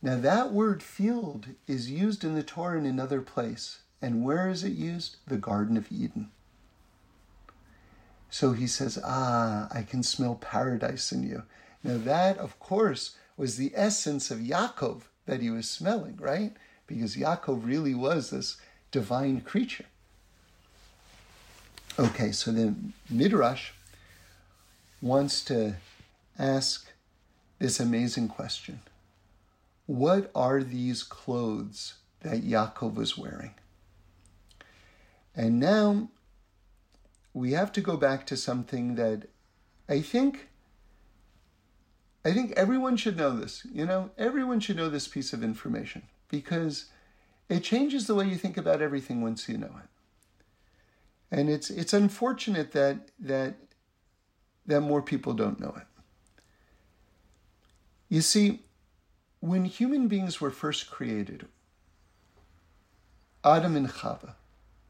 Now, 0.00 0.16
that 0.16 0.52
word 0.52 0.82
field 0.82 1.48
is 1.66 1.90
used 1.90 2.22
in 2.22 2.34
the 2.34 2.42
Torah 2.42 2.78
in 2.78 2.86
another 2.86 3.20
place. 3.20 3.80
And 4.00 4.24
where 4.24 4.48
is 4.48 4.62
it 4.62 4.72
used? 4.72 5.16
The 5.26 5.36
Garden 5.36 5.76
of 5.76 5.90
Eden. 5.90 6.30
So 8.30 8.52
he 8.52 8.66
says, 8.66 8.98
Ah, 9.04 9.68
I 9.72 9.82
can 9.82 10.02
smell 10.02 10.36
paradise 10.36 11.10
in 11.12 11.22
you. 11.24 11.42
Now, 11.82 11.98
that, 11.98 12.38
of 12.38 12.58
course, 12.60 13.16
was 13.36 13.56
the 13.56 13.72
essence 13.74 14.30
of 14.30 14.38
Yaakov 14.38 15.02
that 15.26 15.40
he 15.40 15.50
was 15.50 15.68
smelling, 15.68 16.16
right? 16.16 16.52
Because 16.86 17.16
Yaakov 17.16 17.66
really 17.66 17.94
was 17.94 18.30
this 18.30 18.56
divine 18.90 19.40
creature. 19.40 19.86
Okay, 21.98 22.30
so 22.30 22.52
the 22.52 22.76
Midrash 23.10 23.72
wants 25.02 25.44
to 25.46 25.74
ask 26.38 26.92
this 27.58 27.80
amazing 27.80 28.28
question 28.28 28.78
What 29.86 30.30
are 30.32 30.62
these 30.62 31.02
clothes 31.02 31.94
that 32.20 32.44
Yaakov 32.44 32.94
was 32.94 33.18
wearing? 33.18 33.54
And 35.34 35.58
now 35.58 36.10
we 37.34 37.52
have 37.52 37.72
to 37.72 37.80
go 37.80 37.96
back 37.96 38.26
to 38.26 38.36
something 38.36 38.94
that 38.94 39.28
I 39.88 40.00
think 40.00 40.50
I 42.24 42.32
think 42.32 42.52
everyone 42.52 42.96
should 42.96 43.16
know 43.16 43.36
this. 43.36 43.66
You 43.72 43.86
know, 43.86 44.10
everyone 44.16 44.60
should 44.60 44.76
know 44.76 44.88
this 44.88 45.08
piece 45.08 45.32
of 45.32 45.42
information 45.42 46.02
because 46.28 46.86
it 47.48 47.64
changes 47.64 48.06
the 48.06 48.14
way 48.14 48.28
you 48.28 48.36
think 48.36 48.56
about 48.56 48.82
everything 48.82 49.20
once 49.20 49.48
you 49.48 49.58
know 49.58 49.74
it. 49.82 49.87
And 51.30 51.50
it's 51.50 51.70
it's 51.70 51.92
unfortunate 51.92 52.72
that 52.72 53.10
that 53.20 53.56
that 54.66 54.80
more 54.80 55.02
people 55.02 55.34
don't 55.34 55.60
know 55.60 55.74
it. 55.76 55.86
You 58.08 58.22
see, 58.22 58.60
when 59.40 59.64
human 59.66 60.08
beings 60.08 60.40
were 60.40 60.50
first 60.50 60.90
created, 60.90 61.46
Adam 63.44 63.76
and 63.76 63.88
Chava, 63.88 64.34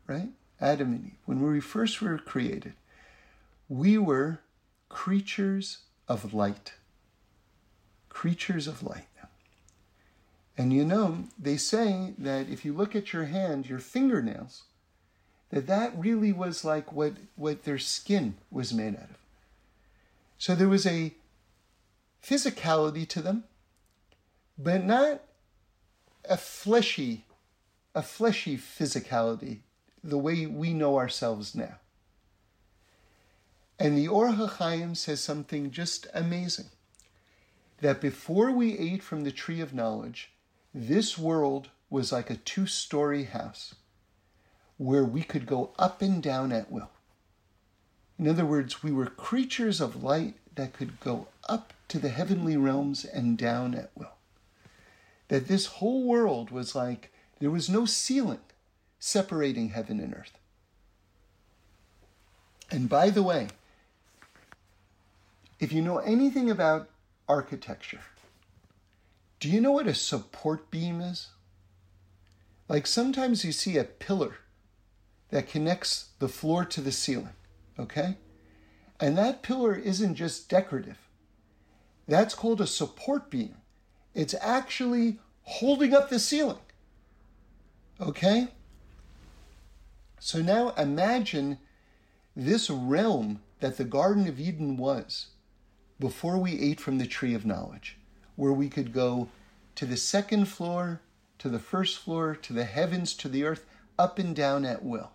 right? 0.07 0.28
Adam 0.61 0.93
and 0.93 1.07
Eve, 1.07 1.18
when 1.24 1.43
we 1.43 1.61
first 1.61 2.01
were 2.01 2.18
created, 2.18 2.74
we 3.68 3.99
were 3.99 4.41
creatures 4.89 5.78
of 6.09 6.32
light. 6.32 6.74
Creatures 8.09 8.66
of 8.66 8.82
light. 8.82 9.07
And 10.57 10.72
you 10.72 10.84
know, 10.84 11.24
they 11.39 11.57
say 11.57 12.14
that 12.18 12.49
if 12.49 12.64
you 12.64 12.72
look 12.72 12.97
at 12.97 13.12
your 13.12 13.26
hand, 13.26 13.68
your 13.68 13.78
fingernails, 13.78 14.64
that 15.51 15.66
that 15.66 15.99
really 15.99 16.32
was 16.32 16.64
like 16.64 16.92
what, 16.92 17.14
what 17.36 17.64
their 17.64 17.78
skin 17.78 18.36
was 18.51 18.72
made 18.72 18.94
out 18.94 19.03
of. 19.11 19.16
So 20.36 20.55
there 20.55 20.68
was 20.68 20.86
a 20.86 21.14
physicality 22.22 23.09
to 23.09 23.22
them, 23.22 23.44
but 24.59 24.84
not 24.84 25.22
a 26.28 26.36
fleshy, 26.36 27.24
a 27.94 28.03
fleshy 28.03 28.57
physicality 28.57 29.61
the 30.05 30.18
way 30.18 30.46
we 30.46 30.72
know 30.72 30.96
ourselves 30.96 31.55
now. 31.55 31.76
And 33.78 33.96
the 33.96 34.09
Or 34.09 34.28
HaChaim 34.28 34.96
says 34.96 35.20
something 35.20 35.70
just 35.70 36.07
amazing. 36.12 36.70
That 37.80 38.01
before 38.01 38.51
we 38.51 38.76
ate 38.76 39.03
from 39.05 39.22
the 39.22 39.30
tree 39.30 39.61
of 39.61 39.72
knowledge, 39.72 40.30
this 40.74 41.16
world 41.16 41.68
was 41.88 42.11
like 42.11 42.28
a 42.28 42.36
two 42.36 42.66
story 42.66 43.24
house 43.24 43.74
where 44.79 45.05
we 45.05 45.22
could 45.22 45.45
go 45.45 45.72
up 45.79 46.01
and 46.01 46.22
down 46.22 46.53
at 46.53 46.70
will. 46.70 46.91
In 48.18 48.26
other 48.26 48.47
words, 48.47 48.83
we 48.83 48.91
were 48.91 49.07
creatures 49.07 49.81
of 49.81 50.03
light 50.03 50.37
that 50.55 50.72
could 50.72 50.99
go 51.01 51.29
up 51.49 51.72
to 51.89 51.99
the 51.99 52.09
heavenly 52.09 52.57
realms 52.57 53.05
and 53.05 53.37
down 53.37 53.74
at 53.74 53.91
will. 53.95 54.14
That 55.29 55.49
this 55.49 55.66
whole 55.66 56.05
world 56.05 56.51
was 56.51 56.74
like 56.74 57.12
there 57.39 57.51
was 57.51 57.68
no 57.68 57.85
ceiling 57.85 58.41
separating 58.99 59.70
heaven 59.70 60.01
and 60.01 60.14
earth. 60.14 60.39
And 62.70 62.89
by 62.89 63.11
the 63.11 63.22
way, 63.22 63.49
if 65.61 65.72
you 65.72 65.83
know 65.83 65.99
anything 65.99 66.51
about 66.51 66.91
architecture, 67.29 68.01
do 69.41 69.49
you 69.49 69.61
know 69.61 69.72
what 69.72 69.87
a 69.87 69.95
support 69.95 70.70
beam 70.70 71.01
is? 71.01 71.29
Like 72.68 72.87
sometimes 72.87 73.45
you 73.45 73.53
see 73.53 73.76
a 73.76 73.85
pillar 73.85 74.39
that 75.31 75.49
connects 75.49 76.11
the 76.18 76.29
floor 76.29 76.64
to 76.64 76.81
the 76.81 76.93
ceiling, 76.93 77.35
okay? 77.79 78.16
And 79.01 79.16
that 79.18 79.43
pillar 79.43 79.74
isn't 79.74 80.14
just 80.14 80.49
decorative. 80.49 80.99
That's 82.07 82.35
called 82.35 82.61
a 82.61 82.66
support 82.66 83.31
beam. 83.31 83.57
It's 84.14 84.35
actually 84.41 85.18
holding 85.43 85.95
up 85.95 86.09
the 86.09 86.18
ceiling, 86.18 86.59
okay? 88.01 88.49
So 90.18 90.41
now 90.41 90.70
imagine 90.70 91.59
this 92.35 92.70
realm 92.70 93.41
that 93.61 93.76
the 93.76 93.85
Garden 93.85 94.26
of 94.26 94.41
Eden 94.41 94.76
was 94.76 95.29
before 96.01 96.39
we 96.39 96.59
ate 96.61 96.81
from 96.81 96.99
the 96.99 97.07
tree 97.07 97.35
of 97.35 97.45
knowledge, 97.45 97.99
where 98.37 98.53
we 98.53 98.68
could 98.68 98.93
go 98.93 99.29
to 99.74 99.85
the 99.85 99.97
second 99.97 100.47
floor, 100.47 101.01
to 101.39 101.49
the 101.49 101.59
first 101.59 101.99
floor, 101.99 102.35
to 102.35 102.53
the 102.53 102.64
heavens, 102.64 103.14
to 103.14 103.29
the 103.29 103.45
earth, 103.45 103.64
up 103.99 104.18
and 104.18 104.35
down 104.35 104.64
at 104.64 104.85
will. 104.85 105.11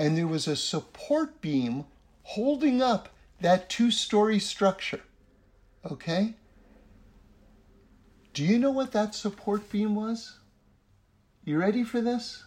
And 0.00 0.16
there 0.16 0.26
was 0.26 0.48
a 0.48 0.56
support 0.56 1.42
beam 1.42 1.84
holding 2.22 2.80
up 2.80 3.10
that 3.42 3.68
two 3.68 3.90
story 3.90 4.38
structure. 4.38 5.02
Okay? 5.84 6.36
Do 8.32 8.42
you 8.42 8.58
know 8.58 8.70
what 8.70 8.92
that 8.92 9.14
support 9.14 9.70
beam 9.70 9.94
was? 9.94 10.38
You 11.44 11.58
ready 11.58 11.84
for 11.84 12.00
this? 12.00 12.44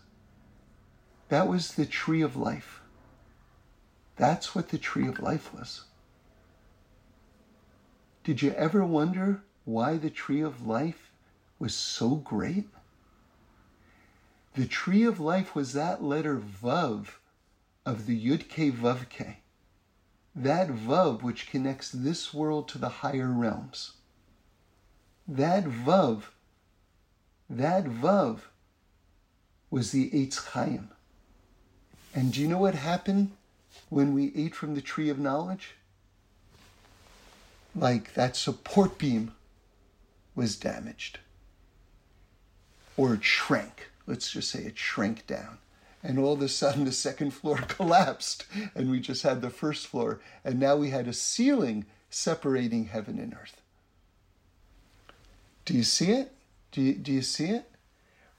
That 1.30 1.47
was 1.47 1.74
the 1.74 1.86
tree 1.86 2.24
of 2.24 2.36
life. 2.36 2.82
That's 4.16 4.56
what 4.56 4.70
the 4.70 4.80
tree 4.80 5.08
of 5.08 5.20
life 5.20 5.54
was. 5.54 5.84
Did 8.24 8.41
you 8.41 8.49
ever 8.54 8.84
wonder 8.84 9.43
why 9.64 9.97
the 9.97 10.10
tree 10.10 10.41
of 10.41 10.66
life 10.66 11.12
was 11.60 11.76
so 11.76 12.16
great? 12.16 12.66
The 14.56 14.66
tree 14.66 15.04
of 15.04 15.20
life 15.20 15.54
was 15.54 15.74
that 15.74 16.04
letter 16.04 16.39
Vav 16.39 17.10
of 17.86 18.05
the 18.05 18.17
yud 18.17 18.47
Yudke 18.47 18.71
Vavke. 18.71 19.36
That 20.36 20.69
Vav 20.69 21.21
which 21.21 21.49
connects 21.49 21.91
this 21.91 22.34
world 22.34 22.67
to 22.69 22.77
the 22.77 22.89
higher 22.89 23.27
realms. 23.27 23.93
That 25.27 25.65
Vav, 25.65 26.23
that 27.49 27.86
Vav 27.86 28.39
was 29.69 29.91
the 29.91 30.09
Eitz 30.09 30.38
Chaim. 30.49 30.89
And 32.15 32.34
do 32.34 32.41
you 32.41 32.47
know 32.47 32.57
what 32.57 32.75
happened 32.75 33.31
when 33.89 34.13
we 34.13 34.34
ate 34.36 34.55
from 34.55 34.75
the 34.75 34.81
tree 34.81 35.09
of 35.09 35.19
knowledge? 35.19 35.75
Like 37.75 38.13
that 38.13 38.36
support 38.36 38.97
beam 38.97 39.34
was 40.36 40.55
damaged. 40.55 41.19
Or 42.97 43.15
it 43.15 43.23
shrank. 43.23 43.89
Let's 44.05 44.31
just 44.31 44.51
say 44.51 44.63
it 44.63 44.77
shrank 44.77 45.25
down. 45.25 45.57
And 46.04 46.20
all 46.20 46.34
of 46.34 46.41
a 46.41 46.49
sudden, 46.49 46.84
the 46.84 46.91
second 46.91 47.32
floor 47.32 47.58
collapsed, 47.68 48.45
and 48.76 48.91
we 48.91 48.99
just 48.99 49.24
had 49.24 49.41
the 49.41 49.49
first 49.49 49.88
floor. 49.88 50.20
And 50.43 50.60
now 50.60 50.76
we 50.76 50.89
had 50.89 51.08
a 51.08 51.14
ceiling 51.14 51.86
separating 52.10 52.86
heaven 52.86 53.18
and 53.18 53.34
earth. 53.34 53.62
Do 55.66 55.74
you 55.74 55.84
see 55.84 56.12
it? 56.12 56.34
Do 56.72 56.82
you, 56.82 56.93
do 56.95 57.12
you 57.12 57.22
see 57.22 57.45
it? 57.45 57.72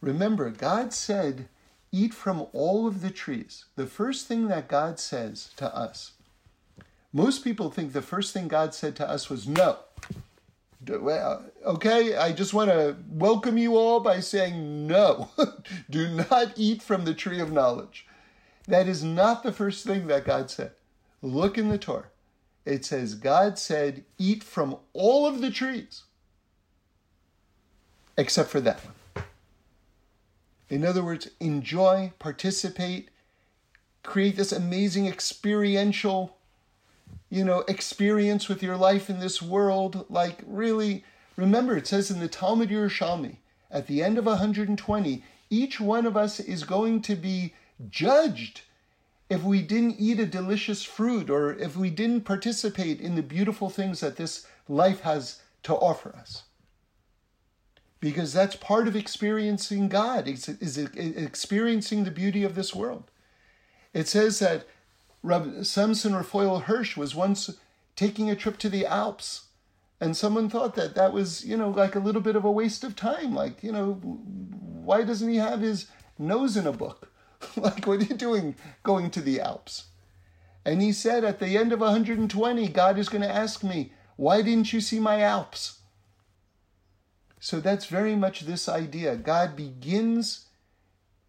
Remember, 0.00 0.50
God 0.50 0.92
said, 0.92 1.48
Eat 1.90 2.12
from 2.12 2.46
all 2.52 2.88
of 2.88 3.00
the 3.00 3.10
trees. 3.10 3.66
The 3.76 3.86
first 3.86 4.26
thing 4.26 4.48
that 4.48 4.68
God 4.68 4.98
says 4.98 5.50
to 5.56 5.74
us, 5.74 6.12
most 7.12 7.44
people 7.44 7.70
think 7.70 7.92
the 7.92 8.02
first 8.02 8.32
thing 8.32 8.48
God 8.48 8.74
said 8.74 8.96
to 8.96 9.08
us 9.08 9.30
was 9.30 9.46
no. 9.46 9.78
Okay, 10.90 12.16
I 12.16 12.32
just 12.32 12.54
want 12.54 12.70
to 12.70 12.96
welcome 13.08 13.58
you 13.58 13.76
all 13.76 14.00
by 14.00 14.20
saying 14.20 14.86
no. 14.86 15.30
Do 15.90 16.08
not 16.08 16.52
eat 16.56 16.82
from 16.82 17.04
the 17.04 17.14
tree 17.14 17.40
of 17.40 17.52
knowledge. 17.52 18.06
That 18.66 18.88
is 18.88 19.04
not 19.04 19.42
the 19.42 19.52
first 19.52 19.84
thing 19.84 20.06
that 20.06 20.24
God 20.24 20.50
said. 20.50 20.72
Look 21.22 21.58
in 21.58 21.68
the 21.68 21.78
Torah. 21.78 22.06
It 22.64 22.84
says, 22.84 23.14
God 23.14 23.58
said, 23.58 24.04
eat 24.18 24.42
from 24.42 24.76
all 24.94 25.26
of 25.26 25.40
the 25.40 25.50
trees 25.50 26.04
except 28.16 28.50
for 28.50 28.60
that 28.60 28.80
one. 28.84 29.24
In 30.68 30.84
other 30.84 31.04
words, 31.04 31.30
enjoy, 31.40 32.12
participate, 32.18 33.10
create 34.02 34.36
this 34.36 34.52
amazing 34.52 35.06
experiential 35.06 36.38
you 37.34 37.44
know, 37.44 37.64
experience 37.66 38.48
with 38.48 38.62
your 38.62 38.76
life 38.76 39.10
in 39.10 39.18
this 39.18 39.42
world. 39.42 40.06
Like, 40.08 40.38
really, 40.46 41.04
remember, 41.36 41.76
it 41.76 41.88
says 41.88 42.08
in 42.08 42.20
the 42.20 42.28
Talmud 42.28 42.70
Yerushalmi, 42.70 43.38
at 43.72 43.88
the 43.88 44.04
end 44.04 44.18
of 44.18 44.26
120, 44.26 45.24
each 45.50 45.80
one 45.80 46.06
of 46.06 46.16
us 46.16 46.38
is 46.38 46.62
going 46.62 47.02
to 47.02 47.16
be 47.16 47.54
judged 47.90 48.60
if 49.28 49.42
we 49.42 49.62
didn't 49.62 49.96
eat 49.98 50.20
a 50.20 50.26
delicious 50.26 50.84
fruit 50.84 51.28
or 51.28 51.54
if 51.54 51.76
we 51.76 51.90
didn't 51.90 52.20
participate 52.20 53.00
in 53.00 53.16
the 53.16 53.22
beautiful 53.22 53.68
things 53.68 53.98
that 53.98 54.16
this 54.16 54.46
life 54.68 55.00
has 55.00 55.42
to 55.64 55.74
offer 55.74 56.14
us. 56.16 56.44
Because 57.98 58.32
that's 58.32 58.54
part 58.54 58.86
of 58.86 58.94
experiencing 58.94 59.88
God, 59.88 60.28
is, 60.28 60.48
is 60.48 60.78
experiencing 60.78 62.04
the 62.04 62.12
beauty 62.12 62.44
of 62.44 62.54
this 62.54 62.74
world. 62.74 63.10
It 63.92 64.06
says 64.06 64.38
that 64.38 64.66
Reb 65.24 65.64
Samson 65.64 66.14
Raphael 66.14 66.60
Hirsch 66.60 66.98
was 66.98 67.14
once 67.14 67.50
taking 67.96 68.28
a 68.30 68.36
trip 68.36 68.58
to 68.58 68.68
the 68.68 68.84
Alps, 68.84 69.46
and 69.98 70.14
someone 70.14 70.50
thought 70.50 70.74
that 70.74 70.94
that 70.96 71.14
was, 71.14 71.46
you 71.46 71.56
know, 71.56 71.70
like 71.70 71.94
a 71.94 72.00
little 72.00 72.20
bit 72.20 72.36
of 72.36 72.44
a 72.44 72.52
waste 72.52 72.84
of 72.84 72.94
time. 72.94 73.34
Like, 73.34 73.62
you 73.62 73.72
know, 73.72 73.94
why 73.94 75.02
doesn't 75.02 75.30
he 75.30 75.36
have 75.36 75.62
his 75.62 75.86
nose 76.18 76.58
in 76.58 76.66
a 76.66 76.72
book? 76.72 77.10
like, 77.56 77.86
what 77.86 78.00
are 78.00 78.04
you 78.04 78.14
doing 78.14 78.54
going 78.82 79.10
to 79.12 79.22
the 79.22 79.40
Alps? 79.40 79.84
And 80.62 80.82
he 80.82 80.92
said, 80.92 81.24
at 81.24 81.40
the 81.40 81.56
end 81.56 81.72
of 81.72 81.80
120, 81.80 82.68
God 82.68 82.98
is 82.98 83.08
going 83.08 83.22
to 83.22 83.34
ask 83.34 83.64
me, 83.64 83.92
why 84.16 84.42
didn't 84.42 84.74
you 84.74 84.80
see 84.82 85.00
my 85.00 85.22
Alps? 85.22 85.78
So 87.40 87.60
that's 87.60 87.86
very 87.86 88.14
much 88.14 88.40
this 88.40 88.68
idea. 88.68 89.16
God 89.16 89.56
begins 89.56 90.43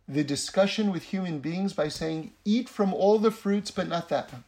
the 0.08 0.24
discussion 0.24 0.92
with 0.92 1.04
human 1.04 1.40
beings 1.40 1.74
by 1.74 1.88
saying, 1.88 2.34
eat 2.44 2.70
from 2.70 2.94
all 2.94 3.18
the 3.18 3.32
fruits, 3.32 3.72
but 3.72 3.88
not 3.88 4.10
that 4.10 4.32
one. 4.32 4.44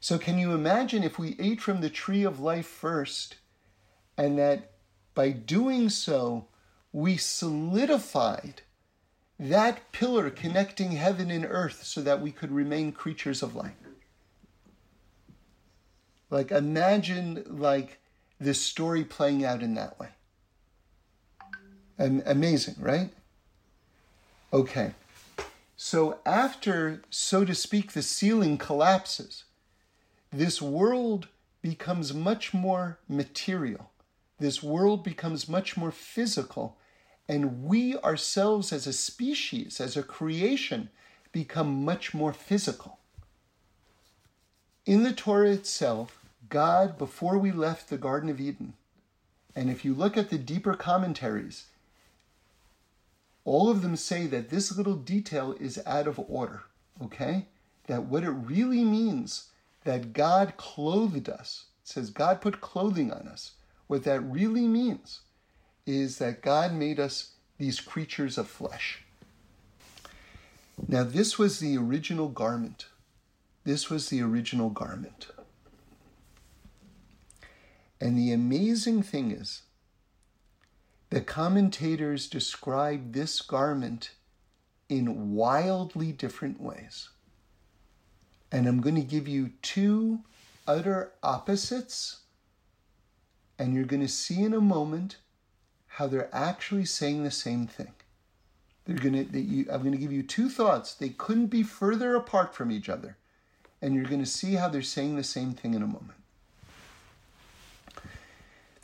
So, 0.00 0.18
can 0.18 0.38
you 0.38 0.52
imagine 0.52 1.02
if 1.02 1.18
we 1.18 1.36
ate 1.38 1.60
from 1.60 1.80
the 1.80 1.90
tree 1.90 2.22
of 2.22 2.38
life 2.38 2.66
first, 2.66 3.36
and 4.16 4.38
that 4.38 4.72
by 5.14 5.30
doing 5.30 5.88
so, 5.88 6.46
we 6.92 7.16
solidified 7.16 8.62
that 9.38 9.92
pillar 9.92 10.30
connecting 10.30 10.92
heaven 10.92 11.30
and 11.30 11.44
earth 11.44 11.82
so 11.84 12.00
that 12.02 12.20
we 12.20 12.30
could 12.30 12.52
remain 12.52 12.92
creatures 12.92 13.42
of 13.42 13.56
light? 13.56 13.76
Like, 16.30 16.50
imagine 16.50 17.44
like 17.48 18.00
this 18.38 18.60
story 18.60 19.04
playing 19.04 19.44
out 19.44 19.62
in 19.62 19.74
that 19.74 19.98
way. 19.98 20.08
And 21.98 22.22
amazing, 22.26 22.76
right? 22.78 23.10
Okay. 24.52 24.92
So 25.76 26.18
after, 26.24 27.02
so 27.10 27.44
to 27.44 27.54
speak, 27.54 27.92
the 27.92 28.02
ceiling 28.02 28.58
collapses, 28.58 29.44
this 30.32 30.62
world 30.62 31.28
becomes 31.62 32.14
much 32.14 32.54
more 32.54 32.98
material. 33.08 33.90
This 34.38 34.62
world 34.62 35.02
becomes 35.02 35.48
much 35.48 35.76
more 35.76 35.90
physical. 35.90 36.76
And 37.28 37.64
we 37.64 37.96
ourselves 37.98 38.72
as 38.72 38.86
a 38.86 38.92
species, 38.92 39.80
as 39.80 39.96
a 39.96 40.02
creation, 40.02 40.90
become 41.32 41.84
much 41.84 42.14
more 42.14 42.32
physical. 42.32 42.98
In 44.86 45.02
the 45.02 45.12
Torah 45.12 45.50
itself, 45.50 46.24
God, 46.48 46.96
before 46.96 47.36
we 47.36 47.50
left 47.50 47.90
the 47.90 47.98
Garden 47.98 48.30
of 48.30 48.40
Eden, 48.40 48.74
and 49.56 49.68
if 49.68 49.84
you 49.84 49.92
look 49.92 50.16
at 50.16 50.30
the 50.30 50.38
deeper 50.38 50.74
commentaries, 50.74 51.64
all 53.46 53.70
of 53.70 53.80
them 53.80 53.94
say 53.94 54.26
that 54.26 54.50
this 54.50 54.76
little 54.76 54.96
detail 54.96 55.54
is 55.60 55.80
out 55.86 56.08
of 56.08 56.20
order, 56.28 56.64
okay? 57.02 57.46
That 57.86 58.02
what 58.02 58.24
it 58.24 58.30
really 58.30 58.82
means 58.84 59.50
that 59.84 60.12
God 60.12 60.54
clothed 60.56 61.28
us, 61.28 61.66
says 61.84 62.10
God 62.10 62.40
put 62.40 62.60
clothing 62.60 63.12
on 63.12 63.28
us. 63.28 63.52
What 63.86 64.02
that 64.02 64.20
really 64.20 64.66
means 64.66 65.20
is 65.86 66.18
that 66.18 66.42
God 66.42 66.74
made 66.74 66.98
us 66.98 67.34
these 67.56 67.78
creatures 67.78 68.36
of 68.36 68.48
flesh. 68.48 69.04
Now, 70.88 71.04
this 71.04 71.38
was 71.38 71.60
the 71.60 71.78
original 71.78 72.28
garment. 72.28 72.86
This 73.62 73.88
was 73.88 74.08
the 74.08 74.22
original 74.22 74.70
garment. 74.70 75.28
And 78.00 78.18
the 78.18 78.32
amazing 78.32 79.04
thing 79.04 79.30
is 79.30 79.62
the 81.16 81.22
commentators 81.22 82.28
describe 82.28 83.14
this 83.14 83.40
garment 83.40 84.10
in 84.90 85.32
wildly 85.32 86.12
different 86.12 86.60
ways. 86.60 87.08
And 88.52 88.66
I'm 88.66 88.82
going 88.82 88.96
to 88.96 89.00
give 89.00 89.26
you 89.26 89.52
two 89.62 90.20
utter 90.68 91.12
opposites, 91.22 92.18
and 93.58 93.72
you're 93.72 93.86
going 93.86 94.02
to 94.02 94.08
see 94.08 94.42
in 94.42 94.52
a 94.52 94.60
moment 94.60 95.16
how 95.86 96.06
they're 96.06 96.28
actually 96.34 96.84
saying 96.84 97.24
the 97.24 97.30
same 97.30 97.66
thing. 97.66 97.94
They're 98.84 98.98
going 98.98 99.30
to, 99.30 99.40
you, 99.40 99.68
I'm 99.72 99.80
going 99.80 99.92
to 99.92 99.98
give 99.98 100.12
you 100.12 100.22
two 100.22 100.50
thoughts. 100.50 100.92
They 100.92 101.08
couldn't 101.08 101.46
be 101.46 101.62
further 101.62 102.14
apart 102.14 102.54
from 102.54 102.70
each 102.70 102.90
other. 102.90 103.16
And 103.80 103.94
you're 103.94 104.04
going 104.04 104.20
to 104.20 104.26
see 104.26 104.56
how 104.56 104.68
they're 104.68 104.82
saying 104.82 105.16
the 105.16 105.24
same 105.24 105.54
thing 105.54 105.72
in 105.72 105.82
a 105.82 105.86
moment. 105.86 106.15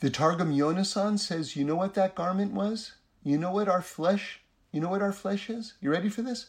The 0.03 0.11
Targum 0.11 0.53
Yonasan 0.53 1.16
says, 1.16 1.55
you 1.55 1.64
know 1.64 1.76
what 1.76 1.94
that 1.94 2.16
garment 2.16 2.55
was? 2.55 2.94
You 3.22 3.38
know 3.38 3.53
what 3.53 3.68
our 3.68 3.80
flesh, 3.80 4.40
you 4.72 4.80
know 4.80 4.88
what 4.88 5.00
our 5.00 5.12
flesh 5.12 5.48
is? 5.48 5.74
You 5.80 5.92
ready 5.92 6.09
for 6.09 6.22
this? 6.22 6.46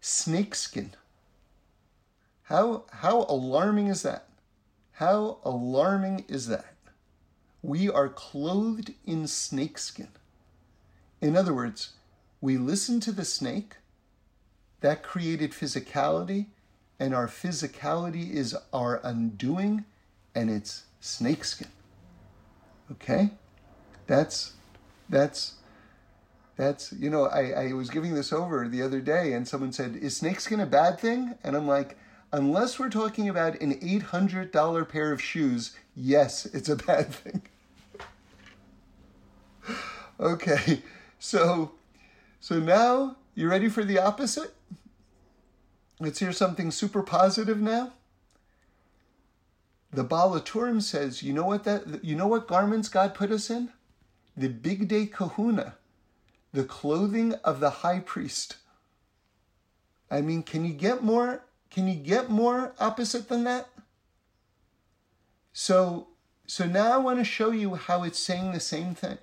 Snakeskin. 0.00 0.90
How, 2.42 2.82
how 2.90 3.24
alarming 3.28 3.86
is 3.86 4.02
that? 4.02 4.26
How 4.94 5.38
alarming 5.44 6.24
is 6.26 6.48
that? 6.48 6.74
We 7.62 7.88
are 7.88 8.08
clothed 8.08 8.92
in 9.04 9.28
snakeskin. 9.28 10.08
In 11.20 11.36
other 11.36 11.54
words, 11.54 11.92
we 12.40 12.56
listen 12.56 12.98
to 12.98 13.12
the 13.12 13.24
snake, 13.24 13.76
that 14.80 15.04
created 15.04 15.52
physicality, 15.52 16.46
and 16.98 17.14
our 17.14 17.28
physicality 17.28 18.32
is 18.32 18.56
our 18.72 19.00
undoing, 19.04 19.84
and 20.34 20.50
it's 20.50 20.86
snakeskin. 21.00 21.68
Okay? 22.92 23.30
That's, 24.06 24.54
that's, 25.08 25.54
that's, 26.56 26.92
you 26.92 27.10
know, 27.10 27.26
I, 27.26 27.68
I 27.68 27.72
was 27.72 27.90
giving 27.90 28.14
this 28.14 28.32
over 28.32 28.68
the 28.68 28.82
other 28.82 29.00
day, 29.00 29.32
and 29.32 29.46
someone 29.46 29.72
said, 29.72 29.96
Is 29.96 30.16
snakeskin 30.16 30.60
a 30.60 30.66
bad 30.66 30.98
thing? 30.98 31.34
And 31.42 31.56
I'm 31.56 31.66
like, 31.66 31.96
Unless 32.32 32.78
we're 32.78 32.90
talking 32.90 33.28
about 33.28 33.60
an 33.60 33.78
$800 33.80 34.88
pair 34.88 35.12
of 35.12 35.22
shoes, 35.22 35.76
yes, 35.94 36.44
it's 36.46 36.68
a 36.68 36.76
bad 36.76 37.14
thing. 37.14 37.42
okay, 40.20 40.82
so 41.18 41.72
so 42.40 42.58
now 42.58 43.16
you 43.34 43.48
ready 43.48 43.68
for 43.68 43.84
the 43.84 43.98
opposite? 43.98 44.54
Let's 45.98 46.18
hear 46.18 46.32
something 46.32 46.70
super 46.70 47.02
positive 47.02 47.60
now. 47.60 47.92
The 49.96 50.04
Baal 50.04 50.38
HaTurim 50.38 50.82
says, 50.82 51.22
you 51.22 51.32
know 51.32 51.46
what 51.46 51.64
that 51.64 52.04
you 52.04 52.14
know 52.14 52.26
what 52.26 52.46
garments 52.46 52.90
God 52.90 53.14
put 53.14 53.30
us 53.30 53.48
in? 53.48 53.70
The 54.36 54.50
bigdei 54.50 55.10
kehuna, 55.10 55.72
the 56.52 56.64
clothing 56.64 57.32
of 57.42 57.60
the 57.60 57.70
high 57.80 58.00
priest. 58.00 58.56
I 60.10 60.20
mean, 60.20 60.42
can 60.42 60.66
you 60.66 60.74
get 60.74 61.02
more 61.02 61.44
can 61.70 61.88
you 61.88 61.94
get 61.94 62.28
more 62.28 62.74
opposite 62.78 63.30
than 63.30 63.44
that? 63.44 63.70
So, 65.54 66.08
so 66.46 66.66
now 66.66 66.92
I 66.92 66.98
want 66.98 67.18
to 67.18 67.24
show 67.24 67.50
you 67.50 67.76
how 67.76 68.02
it's 68.02 68.18
saying 68.18 68.52
the 68.52 68.60
same 68.60 68.94
thing. 68.94 69.16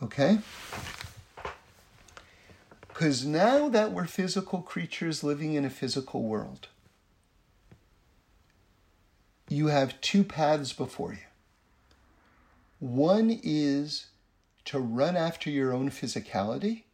Okay? 0.00 0.38
Because 2.86 3.26
now 3.26 3.68
that 3.68 3.90
we're 3.90 4.06
physical 4.06 4.62
creatures 4.62 5.24
living 5.24 5.54
in 5.54 5.64
a 5.64 5.70
physical 5.70 6.22
world, 6.22 6.68
you 9.50 9.66
have 9.66 10.00
two 10.00 10.22
paths 10.22 10.72
before 10.72 11.12
you. 11.12 11.18
One 12.78 13.38
is 13.42 14.06
to 14.66 14.78
run 14.78 15.16
after 15.16 15.50
your 15.50 15.74
own 15.74 15.90
physicality, 15.90 16.84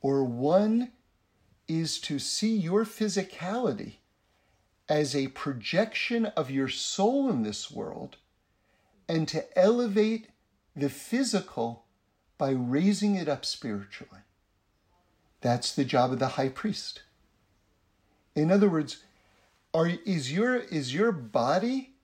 or 0.00 0.24
one 0.24 0.92
is 1.68 2.00
to 2.00 2.18
see 2.18 2.56
your 2.56 2.84
physicality 2.84 3.96
as 4.88 5.14
a 5.14 5.28
projection 5.28 6.26
of 6.26 6.50
your 6.50 6.68
soul 6.68 7.28
in 7.28 7.42
this 7.42 7.70
world 7.70 8.16
and 9.08 9.26
to 9.28 9.58
elevate 9.58 10.28
the 10.76 10.88
physical 10.88 11.84
by 12.38 12.50
raising 12.50 13.16
it 13.16 13.28
up 13.28 13.44
spiritually. 13.44 14.20
That's 15.40 15.74
the 15.74 15.84
job 15.84 16.12
of 16.12 16.20
the 16.20 16.28
high 16.28 16.48
priest. 16.48 17.02
In 18.34 18.50
other 18.50 18.68
words, 18.68 18.98
are, 19.72 19.88
is, 20.04 20.32
your, 20.32 20.56
is 20.56 20.94
your 20.94 21.12
body 21.12 21.94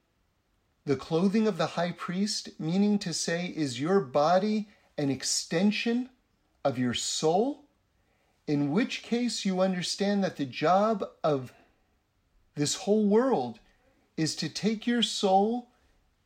the 0.85 0.97
clothing 0.97 1.49
of 1.49 1.59
the 1.59 1.67
high 1.67 1.91
priest, 1.91 2.61
meaning 2.61 2.99
to 3.01 3.13
say, 3.13 3.47
is 3.47 3.81
your 3.81 4.01
body 4.01 4.69
an 4.97 5.11
extension 5.11 6.09
of 6.65 6.79
your 6.79 6.95
soul? 6.95 7.67
in 8.47 8.71
which 8.71 9.03
case 9.03 9.45
you 9.45 9.61
understand 9.61 10.23
that 10.23 10.37
the 10.37 10.45
job 10.45 11.05
of 11.25 11.53
this 12.55 12.77
whole 12.77 13.05
world 13.05 13.59
is 14.17 14.37
to 14.37 14.49
take 14.49 14.87
your 14.87 15.03
soul 15.03 15.69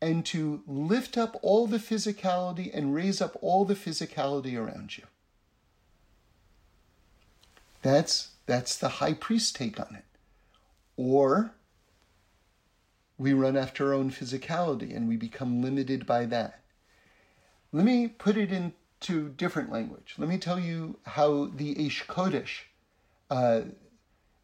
and 0.00 0.24
to 0.24 0.62
lift 0.66 1.18
up 1.18 1.38
all 1.42 1.66
the 1.66 1.78
physicality 1.78 2.70
and 2.72 2.94
raise 2.94 3.20
up 3.20 3.36
all 3.40 3.64
the 3.64 3.74
physicality 3.74 4.56
around 4.58 4.96
you. 4.96 5.04
That's 7.82 8.30
that's 8.46 8.76
the 8.76 8.88
high 8.88 9.14
priest 9.14 9.56
take 9.56 9.80
on 9.80 9.94
it. 9.94 10.04
Or 11.00 11.52
we 13.16 13.32
run 13.32 13.56
after 13.56 13.86
our 13.86 13.94
own 13.94 14.10
physicality 14.10 14.94
and 14.94 15.08
we 15.08 15.16
become 15.16 15.62
limited 15.62 16.04
by 16.04 16.26
that. 16.26 16.60
Let 17.72 17.86
me 17.86 18.06
put 18.06 18.36
it 18.36 18.52
into 18.52 19.30
different 19.30 19.72
language. 19.72 20.16
Let 20.18 20.28
me 20.28 20.36
tell 20.36 20.60
you 20.60 20.98
how 21.04 21.46
the 21.46 21.74
Eish 21.76 22.04
Kodesh, 22.04 22.64
uh, 23.30 23.62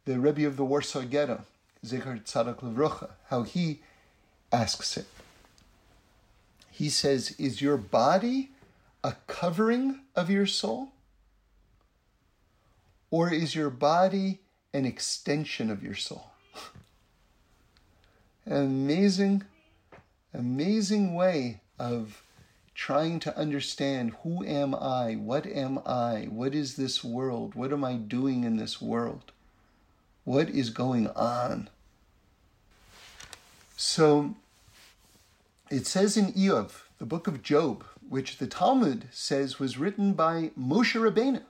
the 0.06 0.18
Rebbe 0.18 0.46
of 0.46 0.56
the 0.56 0.64
Warsaw 0.64 1.02
Ghetto, 1.02 1.44
Zecher 1.84 2.24
Tzaddik 2.24 2.60
Levrocha, 2.60 3.10
how 3.28 3.42
he 3.42 3.82
asks 4.50 4.96
it. 4.96 5.08
He 6.70 6.88
says, 6.88 7.32
Is 7.38 7.60
your 7.60 7.76
body 7.76 8.52
a 9.04 9.14
covering 9.26 10.00
of 10.14 10.30
your 10.30 10.46
soul? 10.46 10.92
Or 13.10 13.30
is 13.30 13.54
your 13.54 13.68
body 13.68 14.40
an 14.72 14.86
extension 14.86 15.70
of 15.70 15.82
your 15.82 15.94
soul? 15.94 16.30
Amazing, 18.46 19.42
amazing 20.32 21.14
way 21.14 21.60
of 21.78 22.22
trying 22.74 23.18
to 23.20 23.36
understand 23.36 24.14
who 24.22 24.44
am 24.44 24.74
I? 24.74 25.14
What 25.14 25.46
am 25.46 25.80
I? 25.86 26.28
What 26.30 26.54
is 26.54 26.76
this 26.76 27.02
world? 27.02 27.54
What 27.54 27.72
am 27.72 27.84
I 27.84 27.94
doing 27.94 28.44
in 28.44 28.56
this 28.56 28.80
world? 28.80 29.32
What 30.24 30.48
is 30.50 30.70
going 30.70 31.08
on? 31.08 31.68
So 33.76 34.34
it 35.70 35.86
says 35.86 36.16
in 36.16 36.32
Iyov, 36.32 36.82
the 36.98 37.06
book 37.06 37.26
of 37.26 37.42
Job, 37.42 37.84
which 38.08 38.38
the 38.38 38.46
Talmud 38.46 39.08
says 39.10 39.58
was 39.58 39.78
written 39.78 40.12
by 40.12 40.50
Moshe 40.58 40.94
Rabbeinu. 40.94 41.42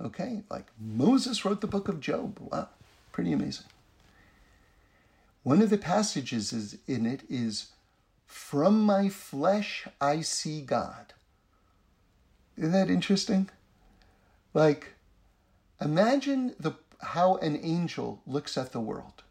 Okay, 0.00 0.42
like 0.50 0.66
Moses 0.78 1.44
wrote 1.44 1.60
the 1.60 1.66
book 1.66 1.88
of 1.88 2.00
Job. 2.00 2.38
Wow, 2.40 2.68
pretty 3.12 3.32
amazing. 3.32 3.66
One 5.46 5.62
of 5.62 5.70
the 5.70 5.78
passages 5.78 6.52
is, 6.52 6.76
in 6.88 7.06
it 7.06 7.22
is 7.30 7.68
from 8.26 8.80
my 8.80 9.08
flesh 9.08 9.86
I 10.00 10.22
see 10.22 10.60
God. 10.60 11.12
Isn't 12.56 12.72
that 12.72 12.90
interesting? 12.90 13.48
Like, 14.54 14.94
imagine 15.80 16.56
the, 16.58 16.72
how 17.00 17.36
an 17.36 17.60
angel 17.62 18.22
looks 18.26 18.58
at 18.58 18.72
the 18.72 18.80
world. 18.80 19.22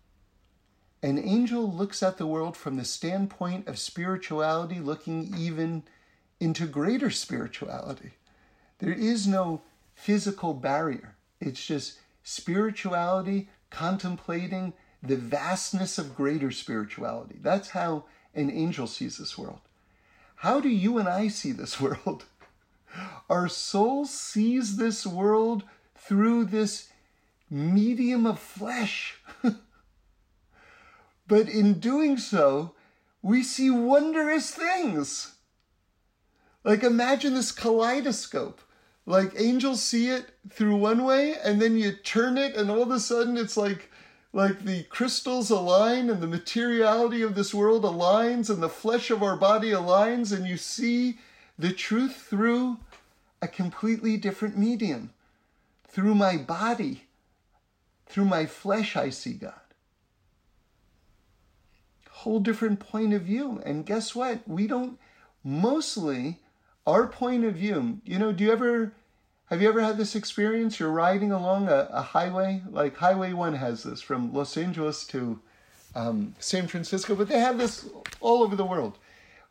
An 1.03 1.19
angel 1.19 1.69
looks 1.69 2.01
at 2.01 2.17
the 2.17 2.27
world 2.27 2.55
from 2.55 2.77
the 2.77 2.85
standpoint 2.85 3.67
of 3.67 3.77
spirituality, 3.77 4.79
looking 4.79 5.35
even 5.37 5.83
into 6.39 6.65
greater 6.65 7.09
spirituality. 7.09 8.11
There 8.79 8.93
is 8.93 9.27
no 9.27 9.63
physical 9.95 10.53
barrier. 10.53 11.17
It's 11.41 11.65
just 11.65 11.99
spirituality 12.23 13.49
contemplating 13.69 14.71
the 15.07 15.15
vastness 15.15 15.97
of 15.97 16.15
greater 16.15 16.51
spirituality. 16.51 17.37
That's 17.41 17.69
how 17.69 18.05
an 18.33 18.51
angel 18.51 18.87
sees 18.87 19.17
this 19.17 19.37
world. 19.37 19.59
How 20.37 20.59
do 20.59 20.69
you 20.69 20.97
and 20.97 21.07
I 21.07 21.27
see 21.27 21.51
this 21.51 21.79
world? 21.81 22.25
Our 23.29 23.47
soul 23.47 24.05
sees 24.05 24.77
this 24.77 25.05
world 25.05 25.63
through 25.95 26.45
this 26.45 26.89
medium 27.49 28.25
of 28.25 28.39
flesh. 28.39 29.19
but 31.27 31.49
in 31.49 31.79
doing 31.79 32.17
so, 32.17 32.73
we 33.21 33.43
see 33.43 33.69
wondrous 33.69 34.51
things. 34.51 35.33
Like 36.63 36.83
imagine 36.83 37.33
this 37.33 37.51
kaleidoscope. 37.51 38.61
Like 39.05 39.33
angels 39.37 39.83
see 39.83 40.09
it 40.09 40.31
through 40.49 40.77
one 40.77 41.03
way, 41.03 41.35
and 41.43 41.61
then 41.61 41.77
you 41.77 41.91
turn 41.91 42.37
it, 42.37 42.55
and 42.55 42.71
all 42.71 42.81
of 42.81 42.89
a 42.89 42.99
sudden 42.99 43.37
it's 43.37 43.55
like 43.55 43.91
like 44.35 44.65
the 44.65 44.83
crystals 44.83 45.49
align 45.49 46.09
and 46.09 46.21
the 46.21 46.27
materiality 46.27 47.21
of 47.21 47.35
this 47.35 47.53
world 47.53 47.83
aligns 47.83 48.49
and 48.49 48.61
the 48.61 48.67
flesh 48.67 49.09
of 49.09 49.23
our 49.23 49.37
body 49.37 49.71
aligns, 49.71 50.35
and 50.35 50.45
you 50.45 50.57
see 50.57 51.17
the 51.57 51.71
truth 51.71 52.27
through 52.29 52.77
a 53.41 53.47
completely 53.47 54.17
different 54.17 54.57
medium. 54.57 55.11
Through 55.87 56.15
my 56.15 56.35
body, 56.35 57.05
through 58.07 58.25
my 58.25 58.45
flesh, 58.45 58.97
I 58.97 59.09
see 59.09 59.35
God. 59.35 59.53
Whole 62.09 62.41
different 62.41 62.81
point 62.81 63.13
of 63.13 63.21
view. 63.21 63.61
And 63.65 63.85
guess 63.85 64.13
what? 64.13 64.45
We 64.45 64.67
don't, 64.67 64.99
mostly, 65.45 66.39
our 66.85 67.07
point 67.07 67.45
of 67.45 67.55
view, 67.55 68.01
you 68.03 68.19
know, 68.19 68.33
do 68.33 68.43
you 68.43 68.51
ever 68.51 68.91
have 69.47 69.61
you 69.61 69.69
ever 69.69 69.81
had 69.81 69.97
this 69.97 70.15
experience? 70.15 70.79
You're 70.79 70.89
riding 70.89 71.31
along 71.31 71.67
a, 71.67 71.87
a 71.91 72.01
highway, 72.01 72.63
like 72.69 72.97
Highway 72.97 73.33
1 73.33 73.53
has 73.53 73.83
this 73.83 74.01
from 74.01 74.33
Los 74.33 74.57
Angeles 74.57 75.05
to 75.07 75.39
um, 75.93 76.35
San 76.39 76.67
Francisco, 76.67 77.15
but 77.15 77.27
they 77.27 77.39
have 77.39 77.57
this 77.57 77.87
all 78.21 78.41
over 78.41 78.55
the 78.55 78.65
world, 78.65 78.97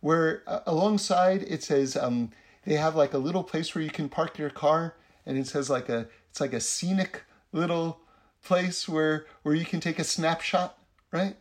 where 0.01 0.43
uh, 0.47 0.61
alongside 0.67 1.43
it 1.43 1.63
says 1.63 1.97
um, 1.97 2.31
they 2.65 2.75
have 2.75 2.97
like 2.97 3.15
a 3.15 3.19
little 3.19 3.45
place 3.45 3.75
where 3.75 3.85
you 3.85 3.91
can 3.91 4.09
park 4.09 4.37
your 4.37 4.51
car, 4.51 4.97
and 5.27 5.39
it 5.39 5.47
says 5.47 5.71
like 5.71 5.89
a 5.89 6.09
it's 6.29 6.41
like 6.41 6.53
a 6.53 6.61
scenic 6.61 7.23
little 7.53 8.01
place 8.43 8.89
where 8.89 9.27
where 9.43 9.55
you 9.55 9.65
can 9.65 9.81
take 9.81 10.01
a 10.01 10.05
snapshot, 10.05 10.77
right? 11.13 11.37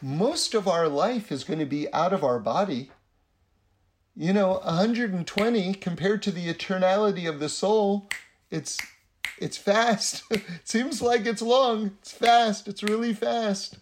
Most 0.00 0.54
of 0.54 0.68
our 0.68 0.88
life 0.88 1.32
is 1.32 1.42
going 1.42 1.58
to 1.58 1.66
be 1.66 1.92
out 1.92 2.12
of 2.12 2.22
our 2.22 2.38
body. 2.38 2.92
You 4.20 4.32
know, 4.32 4.54
120 4.64 5.74
compared 5.74 6.22
to 6.24 6.32
the 6.32 6.52
eternality 6.52 7.28
of 7.28 7.38
the 7.38 7.48
soul, 7.48 8.08
it's 8.50 8.76
it's 9.38 9.56
fast. 9.56 10.24
it 10.32 10.42
seems 10.64 11.00
like 11.00 11.24
it's 11.24 11.40
long. 11.40 11.92
It's 12.00 12.10
fast. 12.10 12.66
It's 12.66 12.82
really 12.82 13.14
fast. 13.14 13.78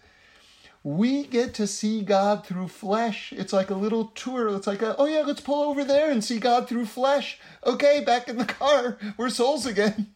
We 0.85 1.25
get 1.25 1.55
to 1.55 1.67
see 1.67 2.03
God 2.03 2.45
through 2.45 2.69
flesh. 2.69 3.33
It's 3.33 3.55
like 3.55 3.71
a 3.71 3.75
little 3.75 4.09
tour. 4.15 4.55
It's 4.55 4.67
like, 4.67 4.83
a, 4.83 4.95
oh 4.99 5.07
yeah, 5.07 5.23
let's 5.23 5.41
pull 5.41 5.71
over 5.71 5.85
there 5.85 6.11
and 6.11 6.23
see 6.23 6.39
God 6.39 6.69
through 6.69 6.85
flesh. 6.85 7.41
Okay, 7.65 8.05
back 8.05 8.29
in 8.29 8.37
the 8.37 8.45
car. 8.45 8.99
We're 9.17 9.31
souls 9.31 9.65
again. 9.65 10.13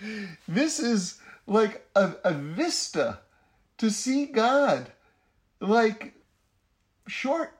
This 0.48 0.80
is 0.80 1.18
like 1.46 1.86
a, 1.94 2.14
a 2.24 2.32
vista 2.32 3.18
to 3.76 3.90
see 3.90 4.24
God. 4.24 4.90
Like 5.60 6.14
short. 7.06 7.59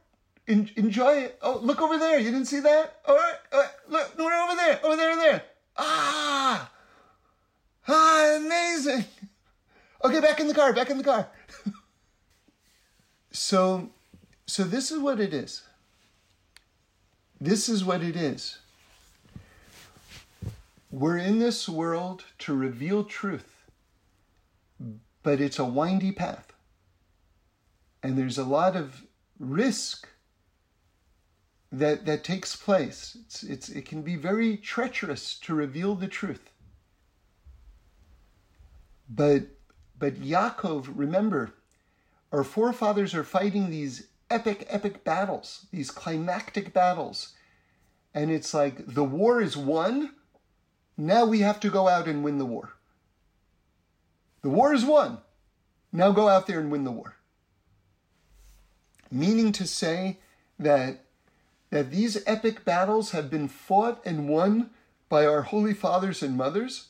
En- 0.51 0.71
enjoy 0.75 1.13
it. 1.13 1.39
Oh, 1.43 1.61
look 1.63 1.81
over 1.81 1.97
there. 1.97 2.19
You 2.19 2.33
didn't 2.33 2.47
see 2.47 2.59
that? 2.59 2.97
All 3.07 3.15
right. 3.15 3.37
All 3.53 3.61
right. 3.61 3.71
Look, 3.89 4.19
no, 4.19 4.25
over 4.25 4.57
there. 4.57 4.81
Over 4.85 4.97
there, 4.97 5.11
over 5.13 5.21
there. 5.21 5.43
Ah! 5.77 6.71
Ah, 7.89 8.37
amazing. 8.37 9.05
Okay, 10.03 10.19
back 10.19 10.41
in 10.41 10.49
the 10.49 10.55
car, 10.55 10.73
back 10.73 10.89
in 10.89 10.97
the 10.97 11.05
car. 11.05 11.29
so 13.31 13.91
so 14.47 14.65
this 14.65 14.91
is 14.91 14.99
what 14.99 15.21
it 15.21 15.35
is. 15.35 15.61
This 17.39 17.69
is 17.69 17.85
what 17.85 18.03
it 18.03 18.17
is. 18.17 18.61
We're 20.91 21.19
in 21.19 21.39
this 21.39 21.69
world 21.69 22.25
to 22.39 22.55
reveal 22.55 23.05
truth, 23.05 23.67
but 25.23 25.39
it's 25.39 25.59
a 25.59 25.67
windy 25.67 26.13
path. 26.13 26.51
And 28.03 28.17
there's 28.17 28.39
a 28.39 28.45
lot 28.45 28.77
of 28.77 29.03
risk 29.39 30.09
that, 31.73 32.07
that 32.07 32.25
takes 32.25 32.57
place. 32.57 33.17
It's, 33.25 33.43
it's, 33.43 33.69
it 33.69 33.85
can 33.85 34.03
be 34.03 34.17
very 34.17 34.57
treacherous 34.57 35.39
to 35.41 35.55
reveal 35.55 35.95
the 35.95 36.09
truth. 36.09 36.51
But, 39.09 39.43
but 39.99 40.15
Yaakov, 40.17 40.93
remember, 40.95 41.53
our 42.33 42.45
forefathers 42.45 43.15
are 43.15 43.25
fighting 43.25 43.71
these 43.71 44.09
epic, 44.31 44.67
epic 44.69 45.05
battles, 45.05 45.67
these 45.73 45.91
climactic 45.91 46.73
battles. 46.73 47.35
And 48.15 48.31
it's 48.31 48.55
like 48.55 48.95
the 48.95 49.05
war 49.05 49.41
is 49.41 49.57
won. 49.57 50.15
Now 50.97 51.25
we 51.25 51.41
have 51.41 51.61
to 51.61 51.71
go 51.71 51.89
out 51.89 52.09
and 52.09 52.25
win 52.25 52.39
the 52.39 52.47
war. 52.47 52.71
The 54.43 54.51
war 54.51 54.73
is 54.73 54.85
won. 54.85 55.19
Now 55.93 56.13
go 56.13 56.29
out 56.29 56.47
there 56.47 56.61
and 56.61 56.71
win 56.71 56.85
the 56.85 56.91
war. 56.91 57.17
Meaning 59.11 59.53
to 59.53 59.67
say 59.67 60.19
that 60.59 61.05
that 61.71 61.91
these 61.91 62.23
epic 62.27 62.65
battles 62.65 63.13
have 63.13 63.31
been 63.31 63.49
fought 63.49 64.01
and 64.05 64.29
won 64.29 64.71
by 65.09 65.25
our 65.25 65.43
holy 65.43 65.75
fathers 65.75 66.23
and 66.23 66.37
mothers, 66.37 66.89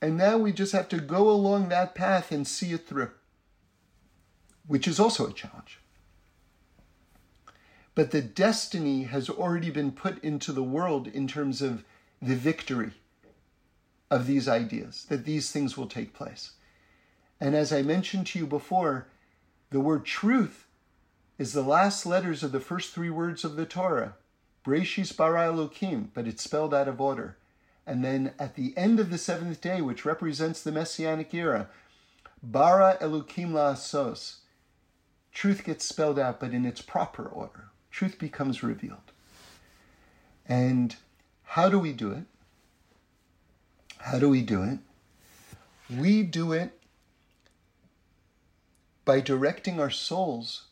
and 0.00 0.16
now 0.16 0.38
we 0.38 0.52
just 0.52 0.72
have 0.72 0.88
to 0.88 1.00
go 1.00 1.28
along 1.28 1.68
that 1.68 1.94
path 1.94 2.32
and 2.32 2.46
see 2.46 2.72
it 2.72 2.86
through, 2.86 3.10
which 4.66 4.88
is 4.88 4.98
also 4.98 5.26
a 5.26 5.32
challenge. 5.32 5.80
But 7.94 8.12
the 8.12 8.22
destiny 8.22 9.04
has 9.04 9.28
already 9.28 9.70
been 9.70 9.92
put 9.92 10.22
into 10.24 10.52
the 10.52 10.62
world 10.62 11.06
in 11.08 11.28
terms 11.28 11.60
of 11.60 11.84
the 12.22 12.36
victory 12.36 12.92
of 14.10 14.26
these 14.26 14.48
ideas, 14.48 15.06
that 15.08 15.24
these 15.24 15.50
things 15.50 15.76
will 15.76 15.86
take 15.86 16.14
place. 16.14 16.52
And 17.40 17.54
as 17.54 17.72
I 17.72 17.82
mentioned 17.82 18.26
to 18.28 18.38
you 18.38 18.46
before, 18.46 19.08
the 19.70 19.80
word 19.80 20.04
truth 20.04 20.66
is 21.40 21.54
the 21.54 21.62
last 21.62 22.04
letters 22.04 22.42
of 22.42 22.52
the 22.52 22.60
first 22.60 22.92
three 22.92 23.08
words 23.08 23.44
of 23.44 23.56
the 23.56 23.64
Torah, 23.64 24.14
Breshis 24.62 25.16
bara 25.16 25.46
Elokim, 25.46 26.08
but 26.12 26.26
it's 26.26 26.42
spelled 26.42 26.74
out 26.74 26.86
of 26.86 27.00
order. 27.00 27.38
And 27.86 28.04
then 28.04 28.34
at 28.38 28.56
the 28.56 28.76
end 28.76 29.00
of 29.00 29.08
the 29.08 29.16
seventh 29.16 29.58
day, 29.62 29.80
which 29.80 30.04
represents 30.04 30.62
the 30.62 30.70
Messianic 30.70 31.32
era, 31.32 31.70
bara 32.42 32.98
Elokim 33.00 33.52
la'asos, 33.52 34.40
truth 35.32 35.64
gets 35.64 35.86
spelled 35.86 36.18
out, 36.18 36.40
but 36.40 36.52
in 36.52 36.66
its 36.66 36.82
proper 36.82 37.24
order. 37.24 37.70
Truth 37.90 38.18
becomes 38.18 38.62
revealed. 38.62 39.10
And 40.46 40.94
how 41.44 41.70
do 41.70 41.78
we 41.78 41.94
do 41.94 42.12
it? 42.12 42.24
How 43.96 44.18
do 44.18 44.28
we 44.28 44.42
do 44.42 44.62
it? 44.62 44.78
We 45.88 46.22
do 46.22 46.52
it 46.52 46.78
by 49.06 49.20
directing 49.20 49.80
our 49.80 49.88
souls 49.88 50.66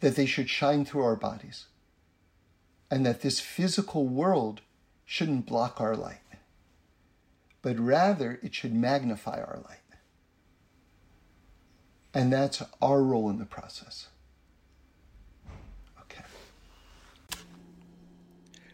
that 0.00 0.16
they 0.16 0.26
should 0.26 0.50
shine 0.50 0.84
through 0.84 1.02
our 1.02 1.16
bodies 1.16 1.66
and 2.90 3.04
that 3.04 3.22
this 3.22 3.40
physical 3.40 4.06
world 4.06 4.60
shouldn't 5.04 5.46
block 5.46 5.80
our 5.80 5.96
light, 5.96 6.20
but 7.62 7.78
rather 7.78 8.38
it 8.42 8.54
should 8.54 8.74
magnify 8.74 9.40
our 9.40 9.60
light. 9.68 9.78
And 12.14 12.32
that's 12.32 12.62
our 12.80 13.02
role 13.02 13.28
in 13.28 13.38
the 13.38 13.44
process. 13.44 14.08
Okay. 16.02 16.24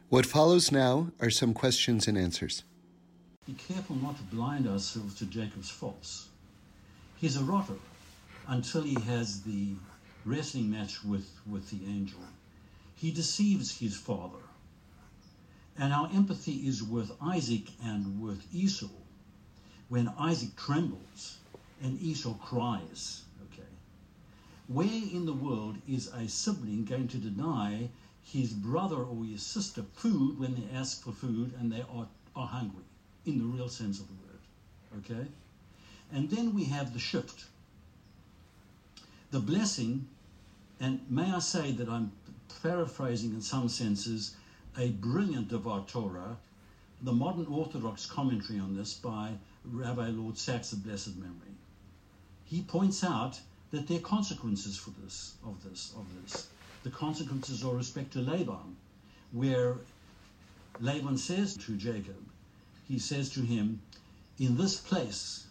What 0.09 0.27
follows 0.27 0.71
now 0.71 1.09
are 1.21 1.31
some 1.31 1.55
questions 1.55 2.07
and 2.07 2.17
answers. 2.17 2.65
Be 3.47 3.55
careful 3.55 3.97
not 3.97 4.17
to 4.19 4.23
blind 4.25 4.69
ourselves 4.69 5.17
to 5.17 5.27
Jacob's 5.27 5.71
faults. 5.71 6.29
He's 7.17 7.37
a 7.37 7.43
rotter 7.43 7.75
until 8.47 8.83
he 8.83 8.95
has 9.03 9.43
the 9.43 9.75
wrestling 10.25 10.71
match 10.71 11.05
with, 11.05 11.31
with 11.47 11.71
the 11.71 11.85
angel 11.87 12.21
he 13.03 13.11
deceives 13.11 13.79
his 13.79 13.97
father. 13.97 14.45
And 15.77 15.93
our 15.93 16.09
empathy 16.15 16.69
is 16.69 16.85
with 16.85 17.11
Isaac 17.21 17.65
and 17.83 18.23
with 18.23 18.47
Esau 18.55 18.87
when 19.89 20.07
Isaac 20.17 20.55
trembles 20.55 21.39
and 21.83 22.01
Esau 22.01 22.35
cries. 22.35 23.23
Okay. 23.53 23.67
Where 24.69 24.87
in 24.87 25.27
the 25.27 25.33
world 25.33 25.79
is 25.89 26.07
a 26.15 26.29
sibling 26.29 26.85
going 26.85 27.09
to 27.09 27.17
deny 27.17 27.89
his 28.23 28.53
brother 28.53 29.03
or 29.03 29.25
his 29.25 29.43
sister 29.43 29.83
food 29.95 30.39
when 30.39 30.55
they 30.55 30.79
ask 30.79 31.03
for 31.03 31.11
food 31.11 31.55
and 31.59 31.73
they 31.73 31.85
are, 31.93 32.07
are 32.37 32.47
hungry, 32.47 32.85
in 33.27 33.39
the 33.39 33.45
real 33.45 33.69
sense 33.69 33.99
of 33.99 34.07
the 34.07 34.15
word? 34.15 35.01
Okay? 35.05 35.29
And 36.13 36.31
then 36.31 36.55
we 36.55 36.67
have 36.67 36.93
the 36.93 37.01
shift. 37.01 37.47
The 39.33 39.41
blessing, 39.41 40.07
and 40.83 41.01
may 41.09 41.31
I 41.31 41.39
say 41.39 41.71
that 41.71 41.89
I'm 41.89 42.11
paraphrasing 42.61 43.33
in 43.35 43.41
some 43.41 43.69
senses 43.69 44.35
a 44.77 44.89
brilliant 44.89 45.47
Devar 45.49 45.85
Torah, 45.87 46.37
the 47.01 47.13
modern 47.13 47.47
Orthodox 47.47 48.05
commentary 48.05 48.59
on 48.59 48.77
this 48.77 48.93
by 48.93 49.35
Rabbi 49.65 50.09
Lord 50.09 50.37
Sacks 50.37 50.73
of 50.73 50.85
blessed 50.85 51.17
memory. 51.17 51.55
He 52.45 52.63
points 52.63 53.05
out 53.05 53.41
that 53.71 53.87
there 53.87 53.99
are 53.99 54.01
consequences 54.01 54.77
for 54.77 54.91
this, 55.03 55.37
of 55.47 55.63
this, 55.63 55.95
of 55.97 56.05
this. 56.21 56.49
The 56.83 56.91
consequences 56.91 57.65
are 57.65 57.77
respect 57.77 58.13
to 58.15 58.19
Laban, 58.19 58.77
where 59.31 59.77
Laban 60.81 61.17
says 61.17 61.57
to 61.59 61.77
Jacob, 61.77 62.27
he 62.89 62.99
says 62.99 63.31
to 63.31 63.41
him, 63.43 63.81
In 64.41 64.57
this 64.57 64.81
place 64.81 65.47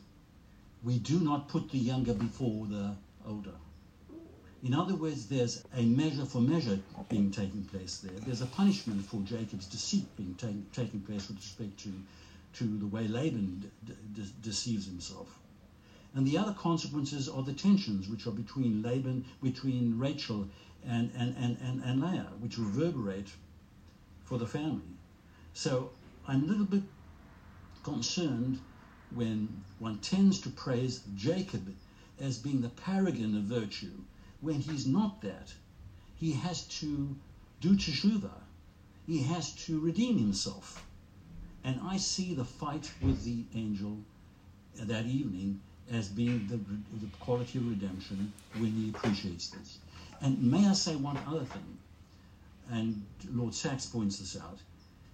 we 0.83 0.99
do 0.99 1.21
not 1.21 1.47
put 1.47 1.71
the 1.71 1.77
younger 1.77 2.13
before 2.13 2.65
the 2.65 2.95
older. 3.25 3.55
In 4.63 4.75
other 4.75 4.95
words, 4.95 5.25
there's 5.25 5.63
a 5.75 5.83
measure 5.83 6.23
for 6.23 6.39
measure 6.39 6.79
being 7.09 7.31
taking 7.31 7.63
place 7.63 7.97
there. 7.97 8.19
There's 8.19 8.41
a 8.41 8.45
punishment 8.45 9.03
for 9.03 9.19
Jacob's 9.21 9.65
deceit 9.65 10.05
being 10.15 10.35
taking 10.71 11.01
place 11.01 11.27
with 11.27 11.37
respect 11.37 11.79
to, 11.79 11.91
to 12.59 12.77
the 12.77 12.85
way 12.85 13.07
Laban 13.07 13.71
deceives 14.41 14.85
himself. 14.85 15.39
And 16.13 16.27
the 16.27 16.37
other 16.37 16.53
consequences 16.53 17.27
are 17.27 17.41
the 17.41 17.53
tensions 17.53 18.07
which 18.07 18.27
are 18.27 18.31
between 18.31 18.83
Laban, 18.83 19.25
between 19.41 19.97
Rachel 19.97 20.47
and, 20.87 21.11
and, 21.17 21.35
and, 21.37 21.57
and, 21.59 21.83
and 21.83 21.99
Leah, 21.99 22.27
which 22.39 22.59
reverberate 22.59 23.29
for 24.25 24.37
the 24.37 24.45
family. 24.45 24.93
So 25.53 25.89
I'm 26.27 26.43
a 26.43 26.45
little 26.45 26.65
bit 26.65 26.83
concerned 27.81 28.59
when 29.09 29.63
one 29.79 29.97
tends 29.99 30.39
to 30.41 30.49
praise 30.49 31.01
Jacob 31.15 31.73
as 32.19 32.37
being 32.37 32.61
the 32.61 32.69
paragon 32.69 33.35
of 33.35 33.43
virtue 33.43 34.03
when 34.41 34.59
he's 34.59 34.87
not 34.87 35.21
that, 35.21 35.53
he 36.15 36.33
has 36.33 36.63
to 36.79 37.15
do 37.61 37.75
teshuvah. 37.75 38.41
He 39.07 39.23
has 39.23 39.53
to 39.65 39.79
redeem 39.79 40.17
himself. 40.17 40.85
And 41.63 41.79
I 41.83 41.97
see 41.97 42.33
the 42.33 42.45
fight 42.45 42.91
with 43.01 43.23
the 43.23 43.43
angel 43.55 43.97
that 44.75 45.05
evening 45.05 45.59
as 45.91 46.07
being 46.07 46.47
the, 46.47 46.57
the 46.57 47.11
quality 47.19 47.59
of 47.59 47.67
redemption 47.67 48.31
when 48.57 48.71
he 48.71 48.89
appreciates 48.89 49.49
this. 49.49 49.77
And 50.21 50.41
may 50.41 50.67
I 50.67 50.73
say 50.73 50.95
one 50.95 51.17
other 51.27 51.45
thing? 51.45 51.77
And 52.71 53.05
Lord 53.31 53.53
Sacks 53.53 53.85
points 53.85 54.19
this 54.19 54.39
out. 54.39 54.59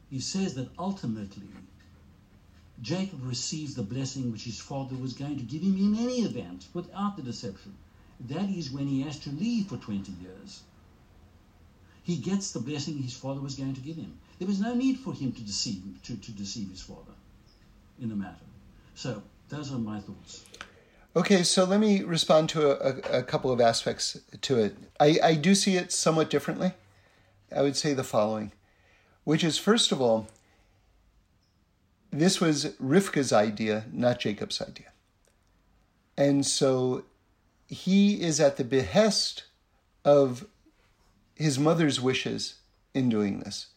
He 0.09 0.19
says 0.19 0.53
that 0.55 0.69
ultimately, 0.78 1.47
Jacob 2.82 3.19
receives 3.23 3.73
the 3.73 3.84
blessing 3.84 4.32
which 4.32 4.43
his 4.43 4.59
father 4.59 4.95
was 4.95 5.13
going 5.13 5.38
to 5.38 5.43
give 5.43 5.63
him 5.63 5.75
in 5.78 5.95
any 5.97 6.19
event, 6.19 6.67
without 6.73 7.15
the 7.15 7.23
deception. 7.23 7.73
That 8.22 8.49
is 8.49 8.72
when 8.72 8.88
he 8.88 9.01
has 9.03 9.20
to 9.20 9.30
leave 9.30 9.68
for 9.68 9.78
20 9.78 10.11
years. 10.13 10.61
He 12.03 12.18
gets 12.18 12.51
the 12.51 12.59
blessing 12.59 12.97
his 12.97 13.15
father 13.15 13.41
was 13.41 13.55
going 13.55 13.74
to 13.74 13.82
give 13.82 13.97
him. 13.97 14.18
There 14.39 14.47
was 14.47 14.61
no 14.61 14.74
need 14.74 14.99
for 14.99 15.13
him 15.13 15.32
to 15.34 15.41
deceive 15.41 15.84
to, 16.03 16.15
to 16.15 16.32
deceive 16.32 16.70
his 16.70 16.82
father 16.82 17.11
in 18.01 18.09
the 18.09 18.15
matter. 18.15 18.36
So 18.95 19.22
those 19.49 19.72
are 19.72 19.78
my 19.78 19.99
thoughts. 19.99 20.45
Okay, 21.15 21.43
so 21.43 21.63
let 21.63 21.80
me 21.80 22.03
respond 22.03 22.49
to 22.49 22.72
a, 22.72 23.18
a, 23.18 23.20
a 23.20 23.24
couple 23.24 23.51
of 23.51 23.59
aspects 23.59 24.20
to 24.41 24.59
it. 24.59 24.78
I, 24.99 25.20
I 25.24 25.34
do 25.34 25.55
see 25.55 25.76
it 25.76 25.91
somewhat 25.91 26.30
differently. 26.30 26.74
I 27.55 27.61
would 27.61 27.76
say 27.76 27.93
the 27.93 28.03
following, 28.03 28.51
which 29.24 29.43
is 29.43 29.57
first 29.57 29.91
of 29.91 30.01
all, 30.01 30.28
this 32.11 32.39
was 32.39 32.68
Rivka's 32.82 33.34
idea, 33.34 33.86
not 33.91 34.20
Jacob's 34.20 34.61
idea. 34.61 34.91
And 36.18 36.45
so 36.45 37.03
he 37.68 38.22
is 38.22 38.39
at 38.39 38.57
the 38.57 38.63
behest 38.63 39.43
of 40.05 40.45
his 41.36 41.59
mother's 41.59 42.01
wishes 42.01 42.55
in 42.93 43.09
doing 43.09 43.39
this. 43.39 43.68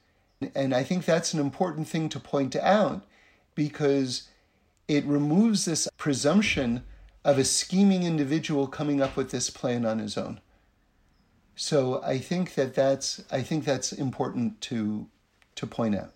And 0.54 0.74
I 0.74 0.82
think 0.82 1.04
that's 1.04 1.34
an 1.34 1.40
important 1.40 1.88
thing 1.88 2.08
to 2.10 2.20
point 2.20 2.56
out 2.56 3.04
because 3.54 4.28
it 4.88 5.04
removes 5.04 5.64
this 5.64 5.88
presumption 5.98 6.82
of 7.24 7.38
a 7.38 7.44
scheming 7.44 8.04
individual 8.04 8.66
coming 8.66 9.02
up 9.02 9.16
with 9.16 9.30
this 9.30 9.50
plan 9.50 9.84
on 9.84 9.98
his 9.98 10.16
own. 10.16 10.40
So 11.54 12.02
I 12.02 12.18
think 12.18 12.54
that 12.54 12.74
that's 12.74 13.22
I 13.30 13.42
think 13.42 13.64
that's 13.64 13.92
important 13.92 14.62
to 14.62 15.06
to 15.56 15.66
point 15.66 15.94
out. 15.94 16.14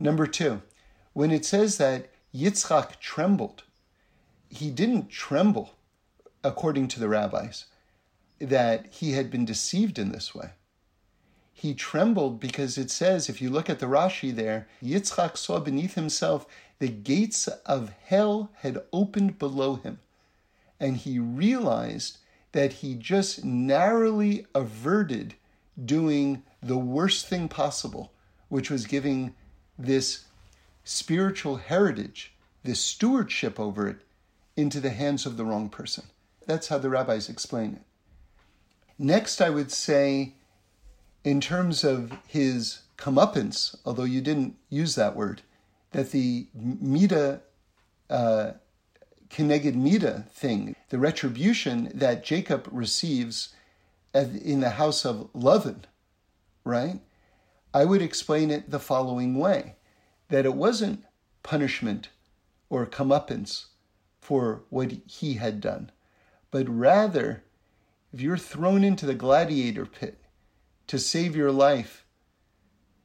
Number 0.00 0.26
2, 0.26 0.60
when 1.12 1.30
it 1.30 1.44
says 1.44 1.78
that 1.78 2.10
Yitzchak 2.34 2.98
trembled, 2.98 3.62
he 4.48 4.70
didn't 4.70 5.10
tremble 5.10 5.76
according 6.44 6.86
to 6.88 7.00
the 7.00 7.08
rabbis 7.08 7.64
that 8.38 8.86
he 8.92 9.12
had 9.12 9.30
been 9.30 9.44
deceived 9.44 9.98
in 9.98 10.12
this 10.12 10.34
way. 10.34 10.50
He 11.52 11.72
trembled 11.72 12.40
because 12.40 12.76
it 12.76 12.90
says, 12.90 13.28
if 13.28 13.40
you 13.40 13.48
look 13.48 13.70
at 13.70 13.78
the 13.78 13.86
Rashi 13.86 14.34
there, 14.34 14.68
Yitzchak 14.82 15.36
saw 15.36 15.60
beneath 15.60 15.94
himself 15.94 16.46
the 16.78 16.88
gates 16.88 17.48
of 17.48 17.94
hell 18.04 18.50
had 18.56 18.82
opened 18.92 19.38
below 19.38 19.76
him. 19.76 20.00
And 20.78 20.96
he 20.98 21.18
realized 21.18 22.18
that 22.52 22.74
he 22.74 22.94
just 22.94 23.44
narrowly 23.44 24.46
averted 24.54 25.34
doing 25.82 26.42
the 26.62 26.76
worst 26.76 27.26
thing 27.26 27.48
possible, 27.48 28.12
which 28.48 28.70
was 28.70 28.86
giving 28.86 29.34
this 29.78 30.24
spiritual 30.84 31.56
heritage, 31.56 32.34
this 32.62 32.80
stewardship 32.80 33.58
over 33.58 33.88
it, 33.88 33.96
into 34.56 34.80
the 34.80 34.90
hands 34.90 35.24
of 35.24 35.36
the 35.36 35.44
wrong 35.44 35.68
person. 35.68 36.04
That's 36.46 36.68
how 36.68 36.78
the 36.78 36.90
rabbis 36.90 37.28
explain 37.28 37.74
it. 37.74 37.82
Next, 38.98 39.40
I 39.40 39.50
would 39.50 39.72
say, 39.72 40.34
in 41.24 41.40
terms 41.40 41.84
of 41.84 42.12
his 42.26 42.80
comeuppance, 42.96 43.76
although 43.84 44.04
you 44.04 44.20
didn't 44.20 44.56
use 44.68 44.94
that 44.94 45.16
word, 45.16 45.42
that 45.92 46.10
the 46.10 46.46
Mida, 46.54 47.40
uh, 48.10 48.52
Keneged 49.30 49.74
Mida 49.74 50.26
thing, 50.32 50.76
the 50.90 50.98
retribution 50.98 51.90
that 51.94 52.24
Jacob 52.24 52.68
receives 52.70 53.54
in 54.14 54.60
the 54.60 54.70
house 54.70 55.04
of 55.04 55.28
Lavan, 55.32 55.84
right? 56.62 57.00
I 57.72 57.84
would 57.84 58.02
explain 58.02 58.50
it 58.50 58.70
the 58.70 58.78
following 58.78 59.36
way 59.36 59.74
that 60.28 60.44
it 60.44 60.54
wasn't 60.54 61.04
punishment 61.42 62.08
or 62.70 62.86
comeuppance 62.86 63.66
for 64.20 64.62
what 64.70 64.92
he 65.06 65.34
had 65.34 65.60
done, 65.60 65.90
but 66.54 66.68
rather, 66.68 67.42
if 68.12 68.20
you're 68.20 68.36
thrown 68.36 68.84
into 68.84 69.06
the 69.06 69.14
gladiator 69.16 69.84
pit 69.84 70.20
to 70.86 71.00
save 71.00 71.34
your 71.34 71.50
life, 71.50 72.06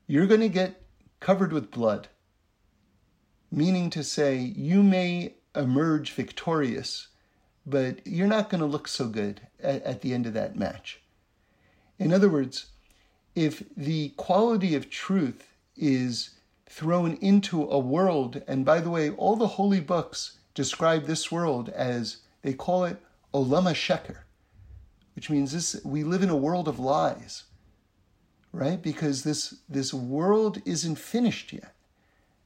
you're 0.05 0.27
going 0.27 0.41
to 0.41 0.49
get 0.49 0.83
covered 1.19 1.51
with 1.51 1.71
blood. 1.71 2.09
Meaning 3.51 3.89
to 3.89 4.03
say, 4.03 4.35
you 4.37 4.83
may 4.83 5.33
emerge 5.55 6.11
victorious, 6.11 7.07
but 7.65 8.05
you're 8.05 8.27
not 8.27 8.51
going 8.51 8.61
to 8.61 8.67
look 8.67 8.87
so 8.87 9.07
good 9.07 9.41
at, 9.59 9.81
at 9.81 10.01
the 10.01 10.13
end 10.13 10.27
of 10.27 10.33
that 10.33 10.55
match. 10.55 11.01
In 11.97 12.13
other 12.13 12.29
words, 12.29 12.67
if 13.33 13.63
the 13.75 14.09
quality 14.09 14.75
of 14.75 14.91
truth 14.91 15.55
is 15.75 16.35
thrown 16.69 17.13
into 17.13 17.63
a 17.63 17.79
world, 17.79 18.43
and 18.47 18.63
by 18.63 18.79
the 18.79 18.91
way, 18.91 19.09
all 19.09 19.35
the 19.35 19.47
holy 19.57 19.81
books 19.81 20.37
describe 20.53 21.05
this 21.05 21.31
world 21.31 21.69
as 21.69 22.17
they 22.43 22.53
call 22.53 22.83
it 22.83 23.01
Olama 23.33 23.73
Sheker, 23.73 24.19
which 25.15 25.29
means 25.29 25.51
this 25.51 25.79
we 25.83 26.03
live 26.03 26.23
in 26.23 26.29
a 26.29 26.35
world 26.35 26.67
of 26.67 26.79
lies 26.79 27.45
right? 28.51 28.81
Because 28.81 29.23
this, 29.23 29.55
this 29.67 29.93
world 29.93 30.61
isn't 30.65 30.95
finished 30.95 31.53
yet. 31.53 31.75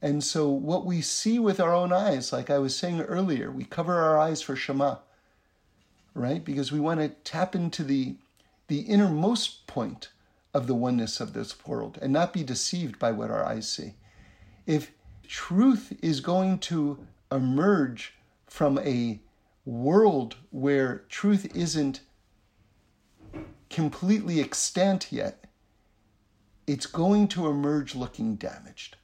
And 0.02 0.22
so, 0.22 0.48
what 0.48 0.84
we 0.84 1.00
see 1.00 1.38
with 1.38 1.60
our 1.60 1.74
own 1.74 1.92
eyes, 1.92 2.32
like 2.32 2.50
I 2.50 2.58
was 2.58 2.76
saying 2.76 3.00
earlier, 3.02 3.50
we 3.50 3.64
cover 3.64 3.94
our 3.94 4.18
eyes 4.18 4.42
for 4.42 4.54
Shema, 4.54 4.96
right? 6.12 6.44
Because 6.44 6.70
we 6.70 6.80
want 6.80 7.00
to 7.00 7.08
tap 7.08 7.54
into 7.54 7.82
the, 7.82 8.16
the 8.68 8.80
innermost 8.80 9.66
point 9.66 10.10
of 10.52 10.66
the 10.66 10.74
oneness 10.74 11.20
of 11.20 11.32
this 11.32 11.66
world 11.66 11.98
and 12.02 12.12
not 12.12 12.34
be 12.34 12.44
deceived 12.44 12.98
by 12.98 13.12
what 13.12 13.30
our 13.30 13.44
eyes 13.44 13.68
see. 13.68 13.94
If 14.66 14.92
truth 15.26 15.96
is 16.02 16.20
going 16.20 16.58
to 16.58 17.06
emerge 17.32 18.12
from 18.46 18.78
a 18.78 19.20
world 19.64 20.36
where 20.50 21.04
truth 21.08 21.54
isn't 21.54 22.00
completely 23.70 24.40
extant 24.40 25.10
yet, 25.10 25.44
it's 26.66 26.86
going 26.86 27.28
to 27.28 27.46
emerge 27.46 27.94
looking 27.94 28.36
damaged. 28.36 28.96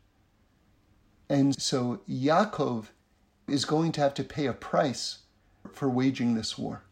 And 1.29 1.61
so 1.61 2.01
Yaakov 2.09 2.87
is 3.49 3.65
going 3.65 3.93
to 3.93 4.01
have 4.01 4.15
to 4.15 4.25
pay 4.25 4.47
a 4.47 4.53
price 4.53 5.19
for 5.73 5.89
waging 5.89 6.35
this 6.35 6.57
war. 6.59 6.85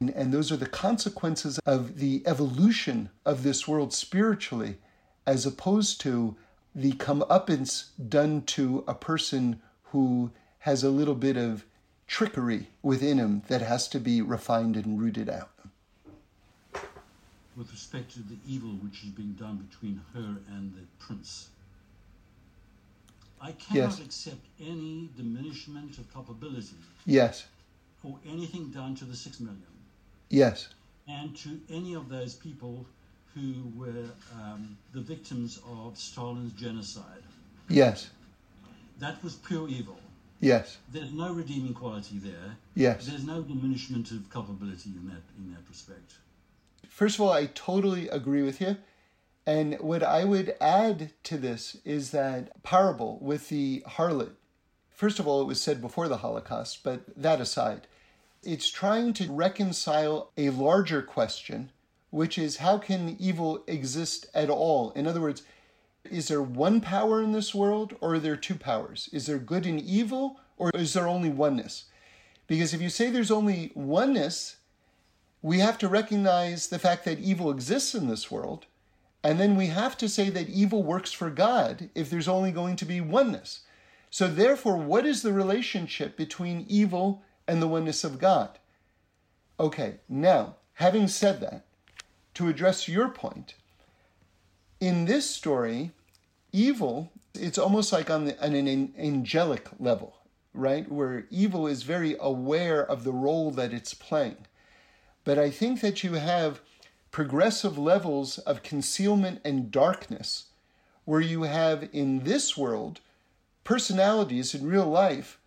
And 0.00 0.32
those 0.32 0.52
are 0.52 0.56
the 0.56 0.66
consequences 0.66 1.58
of 1.64 1.98
the 1.98 2.22
evolution 2.26 3.08
of 3.24 3.42
this 3.42 3.66
world 3.66 3.94
spiritually, 3.94 4.76
as 5.26 5.46
opposed 5.46 6.00
to 6.02 6.36
the 6.74 6.92
comeuppance 6.92 7.86
done 8.08 8.42
to 8.42 8.84
a 8.86 8.94
person 8.94 9.62
who 9.84 10.32
has 10.58 10.82
a 10.82 10.90
little 10.90 11.14
bit 11.14 11.38
of 11.38 11.64
trickery 12.06 12.68
within 12.82 13.18
him 13.18 13.42
that 13.48 13.62
has 13.62 13.88
to 13.88 13.98
be 13.98 14.22
refined 14.22 14.76
and 14.76 15.00
rooted 15.00 15.28
out 15.28 15.50
with 17.56 17.70
respect 17.72 18.12
to 18.12 18.20
the 18.20 18.36
evil 18.46 18.70
which 18.82 19.02
is 19.02 19.08
being 19.10 19.32
done 19.32 19.66
between 19.70 20.00
her 20.14 20.36
and 20.48 20.74
the 20.74 20.82
prince. 20.98 21.48
I 23.40 23.52
cannot 23.52 23.98
yes. 23.98 24.00
accept 24.00 24.44
any 24.60 25.08
diminishment 25.16 25.98
of 25.98 26.12
culpability. 26.12 26.76
Yes. 27.06 27.46
Or 28.04 28.16
anything 28.26 28.70
done 28.70 28.94
to 28.96 29.04
the 29.04 29.16
six 29.16 29.40
million. 29.40 29.62
Yes. 30.28 30.68
And 31.08 31.36
to 31.38 31.60
any 31.70 31.94
of 31.94 32.08
those 32.08 32.34
people 32.34 32.86
who 33.34 33.54
were 33.76 34.08
um, 34.34 34.76
the 34.92 35.00
victims 35.00 35.60
of 35.68 35.98
Stalin's 35.98 36.52
genocide. 36.52 37.22
Yes. 37.68 38.10
That 38.98 39.22
was 39.22 39.34
pure 39.34 39.68
evil. 39.68 39.98
Yes. 40.40 40.78
There's 40.92 41.12
no 41.12 41.32
redeeming 41.32 41.74
quality 41.74 42.18
there. 42.18 42.56
Yes. 42.74 43.06
There's 43.06 43.26
no 43.26 43.42
diminishment 43.42 44.10
of 44.10 44.28
culpability 44.30 44.90
in 44.90 45.06
that 45.08 45.22
in 45.38 45.52
that 45.52 45.68
respect. 45.68 46.14
First 46.88 47.16
of 47.16 47.22
all, 47.22 47.32
I 47.32 47.46
totally 47.46 48.08
agree 48.08 48.42
with 48.42 48.60
you. 48.60 48.76
And 49.46 49.78
what 49.80 50.02
I 50.02 50.24
would 50.24 50.56
add 50.60 51.12
to 51.24 51.38
this 51.38 51.76
is 51.84 52.10
that 52.10 52.62
parable 52.62 53.18
with 53.20 53.48
the 53.48 53.84
harlot. 53.86 54.32
First 54.90 55.20
of 55.20 55.28
all, 55.28 55.40
it 55.40 55.46
was 55.46 55.60
said 55.60 55.80
before 55.80 56.08
the 56.08 56.16
Holocaust, 56.18 56.82
but 56.82 57.02
that 57.16 57.40
aside, 57.40 57.86
it's 58.42 58.70
trying 58.70 59.12
to 59.14 59.30
reconcile 59.30 60.32
a 60.36 60.50
larger 60.50 61.02
question, 61.02 61.70
which 62.10 62.38
is 62.38 62.56
how 62.56 62.78
can 62.78 63.16
evil 63.20 63.62
exist 63.66 64.26
at 64.34 64.50
all? 64.50 64.90
In 64.92 65.06
other 65.06 65.20
words, 65.20 65.42
is 66.12 66.28
there 66.28 66.42
one 66.42 66.80
power 66.80 67.22
in 67.22 67.32
this 67.32 67.54
world 67.54 67.96
or 68.00 68.14
are 68.14 68.18
there 68.18 68.36
two 68.36 68.54
powers? 68.54 69.08
Is 69.12 69.26
there 69.26 69.38
good 69.38 69.66
and 69.66 69.80
evil 69.80 70.40
or 70.56 70.70
is 70.74 70.92
there 70.92 71.08
only 71.08 71.30
oneness? 71.30 71.84
Because 72.46 72.72
if 72.72 72.80
you 72.80 72.88
say 72.88 73.10
there's 73.10 73.30
only 73.30 73.72
oneness, 73.74 74.56
we 75.42 75.58
have 75.58 75.78
to 75.78 75.88
recognize 75.88 76.68
the 76.68 76.78
fact 76.78 77.04
that 77.04 77.18
evil 77.18 77.50
exists 77.50 77.94
in 77.94 78.08
this 78.08 78.30
world. 78.30 78.66
And 79.22 79.40
then 79.40 79.56
we 79.56 79.66
have 79.66 79.96
to 79.98 80.08
say 80.08 80.30
that 80.30 80.48
evil 80.48 80.82
works 80.82 81.12
for 81.12 81.30
God 81.30 81.90
if 81.94 82.10
there's 82.10 82.28
only 82.28 82.52
going 82.52 82.76
to 82.76 82.84
be 82.84 83.00
oneness. 83.00 83.60
So, 84.10 84.28
therefore, 84.28 84.76
what 84.76 85.04
is 85.04 85.22
the 85.22 85.32
relationship 85.32 86.16
between 86.16 86.64
evil 86.68 87.22
and 87.48 87.60
the 87.60 87.68
oneness 87.68 88.04
of 88.04 88.20
God? 88.20 88.58
Okay, 89.58 89.96
now, 90.08 90.56
having 90.74 91.08
said 91.08 91.40
that, 91.40 91.66
to 92.34 92.48
address 92.48 92.88
your 92.88 93.08
point, 93.08 93.54
in 94.80 95.06
this 95.06 95.28
story, 95.28 95.92
evil 96.56 97.12
It's 97.34 97.58
almost 97.58 97.92
like 97.92 98.08
on, 98.08 98.24
the, 98.24 98.44
on 98.44 98.54
an 98.54 98.94
angelic 98.98 99.68
level, 99.78 100.16
right? 100.54 100.90
Where 100.90 101.26
evil 101.30 101.66
is 101.66 101.82
very 101.82 102.16
aware 102.18 102.82
of 102.82 103.04
the 103.04 103.12
role 103.12 103.50
that 103.52 103.74
it's 103.74 103.92
playing. 103.92 104.46
But 105.24 105.38
I 105.38 105.50
think 105.50 105.82
that 105.82 106.02
you 106.02 106.14
have 106.14 106.60
progressive 107.10 107.76
levels 107.76 108.38
of 108.38 108.62
concealment 108.62 109.40
and 109.44 109.70
darkness 109.70 110.46
where 111.04 111.20
you 111.20 111.42
have 111.42 111.88
in 111.92 112.24
this 112.24 112.56
world 112.56 113.00
personalities 113.62 114.54
in 114.54 114.66
real 114.66 114.86
life 114.86 115.38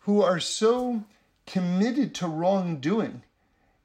who 0.00 0.22
are 0.22 0.40
so 0.40 1.04
committed 1.46 2.14
to 2.16 2.26
wrongdoing 2.26 3.22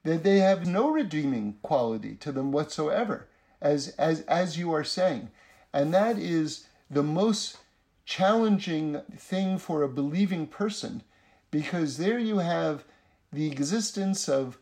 that 0.03 0.23
they 0.23 0.39
have 0.39 0.65
no 0.67 0.89
redeeming 0.89 1.55
quality 1.61 2.15
to 2.15 2.31
them 2.31 2.51
whatsoever, 2.51 3.27
as, 3.61 3.89
as, 3.97 4.21
as 4.21 4.57
you 4.57 4.73
are 4.73 4.83
saying. 4.83 5.29
And 5.73 5.93
that 5.93 6.17
is 6.17 6.67
the 6.89 7.03
most 7.03 7.57
challenging 8.05 9.01
thing 9.17 9.57
for 9.57 9.81
a 9.81 9.89
believing 9.89 10.45
person 10.47 11.03
because 11.51 11.97
there 11.97 12.19
you 12.19 12.39
have 12.39 12.83
the 13.31 13.49
existence 13.49 14.29
of 14.29 14.57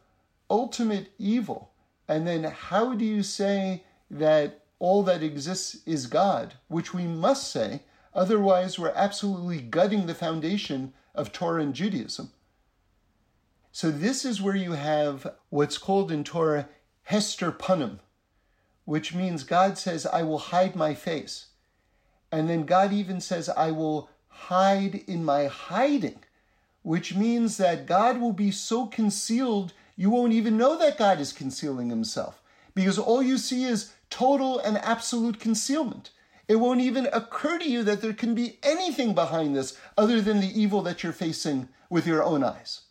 ultimate 0.49 1.11
evil. 1.17 1.71
And 2.07 2.27
then 2.27 2.43
how 2.43 2.93
do 2.93 3.05
you 3.05 3.23
say 3.23 3.83
that 4.09 4.61
all 4.79 5.03
that 5.03 5.23
exists 5.23 5.77
is 5.85 6.07
God, 6.07 6.55
which 6.67 6.93
we 6.93 7.03
must 7.03 7.51
say, 7.51 7.83
otherwise, 8.13 8.79
we're 8.79 8.93
absolutely 8.95 9.61
gutting 9.61 10.07
the 10.07 10.15
foundation 10.15 10.93
of 11.13 11.31
Torah 11.31 11.61
and 11.61 11.73
Judaism. 11.73 12.31
So, 13.71 13.91
this 13.91 14.25
is 14.25 14.41
where 14.41 14.55
you 14.55 14.73
have 14.73 15.27
what's 15.49 15.77
called 15.77 16.11
in 16.11 16.23
Torah 16.23 16.67
Hester 17.03 17.51
Panim, 17.51 17.99
which 18.91 19.13
means 19.13 19.45
God 19.45 19.77
says, 19.77 20.05
I 20.05 20.21
will 20.23 20.37
hide 20.37 20.75
my 20.75 20.93
face. 20.93 21.45
And 22.29 22.49
then 22.49 22.65
God 22.65 22.91
even 22.91 23.21
says, 23.21 23.47
I 23.47 23.71
will 23.71 24.09
hide 24.27 24.95
in 25.07 25.23
my 25.23 25.45
hiding, 25.45 26.19
which 26.81 27.15
means 27.15 27.55
that 27.55 27.85
God 27.85 28.19
will 28.19 28.33
be 28.33 28.51
so 28.51 28.87
concealed, 28.87 29.71
you 29.95 30.09
won't 30.09 30.33
even 30.33 30.57
know 30.57 30.77
that 30.77 30.97
God 30.97 31.21
is 31.21 31.31
concealing 31.31 31.89
himself 31.89 32.41
because 32.75 32.99
all 32.99 33.23
you 33.23 33.37
see 33.37 33.63
is 33.63 33.93
total 34.09 34.59
and 34.59 34.77
absolute 34.79 35.39
concealment. 35.39 36.09
It 36.49 36.57
won't 36.57 36.81
even 36.81 37.07
occur 37.13 37.59
to 37.59 37.69
you 37.69 37.83
that 37.83 38.01
there 38.01 38.11
can 38.11 38.35
be 38.35 38.59
anything 38.61 39.15
behind 39.15 39.55
this 39.55 39.77
other 39.97 40.19
than 40.19 40.41
the 40.41 40.61
evil 40.61 40.81
that 40.81 41.01
you're 41.01 41.13
facing 41.13 41.69
with 41.89 42.05
your 42.05 42.25
own 42.25 42.43
eyes. 42.43 42.81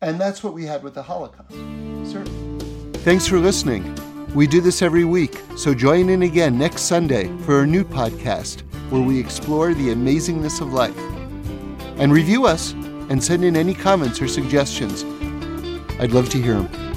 And 0.00 0.20
that's 0.20 0.42
what 0.42 0.54
we 0.54 0.64
had 0.64 0.82
with 0.82 0.94
the 0.94 1.04
Holocaust. 1.04 1.52
Certainly. 2.10 2.43
Thanks 3.04 3.26
for 3.26 3.38
listening. 3.38 3.94
We 4.34 4.46
do 4.46 4.62
this 4.62 4.80
every 4.80 5.04
week, 5.04 5.38
so 5.58 5.74
join 5.74 6.08
in 6.08 6.22
again 6.22 6.56
next 6.56 6.84
Sunday 6.84 7.28
for 7.40 7.60
a 7.60 7.66
new 7.66 7.84
podcast 7.84 8.62
where 8.90 9.02
we 9.02 9.20
explore 9.20 9.74
the 9.74 9.88
amazingness 9.88 10.62
of 10.62 10.72
life. 10.72 10.96
And 11.98 12.10
review 12.10 12.46
us 12.46 12.72
and 12.72 13.22
send 13.22 13.44
in 13.44 13.56
any 13.56 13.74
comments 13.74 14.22
or 14.22 14.26
suggestions. 14.26 15.04
I'd 16.00 16.12
love 16.12 16.30
to 16.30 16.40
hear 16.40 16.54
them. 16.54 16.93